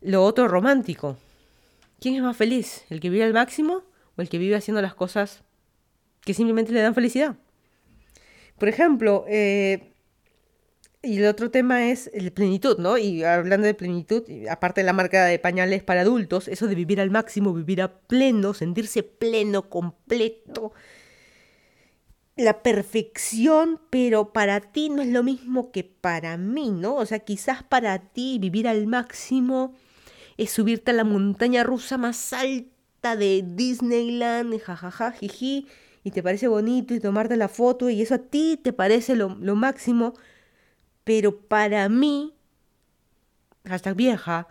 lo 0.00 0.24
otro 0.24 0.48
romántico. 0.48 1.16
¿Quién 2.00 2.14
es 2.16 2.22
más 2.22 2.36
feliz? 2.36 2.84
¿El 2.90 3.00
que 3.00 3.10
vive 3.10 3.24
al 3.24 3.32
máximo 3.32 3.82
o 4.16 4.22
el 4.22 4.28
que 4.28 4.38
vive 4.38 4.56
haciendo 4.56 4.82
las 4.82 4.94
cosas 4.94 5.42
que 6.20 6.34
simplemente 6.34 6.72
le 6.72 6.80
dan 6.80 6.94
felicidad? 6.94 7.36
Por 8.58 8.68
ejemplo, 8.68 9.24
eh, 9.28 9.93
y 11.04 11.18
el 11.18 11.26
otro 11.26 11.50
tema 11.50 11.86
es 11.90 12.10
el 12.12 12.32
plenitud, 12.32 12.78
¿no? 12.78 12.98
Y 12.98 13.24
hablando 13.24 13.66
de 13.66 13.74
plenitud, 13.74 14.24
aparte 14.50 14.80
de 14.80 14.86
la 14.86 14.92
marca 14.92 15.24
de 15.26 15.38
pañales 15.38 15.82
para 15.82 16.00
adultos, 16.00 16.48
eso 16.48 16.66
de 16.66 16.74
vivir 16.74 17.00
al 17.00 17.10
máximo, 17.10 17.52
vivir 17.52 17.82
a 17.82 17.98
pleno, 18.00 18.54
sentirse 18.54 19.02
pleno, 19.02 19.68
completo, 19.68 20.72
la 22.36 22.62
perfección, 22.62 23.80
pero 23.90 24.32
para 24.32 24.60
ti 24.60 24.90
no 24.90 25.02
es 25.02 25.08
lo 25.08 25.22
mismo 25.22 25.70
que 25.70 25.84
para 25.84 26.36
mí, 26.36 26.70
¿no? 26.70 26.96
O 26.96 27.06
sea, 27.06 27.20
quizás 27.20 27.62
para 27.62 27.98
ti 27.98 28.38
vivir 28.40 28.66
al 28.66 28.86
máximo 28.86 29.74
es 30.36 30.50
subirte 30.50 30.90
a 30.90 30.94
la 30.94 31.04
montaña 31.04 31.62
rusa 31.62 31.96
más 31.98 32.32
alta 32.32 33.14
de 33.16 33.44
Disneyland, 33.46 34.58
jajaja, 34.60 35.12
jiji, 35.12 35.68
y 36.02 36.10
te 36.10 36.22
parece 36.22 36.48
bonito 36.48 36.92
y 36.94 37.00
tomarte 37.00 37.36
la 37.36 37.48
foto 37.48 37.88
y 37.88 38.02
eso 38.02 38.14
a 38.16 38.18
ti 38.18 38.60
te 38.62 38.72
parece 38.72 39.14
lo, 39.16 39.36
lo 39.40 39.54
máximo 39.54 40.14
pero 41.04 41.38
para 41.38 41.88
mí, 41.88 42.34
hasta 43.64 43.92
vieja, 43.94 44.48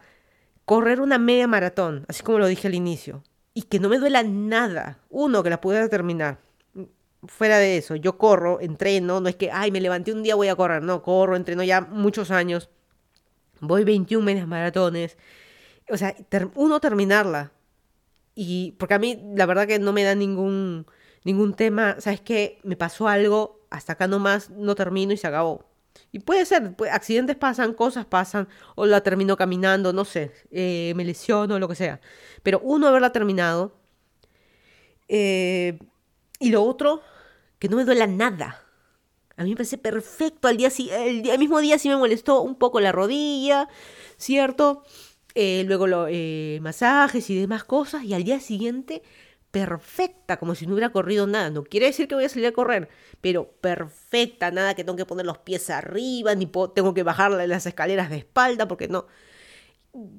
correr 0.66 1.02
una 1.02 1.18
media 1.18 1.48
maratón, 1.48 2.06
así 2.08 2.24
como 2.24 2.40
lo 2.40 2.48
dije 2.48 2.68
al 2.68 2.76
inicio, 2.76 3.24
y 3.54 3.64
que 3.64 3.80
no 3.80 3.90
me 3.90 4.00
duela 4.00 4.24
nada, 4.24 5.00
uno, 5.10 5.44
que 5.44 5.50
la 5.50 5.62
pudiera 5.62 5.90
terminar. 5.90 6.40
Fuera 7.26 7.58
de 7.58 7.78
eso, 7.78 7.96
yo 7.96 8.18
corro, 8.18 8.60
entreno, 8.60 9.22
no 9.22 9.30
es 9.30 9.36
que, 9.36 9.50
ay, 9.52 9.72
me 9.72 9.82
levanté 9.82 10.12
un 10.12 10.24
día, 10.24 10.36
voy 10.36 10.50
a 10.50 10.56
correr, 10.56 10.84
no, 10.84 11.02
corro, 11.04 11.36
entreno 11.36 11.64
ya 11.64 11.82
muchos 11.82 12.32
años, 12.32 12.70
voy 13.62 13.84
21 13.84 14.26
medias 14.26 14.48
maratones, 14.48 15.18
o 15.90 15.98
sea, 15.98 16.16
uno 16.56 16.80
terminarla. 16.80 17.52
Y 18.36 18.74
porque 18.74 18.96
a 18.96 19.00
mí 19.00 19.22
la 19.36 19.46
verdad 19.46 19.68
que 19.68 19.80
no 19.80 19.94
me 19.94 20.04
da 20.04 20.16
ningún, 20.16 20.88
ningún 21.24 21.54
tema, 21.54 21.98
¿sabes 22.00 22.22
qué? 22.22 22.60
Me 22.64 22.76
pasó 22.76 23.08
algo, 23.08 23.62
hasta 23.70 23.94
acá 23.94 24.08
nomás 24.08 24.50
no 24.50 24.76
termino 24.76 25.14
y 25.14 25.18
se 25.18 25.28
acabó. 25.28 25.66
Y 26.12 26.20
puede 26.20 26.46
ser, 26.46 26.76
accidentes 26.92 27.36
pasan, 27.36 27.74
cosas 27.74 28.06
pasan, 28.06 28.48
o 28.76 28.86
la 28.86 29.02
termino 29.02 29.36
caminando, 29.36 29.94
no 29.94 30.06
sé, 30.06 30.32
eh, 30.52 30.94
me 30.96 31.06
lesiono, 31.06 31.58
lo 31.58 31.68
que 31.68 31.76
sea. 31.76 32.00
Pero 32.44 32.60
uno, 32.64 32.88
haberla 32.88 33.12
terminado. 33.12 33.76
Eh, 35.08 35.80
y 36.40 36.52
lo 36.52 36.64
otro, 36.64 37.02
que 37.60 37.68
no 37.68 37.78
me 37.78 37.86
duela 37.86 38.08
nada. 38.08 38.64
A 39.38 39.44
mí 39.44 39.50
me 39.50 39.56
parece 39.56 39.80
perfecto. 39.80 40.48
Al 40.48 40.58
día, 40.58 40.70
el, 40.78 41.28
el 41.28 41.40
mismo 41.40 41.60
día 41.60 41.80
sí 41.80 41.90
me 41.90 41.98
molestó 41.98 42.42
un 42.42 42.56
poco 42.56 42.80
la 42.80 42.92
rodilla, 42.92 43.68
¿cierto? 44.18 44.84
Eh, 45.34 45.64
luego 45.66 45.88
los 45.88 46.10
masajes 46.62 47.30
y 47.32 47.40
demás 47.40 47.64
cosas. 47.64 48.04
Y 48.04 48.14
al 48.14 48.24
día 48.24 48.40
siguiente, 48.40 49.02
perfecta, 49.54 50.38
como 50.38 50.56
si 50.56 50.66
no 50.66 50.74
hubiera 50.74 50.92
corrido 50.92 51.28
nada. 51.28 51.52
No 51.52 51.64
quiere 51.64 51.86
decir 51.86 52.08
que 52.08 52.16
voy 52.16 52.26
a 52.26 52.30
salir 52.30 52.48
a 52.48 52.54
correr, 52.54 52.90
pero 53.22 53.52
perfecta, 53.62 54.50
nada 54.50 54.74
que 54.74 54.84
tengo 54.84 54.98
que 54.98 55.06
poner 55.06 55.28
los 55.28 55.38
pies 55.38 55.70
arriba, 55.70 56.34
ni 56.34 56.48
tengo 56.48 56.96
que 56.96 57.04
bajar 57.04 57.30
las 57.32 57.68
escaleras 57.68 58.10
de 58.10 58.18
espalda, 58.18 58.68
porque 58.68 58.88
no. 58.88 59.06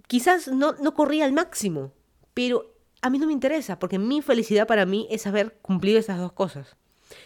Quizás 0.07 0.47
no, 0.47 0.74
no 0.74 0.95
corría 0.95 1.24
al 1.24 1.32
máximo, 1.32 1.93
pero 2.32 2.76
a 3.03 3.11
mí 3.11 3.18
no 3.18 3.26
me 3.26 3.32
interesa, 3.32 3.80
porque 3.80 3.99
mi 3.99 4.22
felicidad 4.22 4.68
para 4.68 4.87
mí 4.87 5.09
es 5.11 5.26
haber 5.26 5.55
cumplido 5.62 5.99
esas 5.99 6.20
dos 6.20 6.32
cosas. 6.32 6.76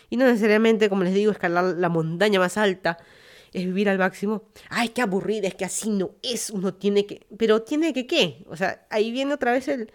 Y 0.09 0.17
no 0.17 0.25
necesariamente, 0.25 0.89
como 0.89 1.05
les 1.05 1.13
digo, 1.13 1.31
escalar 1.31 1.77
la 1.77 1.91
montaña 1.91 2.41
más 2.41 2.57
alta, 2.57 2.97
es 3.53 3.67
vivir 3.67 3.91
al 3.91 3.99
máximo. 3.99 4.45
Ay, 4.71 4.89
qué 4.89 5.03
aburrida, 5.03 5.47
es 5.47 5.55
que 5.57 5.67
así 5.67 5.91
no 5.91 6.13
es, 6.23 6.49
uno 6.49 6.73
tiene 6.73 7.05
que... 7.05 7.27
Pero 7.37 7.61
tiene 7.65 7.93
que 7.93 8.07
qué? 8.07 8.47
O 8.49 8.57
sea, 8.57 8.87
ahí 8.89 9.11
viene 9.11 9.35
otra 9.35 9.53
vez 9.53 9.69
el, 9.69 9.93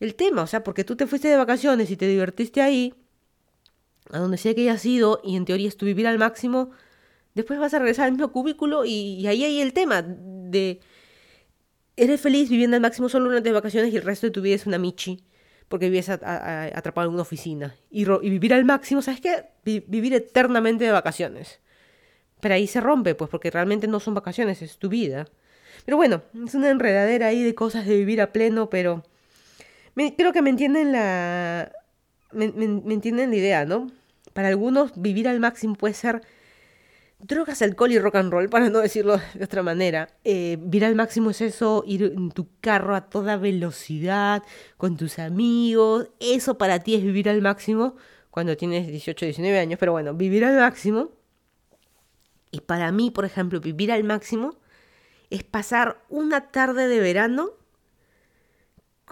el 0.00 0.14
tema, 0.14 0.42
o 0.42 0.46
sea, 0.46 0.64
porque 0.64 0.84
tú 0.84 0.96
te 0.96 1.06
fuiste 1.06 1.28
de 1.28 1.36
vacaciones 1.36 1.90
y 1.90 1.96
te 1.96 2.06
divertiste 2.06 2.60
ahí, 2.60 2.94
a 4.10 4.18
donde 4.18 4.38
sea 4.38 4.54
que 4.54 4.62
hayas 4.62 4.84
ido, 4.84 5.20
y 5.24 5.36
en 5.36 5.44
teoría 5.44 5.68
es 5.68 5.76
tu 5.76 5.86
vivir 5.86 6.06
al 6.06 6.18
máximo, 6.18 6.70
después 7.34 7.58
vas 7.58 7.74
a 7.74 7.78
regresar 7.78 8.06
al 8.06 8.12
mismo 8.12 8.32
cubículo 8.32 8.84
y, 8.84 9.26
ahí 9.26 9.44
hay 9.44 9.60
el 9.60 9.72
tema 9.72 10.02
de... 10.02 10.80
Eres 11.96 12.20
feliz 12.20 12.48
viviendo 12.48 12.76
al 12.76 12.80
máximo 12.80 13.08
solo 13.08 13.40
de 13.40 13.52
vacaciones 13.52 13.92
y 13.92 13.96
el 13.96 14.02
resto 14.02 14.28
de 14.28 14.30
tu 14.30 14.40
vida 14.40 14.54
es 14.54 14.66
una 14.66 14.78
michi 14.78 15.24
porque 15.68 15.90
vives 15.90 16.08
atrapado 16.08 17.08
en 17.08 17.14
una 17.14 17.22
oficina. 17.22 17.74
Y, 17.90 18.04
vivir 18.04 18.54
al 18.54 18.64
máximo, 18.64 19.02
¿sabes 19.02 19.20
qué? 19.20 19.46
vivir 19.64 20.14
eternamente 20.14 20.84
de 20.84 20.92
vacaciones. 20.92 21.60
Pero 22.40 22.54
ahí 22.54 22.66
se 22.66 22.80
rompe, 22.80 23.14
pues 23.14 23.28
porque 23.30 23.50
realmente 23.50 23.86
no 23.86 24.00
son 24.00 24.14
vacaciones, 24.14 24.62
es 24.62 24.78
tu 24.78 24.88
vida. 24.88 25.26
Pero 25.84 25.96
bueno, 25.96 26.22
es 26.46 26.54
una 26.54 26.70
enredadera 26.70 27.26
ahí 27.26 27.42
de 27.42 27.54
cosas 27.54 27.86
de 27.86 27.96
vivir 27.96 28.20
a 28.20 28.32
pleno, 28.32 28.70
pero 28.70 29.04
creo 30.16 30.32
que 30.32 30.42
me 30.42 30.50
entienden 30.50 30.92
la... 30.92 31.72
Me, 32.32 32.44
entienden 32.44 33.30
la 33.30 33.36
idea, 33.36 33.64
¿no? 33.64 33.90
Para 34.32 34.48
algunos 34.48 34.92
vivir 35.00 35.28
al 35.28 35.40
máximo 35.40 35.74
puede 35.74 35.94
ser 35.94 36.20
drogas, 37.18 37.62
alcohol 37.62 37.90
y 37.90 37.98
rock 37.98 38.16
and 38.16 38.32
roll, 38.32 38.48
para 38.48 38.68
no 38.68 38.78
decirlo 38.80 39.18
de 39.34 39.44
otra 39.44 39.62
manera. 39.62 40.08
Eh, 40.24 40.56
vivir 40.60 40.84
al 40.84 40.94
máximo 40.94 41.30
es 41.30 41.40
eso, 41.40 41.82
ir 41.86 42.02
en 42.02 42.30
tu 42.30 42.48
carro 42.60 42.94
a 42.94 43.08
toda 43.08 43.36
velocidad, 43.36 44.42
con 44.76 44.96
tus 44.96 45.18
amigos. 45.18 46.10
Eso 46.20 46.58
para 46.58 46.80
ti 46.80 46.94
es 46.94 47.02
vivir 47.02 47.28
al 47.28 47.40
máximo 47.40 47.96
cuando 48.30 48.56
tienes 48.56 48.86
18, 48.86 49.24
19 49.24 49.58
años. 49.58 49.78
Pero 49.80 49.92
bueno, 49.92 50.14
vivir 50.14 50.44
al 50.44 50.56
máximo 50.56 51.12
y 52.50 52.60
para 52.60 52.92
mí, 52.92 53.10
por 53.10 53.24
ejemplo, 53.24 53.60
vivir 53.60 53.92
al 53.92 54.04
máximo 54.04 54.56
es 55.30 55.44
pasar 55.44 56.02
una 56.08 56.50
tarde 56.50 56.88
de 56.88 57.00
verano 57.00 57.50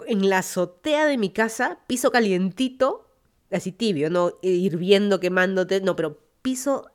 en 0.05 0.29
la 0.29 0.39
azotea 0.39 1.05
de 1.05 1.17
mi 1.17 1.29
casa, 1.29 1.79
piso 1.87 2.11
calientito, 2.11 3.07
así 3.51 3.71
tibio, 3.71 4.09
no 4.09 4.33
hirviendo, 4.41 5.19
quemándote, 5.19 5.81
no, 5.81 5.95
pero 5.95 6.19
piso 6.41 6.91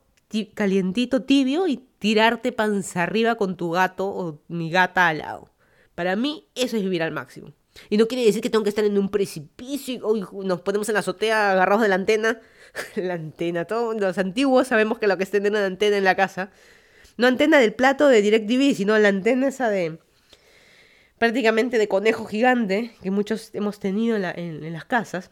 calientito, 0.54 1.22
tibio 1.22 1.66
y 1.66 1.76
tirarte 1.98 2.52
panza 2.52 3.02
arriba 3.02 3.34
con 3.34 3.56
tu 3.56 3.70
gato 3.72 4.06
o 4.06 4.42
mi 4.48 4.70
gata 4.70 5.08
al 5.08 5.18
lado. 5.18 5.50
Para 5.94 6.16
mí 6.16 6.48
eso 6.54 6.76
es 6.76 6.82
vivir 6.82 7.02
al 7.02 7.12
máximo. 7.12 7.52
Y 7.88 7.96
no 7.96 8.06
quiere 8.06 8.24
decir 8.24 8.42
que 8.42 8.50
tengo 8.50 8.64
que 8.64 8.68
estar 8.68 8.84
en 8.84 8.98
un 8.98 9.08
precipicio 9.10 9.94
y 9.94 10.44
nos 10.46 10.60
ponemos 10.60 10.88
en 10.88 10.94
la 10.94 11.00
azotea 11.00 11.52
agarrados 11.52 11.82
de 11.82 11.88
la 11.88 11.94
antena. 11.94 12.40
la 12.96 13.14
antena, 13.14 13.64
todos 13.64 13.98
los 13.98 14.18
antiguos 14.18 14.68
sabemos 14.68 14.98
que 14.98 15.06
lo 15.06 15.16
que 15.16 15.24
es 15.24 15.30
tener 15.30 15.52
una 15.52 15.64
antena 15.64 15.96
en 15.96 16.04
la 16.04 16.14
casa. 16.14 16.50
No 17.16 17.26
antena 17.26 17.58
del 17.58 17.74
plato 17.74 18.08
de 18.08 18.22
DirecTV, 18.22 18.74
sino 18.74 18.98
la 18.98 19.08
antena 19.08 19.48
esa 19.48 19.68
de 19.68 19.98
prácticamente 21.22 21.78
de 21.78 21.86
conejo 21.86 22.24
gigante 22.24 22.96
que 23.00 23.12
muchos 23.12 23.54
hemos 23.54 23.78
tenido 23.78 24.16
en, 24.16 24.72
las 24.72 24.84
casas 24.84 25.30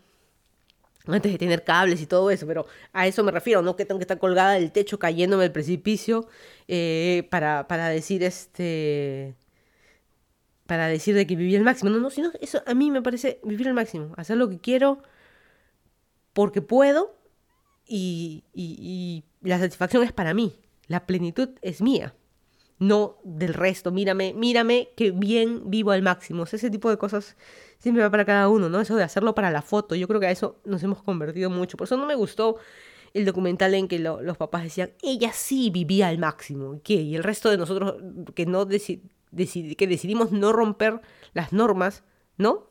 antes 1.04 1.32
de 1.32 1.36
tener 1.36 1.64
cables 1.64 2.00
y 2.00 2.06
todo 2.06 2.30
eso, 2.30 2.46
pero 2.46 2.64
a 2.92 3.08
eso 3.08 3.24
me 3.24 3.32
refiero, 3.32 3.60
no 3.60 3.74
que 3.74 3.84
tengo 3.84 3.98
que 3.98 4.04
estar 4.04 4.20
colgada 4.20 4.52
del 4.52 4.70
techo 4.70 5.00
cayéndome 5.00 5.42
del 5.42 5.50
precipicio 5.50 6.28
eh, 6.68 7.26
para, 7.28 7.66
para 7.66 7.88
decir 7.88 8.22
este 8.22 9.34
para 10.66 10.86
decir 10.86 11.16
de 11.16 11.26
que 11.26 11.34
viví 11.34 11.56
el 11.56 11.64
máximo. 11.64 11.90
No, 11.90 11.98
no, 11.98 12.10
sino 12.10 12.30
eso 12.40 12.62
a 12.66 12.74
mí 12.74 12.92
me 12.92 13.02
parece 13.02 13.40
vivir 13.42 13.66
el 13.66 13.74
máximo, 13.74 14.14
hacer 14.16 14.36
lo 14.36 14.48
que 14.48 14.60
quiero 14.60 15.02
porque 16.34 16.62
puedo 16.62 17.18
y, 17.84 18.44
y, 18.54 19.24
la 19.40 19.58
satisfacción 19.58 20.04
es 20.04 20.12
para 20.12 20.34
mí, 20.34 20.54
la 20.86 21.04
plenitud 21.04 21.48
es 21.62 21.82
mía, 21.82 22.14
no 22.80 23.18
del 23.22 23.54
resto. 23.54 23.92
Mírame, 23.92 24.34
mírame 24.34 24.88
que 24.96 25.12
bien 25.12 25.70
vivo 25.70 25.92
al 25.92 26.02
máximo. 26.02 26.42
ese 26.42 26.70
tipo 26.70 26.90
de 26.90 26.96
cosas 26.96 27.36
siempre 27.78 28.02
va 28.02 28.10
para 28.10 28.24
cada 28.24 28.48
uno, 28.48 28.68
¿no? 28.68 28.80
Eso 28.80 28.96
de 28.96 29.04
hacerlo 29.04 29.34
para 29.34 29.52
la 29.52 29.62
foto, 29.62 29.94
yo 29.94 30.08
creo 30.08 30.18
que 30.18 30.26
a 30.26 30.30
eso 30.32 30.60
nos 30.64 30.82
hemos 30.82 31.02
convertido 31.02 31.48
mucho. 31.50 31.76
Por 31.76 31.86
eso 31.86 31.96
no 31.96 32.06
me 32.06 32.16
gustó 32.16 32.56
el 33.14 33.24
documental 33.24 33.74
en 33.74 33.86
que 33.86 33.98
los 33.98 34.36
papás 34.36 34.64
decían, 34.64 34.92
ella 35.02 35.32
sí 35.32 35.70
vivía 35.70 36.08
al 36.08 36.18
máximo, 36.18 36.80
¿qué? 36.82 36.94
Y 36.94 37.16
el 37.16 37.22
resto 37.22 37.50
de 37.50 37.58
nosotros 37.58 37.96
que 38.34 38.46
no 38.46 38.64
decidimos 38.64 39.10
que 39.32 39.86
decidimos 39.86 40.32
no 40.32 40.52
romper 40.52 41.00
las 41.34 41.52
normas, 41.52 42.02
¿no? 42.36 42.66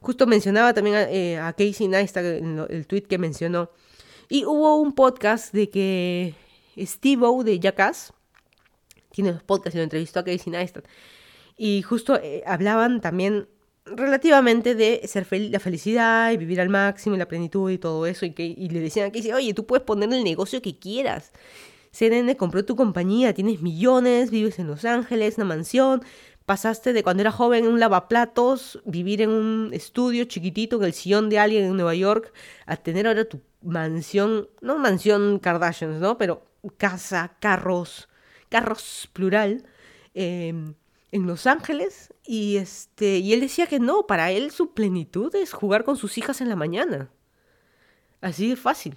Justo 0.00 0.26
mencionaba 0.26 0.72
también 0.72 0.96
a, 0.96 1.02
eh, 1.10 1.38
Casey 1.56 1.86
Neistat 1.86 2.24
en 2.24 2.64
el 2.68 2.86
tweet 2.86 3.02
que 3.02 3.18
mencionó. 3.18 3.70
Y 4.28 4.44
hubo 4.46 4.76
un 4.76 4.94
podcast 4.94 5.52
de 5.52 5.68
que 5.68 6.34
Steve-O 6.78 7.44
de 7.44 7.60
Jackass, 7.60 8.14
tiene 9.12 9.32
dos 9.32 9.42
podcasts 9.42 9.74
y 9.74 9.78
lo 9.78 9.84
entrevistó 9.84 10.20
a 10.20 10.24
Casey 10.24 10.50
Neistat. 10.50 10.84
Y 11.56 11.82
justo 11.82 12.16
eh, 12.16 12.42
hablaban 12.46 13.00
también 13.00 13.48
relativamente 13.84 14.74
de 14.74 15.02
ser 15.06 15.26
la 15.30 15.60
felicidad 15.60 16.30
y 16.32 16.36
vivir 16.36 16.60
al 16.60 16.68
máximo 16.68 17.14
y 17.14 17.18
la 17.18 17.28
plenitud 17.28 17.70
y 17.70 17.78
todo 17.78 18.06
eso. 18.06 18.26
Y, 18.26 18.32
que, 18.32 18.44
y 18.44 18.68
le 18.68 18.80
decían 18.80 19.08
a 19.08 19.12
Casey, 19.12 19.32
oye, 19.32 19.54
tú 19.54 19.66
puedes 19.66 19.84
poner 19.84 20.12
el 20.12 20.24
negocio 20.24 20.62
que 20.62 20.78
quieras. 20.78 21.32
CNN 21.92 22.36
compró 22.36 22.64
tu 22.64 22.74
compañía, 22.74 23.34
tienes 23.34 23.60
millones, 23.60 24.30
vives 24.30 24.58
en 24.58 24.66
Los 24.66 24.84
Ángeles, 24.86 25.36
una 25.36 25.44
mansión, 25.44 26.02
pasaste 26.46 26.94
de 26.94 27.02
cuando 27.02 27.20
era 27.20 27.30
joven 27.30 27.66
en 27.66 27.72
un 27.72 27.80
lavaplatos, 27.80 28.80
vivir 28.86 29.20
en 29.20 29.30
un 29.30 29.70
estudio 29.74 30.24
chiquitito 30.24 30.76
en 30.76 30.84
el 30.84 30.94
sillón 30.94 31.28
de 31.28 31.38
alguien 31.38 31.64
en 31.64 31.76
Nueva 31.76 31.94
York, 31.94 32.32
a 32.66 32.76
tener 32.76 33.06
ahora 33.06 33.26
tu 33.26 33.40
mansión, 33.60 34.48
no 34.62 34.78
mansión 34.78 35.38
Kardashians, 35.38 36.00
¿no? 36.00 36.16
Pero 36.16 36.46
casa, 36.78 37.36
carros, 37.40 38.08
carros 38.52 39.08
plural, 39.12 39.64
em, 40.14 40.74
en 41.10 41.26
Los 41.26 41.46
Ángeles. 41.46 42.14
Y, 42.24 42.56
este, 42.58 43.18
y 43.18 43.32
él 43.32 43.40
decía 43.40 43.66
que 43.66 43.80
no, 43.80 44.06
para 44.06 44.30
él 44.30 44.50
su 44.52 44.74
plenitud 44.74 45.34
es 45.34 45.52
jugar 45.52 45.84
con 45.84 45.96
sus 45.96 46.18
hijas 46.18 46.40
en 46.40 46.48
la 46.48 46.56
mañana. 46.56 47.10
Así 48.20 48.48
de 48.48 48.56
fácil 48.56 48.96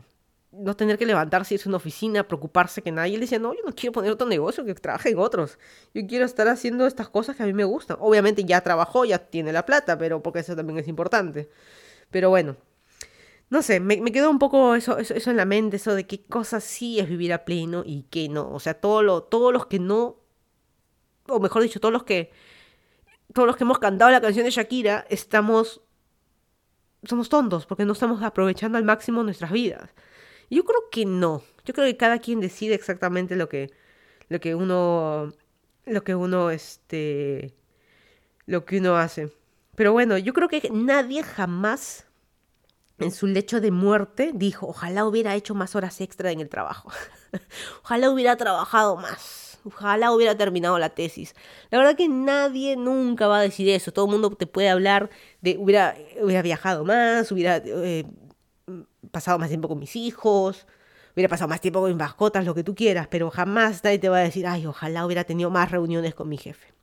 no 0.58 0.76
tener 0.76 0.98
que 0.98 1.06
levantarse, 1.06 1.56
irse 1.56 1.68
a 1.68 1.70
una 1.70 1.78
oficina, 1.78 2.28
preocuparse 2.28 2.82
que 2.82 2.92
nadie 2.92 3.14
le 3.14 3.22
decía, 3.22 3.40
no, 3.40 3.54
yo 3.54 3.62
no 3.66 3.74
quiero 3.74 3.92
poner 3.94 4.12
otro 4.12 4.28
negocio, 4.28 4.64
que 4.66 4.74
trabaje 4.76 5.10
en 5.10 5.20
otros. 5.20 5.60
Yo 5.94 6.06
quiero 6.08 6.26
estar 6.26 6.48
haciendo 6.48 6.88
estas 6.88 7.10
cosas 7.10 7.36
que 7.36 7.44
a 7.44 7.46
mí 7.46 7.54
me 7.54 7.64
gustan. 7.64 7.98
Obviamente 8.00 8.44
ya 8.44 8.62
trabajó, 8.62 9.06
ya 9.06 9.20
tiene 9.20 9.52
la 9.52 9.66
plata, 9.66 9.98
pero 9.98 10.22
porque 10.22 10.40
eso 10.40 10.56
también 10.56 10.80
es 10.80 10.88
importante. 10.88 11.50
Pero 12.12 12.30
bueno, 12.30 12.56
no 13.56 13.62
sé, 13.62 13.80
me, 13.80 14.12
quedó 14.12 14.30
un 14.30 14.38
poco 14.38 14.76
eso, 14.76 14.98
eso, 14.98 15.30
en 15.32 15.38
la 15.38 15.46
mente, 15.46 15.78
eso 15.78 15.96
de 15.96 16.06
qué 16.06 16.24
cosas 16.26 16.64
sí 16.64 17.00
es 17.00 17.08
vivir 17.08 17.32
a 17.32 17.46
pleno 17.46 17.84
y 17.86 18.04
qué 18.10 18.28
no. 18.28 18.52
O 18.52 18.60
sea, 18.60 18.74
todo 18.76 19.02
lo, 19.02 19.24
todos 19.24 19.54
los 19.54 19.66
que 19.68 19.80
no, 19.80 20.18
o 21.28 21.40
mejor 21.40 21.64
dicho, 21.64 21.80
todos 21.80 21.94
los 21.94 22.04
que, 22.04 22.32
todos 23.34 23.48
los 23.48 23.56
que 23.56 23.64
hemos 23.64 23.80
cantado 23.80 24.12
la 24.12 24.20
canción 24.20 24.44
de 24.44 24.52
Shakira, 24.52 25.06
estamos, 25.10 25.82
somos 27.04 27.30
tontos, 27.30 27.66
porque 27.66 27.86
no 27.86 27.94
estamos 27.94 28.22
aprovechando 28.24 28.78
al 28.78 28.84
máximo 28.84 29.24
nuestras 29.24 29.52
vidas. 29.52 29.90
Yo 30.50 30.66
creo 30.66 30.90
que 30.92 31.06
no. 31.06 31.42
Yo 31.64 31.74
creo 31.74 31.88
que 31.88 31.98
cada 31.98 32.20
quien 32.20 32.42
decide 32.42 32.76
exactamente 32.76 33.38
lo 33.38 33.48
que, 33.48 33.72
lo 34.28 34.42
que 34.42 34.54
uno, 34.54 35.34
lo 35.86 36.04
que 36.04 36.14
uno, 36.14 36.52
este, 36.52 37.56
lo 38.48 38.66
que 38.66 38.80
uno 38.80 38.98
hace. 38.98 39.32
Pero 39.76 39.94
bueno, 39.94 40.18
yo 40.18 40.34
creo 40.34 40.50
que 40.50 40.70
nadie 40.72 41.24
jamás 41.24 42.06
en 43.00 43.12
su 43.12 43.28
lecho 43.28 43.60
de 43.62 43.72
muerte 43.72 44.32
dijo, 44.34 44.68
ojalá 44.68 45.06
hubiera 45.06 45.36
hecho 45.36 45.54
más 45.54 45.76
horas 45.76 46.00
extra 46.02 46.32
en 46.32 46.40
el 46.40 46.50
trabajo. 46.50 46.92
ojalá 47.84 48.10
hubiera 48.10 48.36
trabajado 48.38 48.96
más. 48.98 49.60
Ojalá 49.66 50.12
hubiera 50.12 50.38
terminado 50.38 50.78
la 50.78 50.90
tesis. 50.90 51.34
La 51.72 51.80
verdad 51.80 51.96
que 51.96 52.08
nadie 52.08 52.78
nunca 52.78 53.28
va 53.28 53.40
a 53.40 53.42
decir 53.42 53.68
eso. 53.70 53.92
Todo 53.92 54.06
el 54.06 54.12
mundo 54.12 54.30
te 54.30 54.46
puede 54.46 54.70
hablar 54.70 55.10
de 55.42 55.58
hubiera, 55.58 55.96
hubiera 56.22 56.44
viajado 56.44 56.86
más, 56.86 57.32
hubiera 57.32 57.58
eh, 57.58 58.06
pasado 59.12 59.40
más 59.40 59.50
tiempo 59.50 59.68
con 59.68 59.80
mis 59.80 59.96
hijos, 59.96 60.68
hubiera 61.16 61.30
pasado 61.30 61.48
más 61.48 61.62
tiempo 61.62 61.82
con 61.82 61.90
mis 61.90 61.98
mascotas, 61.98 62.46
lo 62.46 62.54
que 62.54 62.64
tú 62.64 62.76
quieras, 62.76 63.08
pero 63.10 63.32
jamás 63.32 63.84
nadie 63.84 63.98
te 63.98 64.10
va 64.10 64.18
a 64.18 64.22
decir, 64.22 64.46
ay, 64.46 64.68
ojalá 64.68 65.06
hubiera 65.06 65.24
tenido 65.24 65.50
más 65.50 65.72
reuniones 65.72 66.14
con 66.14 66.30
mi 66.30 66.38
jefe. 66.38 66.74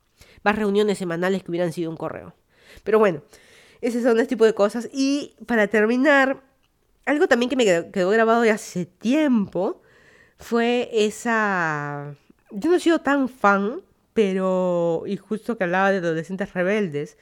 Más 0.43 0.57
reuniones 0.57 0.99
semanales 0.99 1.45
que 1.45 1.51
hubieran 1.51 1.73
sido 1.73 1.91
un 1.91 1.97
correo. 1.97 2.35
Pero 2.83 2.99
bueno, 2.99 3.23
ese 3.83 4.03
son 4.03 4.19
ese 4.19 4.29
tipo 4.29 4.47
de 4.47 4.55
cosas. 4.55 4.89
Y 4.93 5.35
para 5.47 5.67
terminar, 5.69 6.43
algo 7.05 7.29
también 7.29 7.51
que 7.51 7.57
me 7.57 7.65
quedó, 7.65 8.09
grabado 8.11 8.41
de 8.41 8.51
hace 8.51 8.87
tiempo 8.87 9.83
fue 10.39 10.89
esa... 10.93 12.17
Yo 12.51 12.71
no 12.71 12.77
he 12.77 12.81
sido 12.81 13.01
tan 13.01 13.29
fan, 13.29 13.83
pero... 14.15 15.03
Y 15.07 15.19
justo 15.19 15.59
que 15.59 15.65
hablaba 15.65 15.91
de 15.91 15.99
adolescentes 15.99 16.55
rebeldes. 16.55 17.19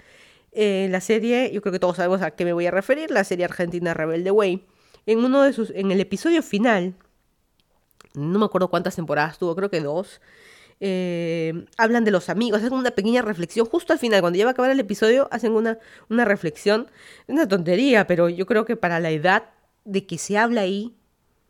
eh, 0.52 0.88
la 0.90 1.00
serie, 1.00 1.50
yo 1.52 1.62
creo 1.62 1.72
que 1.72 1.78
todos 1.78 1.96
sabemos 1.96 2.22
a 2.22 2.32
qué 2.32 2.44
me 2.44 2.52
voy 2.52 2.66
a 2.66 2.70
referir, 2.70 3.11
la 3.11 3.24
serie 3.24 3.44
argentina 3.44 3.94
Rebelde 3.94 4.30
Way. 4.30 4.66
En 5.06 5.24
uno 5.24 5.42
de 5.42 5.52
sus, 5.52 5.70
en 5.70 5.90
el 5.90 6.00
episodio 6.00 6.42
final, 6.42 6.94
no 8.14 8.38
me 8.38 8.44
acuerdo 8.44 8.68
cuántas 8.68 8.96
temporadas 8.96 9.38
tuvo, 9.38 9.54
creo 9.54 9.70
que 9.70 9.80
dos, 9.80 10.20
eh, 10.81 11.66
hablan 11.76 12.05
de 12.05 12.11
los 12.11 12.31
amigos, 12.31 12.62
hacen 12.62 12.72
una 12.72 12.91
pequeña 12.91 13.22
reflexión. 13.22 13.66
Justo 13.66 13.93
al 13.93 13.99
final, 13.99 14.20
cuando 14.22 14.39
ya 14.39 14.45
va 14.45 14.51
a 14.51 14.53
acabar 14.53 14.70
el 14.70 14.81
episodio, 14.81 15.28
hacen 15.31 15.53
una, 15.53 15.78
una 16.09 16.24
reflexión. 16.24 16.91
Una 17.28 17.47
tontería, 17.47 18.07
pero 18.07 18.28
yo 18.28 18.47
creo 18.47 18.64
que 18.64 18.76
para 18.76 18.99
la 18.99 19.11
edad 19.11 19.45
de 19.85 20.07
que 20.07 20.18
se 20.18 20.39
habla 20.39 20.62
ahí, 20.62 20.95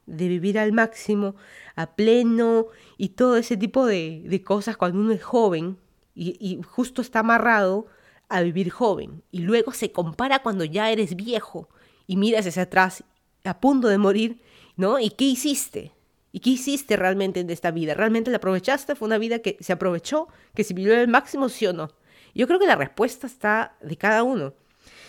de 0.06 0.28
vivir 0.28 0.58
al 0.58 0.72
máximo, 0.72 1.36
a 1.76 1.94
pleno 1.94 2.66
y 2.98 3.10
todo 3.10 3.36
ese 3.36 3.56
tipo 3.56 3.86
de, 3.86 4.22
de 4.26 4.42
cosas 4.42 4.76
cuando 4.76 4.98
uno 4.98 5.12
es 5.12 5.22
joven 5.22 5.78
y, 6.14 6.36
y 6.40 6.60
justo 6.62 7.00
está 7.00 7.20
amarrado 7.20 7.86
a 8.28 8.40
vivir 8.42 8.70
joven. 8.70 9.22
Y 9.30 9.40
luego 9.40 9.72
se 9.72 9.92
compara 9.92 10.42
cuando 10.42 10.64
ya 10.64 10.90
eres 10.90 11.14
viejo 11.14 11.68
y 12.08 12.16
miras 12.16 12.46
hacia 12.46 12.62
atrás 12.62 13.04
a 13.44 13.60
punto 13.60 13.86
de 13.88 13.98
morir, 13.98 14.42
¿no? 14.76 14.98
¿Y 14.98 15.10
qué 15.10 15.24
hiciste? 15.26 15.92
¿Y 16.32 16.40
qué 16.40 16.50
hiciste 16.50 16.96
realmente 16.96 17.40
en 17.40 17.50
esta 17.50 17.70
vida? 17.70 17.94
¿Realmente 17.94 18.30
la 18.30 18.36
aprovechaste? 18.36 18.94
¿Fue 18.94 19.06
una 19.06 19.18
vida 19.18 19.40
que 19.40 19.56
se 19.60 19.72
aprovechó? 19.72 20.28
¿Que 20.54 20.64
se 20.64 20.74
vivió 20.74 20.98
al 20.98 21.08
máximo, 21.08 21.48
sí 21.48 21.66
o 21.66 21.72
no? 21.72 21.90
Yo 22.34 22.46
creo 22.46 22.60
que 22.60 22.66
la 22.66 22.76
respuesta 22.76 23.26
está 23.26 23.76
de 23.80 23.96
cada 23.96 24.22
uno. 24.22 24.54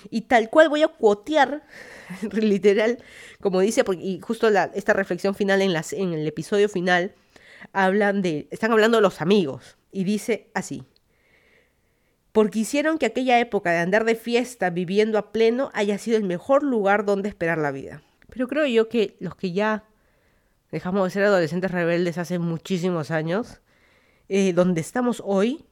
Y 0.09 0.21
tal 0.21 0.49
cual 0.49 0.69
voy 0.69 0.81
a 0.81 0.87
cuotear, 0.87 1.63
literal, 2.31 3.03
como 3.39 3.59
dice, 3.59 3.83
y 3.99 4.19
justo 4.19 4.47
esta 4.47 4.93
reflexión 4.93 5.35
final 5.35 5.61
en 5.61 6.13
el 6.13 6.27
episodio 6.27 6.67
final, 6.69 7.13
hablan 7.71 8.23
de, 8.23 8.47
están 8.49 8.71
hablando 8.71 8.97
de 8.97 9.03
los 9.03 9.21
amigos. 9.21 9.77
Y 9.91 10.03
dice 10.05 10.49
así, 10.55 10.83
porque 12.31 12.59
hicieron 12.59 12.97
que 12.97 13.05
aquella 13.05 13.39
época 13.39 13.71
de 13.71 13.79
andar 13.79 14.05
de 14.05 14.15
fiesta 14.15 14.69
viviendo 14.69 15.17
a 15.17 15.31
pleno 15.31 15.69
haya 15.73 15.97
sido 15.97 16.17
el 16.17 16.23
mejor 16.23 16.63
lugar 16.63 17.05
donde 17.05 17.29
esperar 17.29 17.57
la 17.57 17.71
vida. 17.71 18.01
Pero 18.29 18.47
creo 18.47 18.65
yo 18.65 18.87
que 18.87 19.17
los 19.19 19.35
que 19.35 19.51
ya 19.51 19.83
dejamos 20.71 21.03
de 21.03 21.09
ser 21.11 21.23
adolescentes 21.23 21.71
rebeldes 21.71 22.17
hace 22.17 22.39
muchísimos 22.39 23.11
años, 23.11 23.61
eh, 24.29 24.53
donde 24.53 24.81
estamos 24.81 25.21
hoy, 25.25 25.65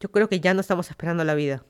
yo 0.00 0.10
creo 0.10 0.28
que 0.28 0.40
ya 0.40 0.54
no 0.54 0.60
estamos 0.60 0.90
esperando 0.90 1.22
la 1.24 1.34
vida. 1.34 1.64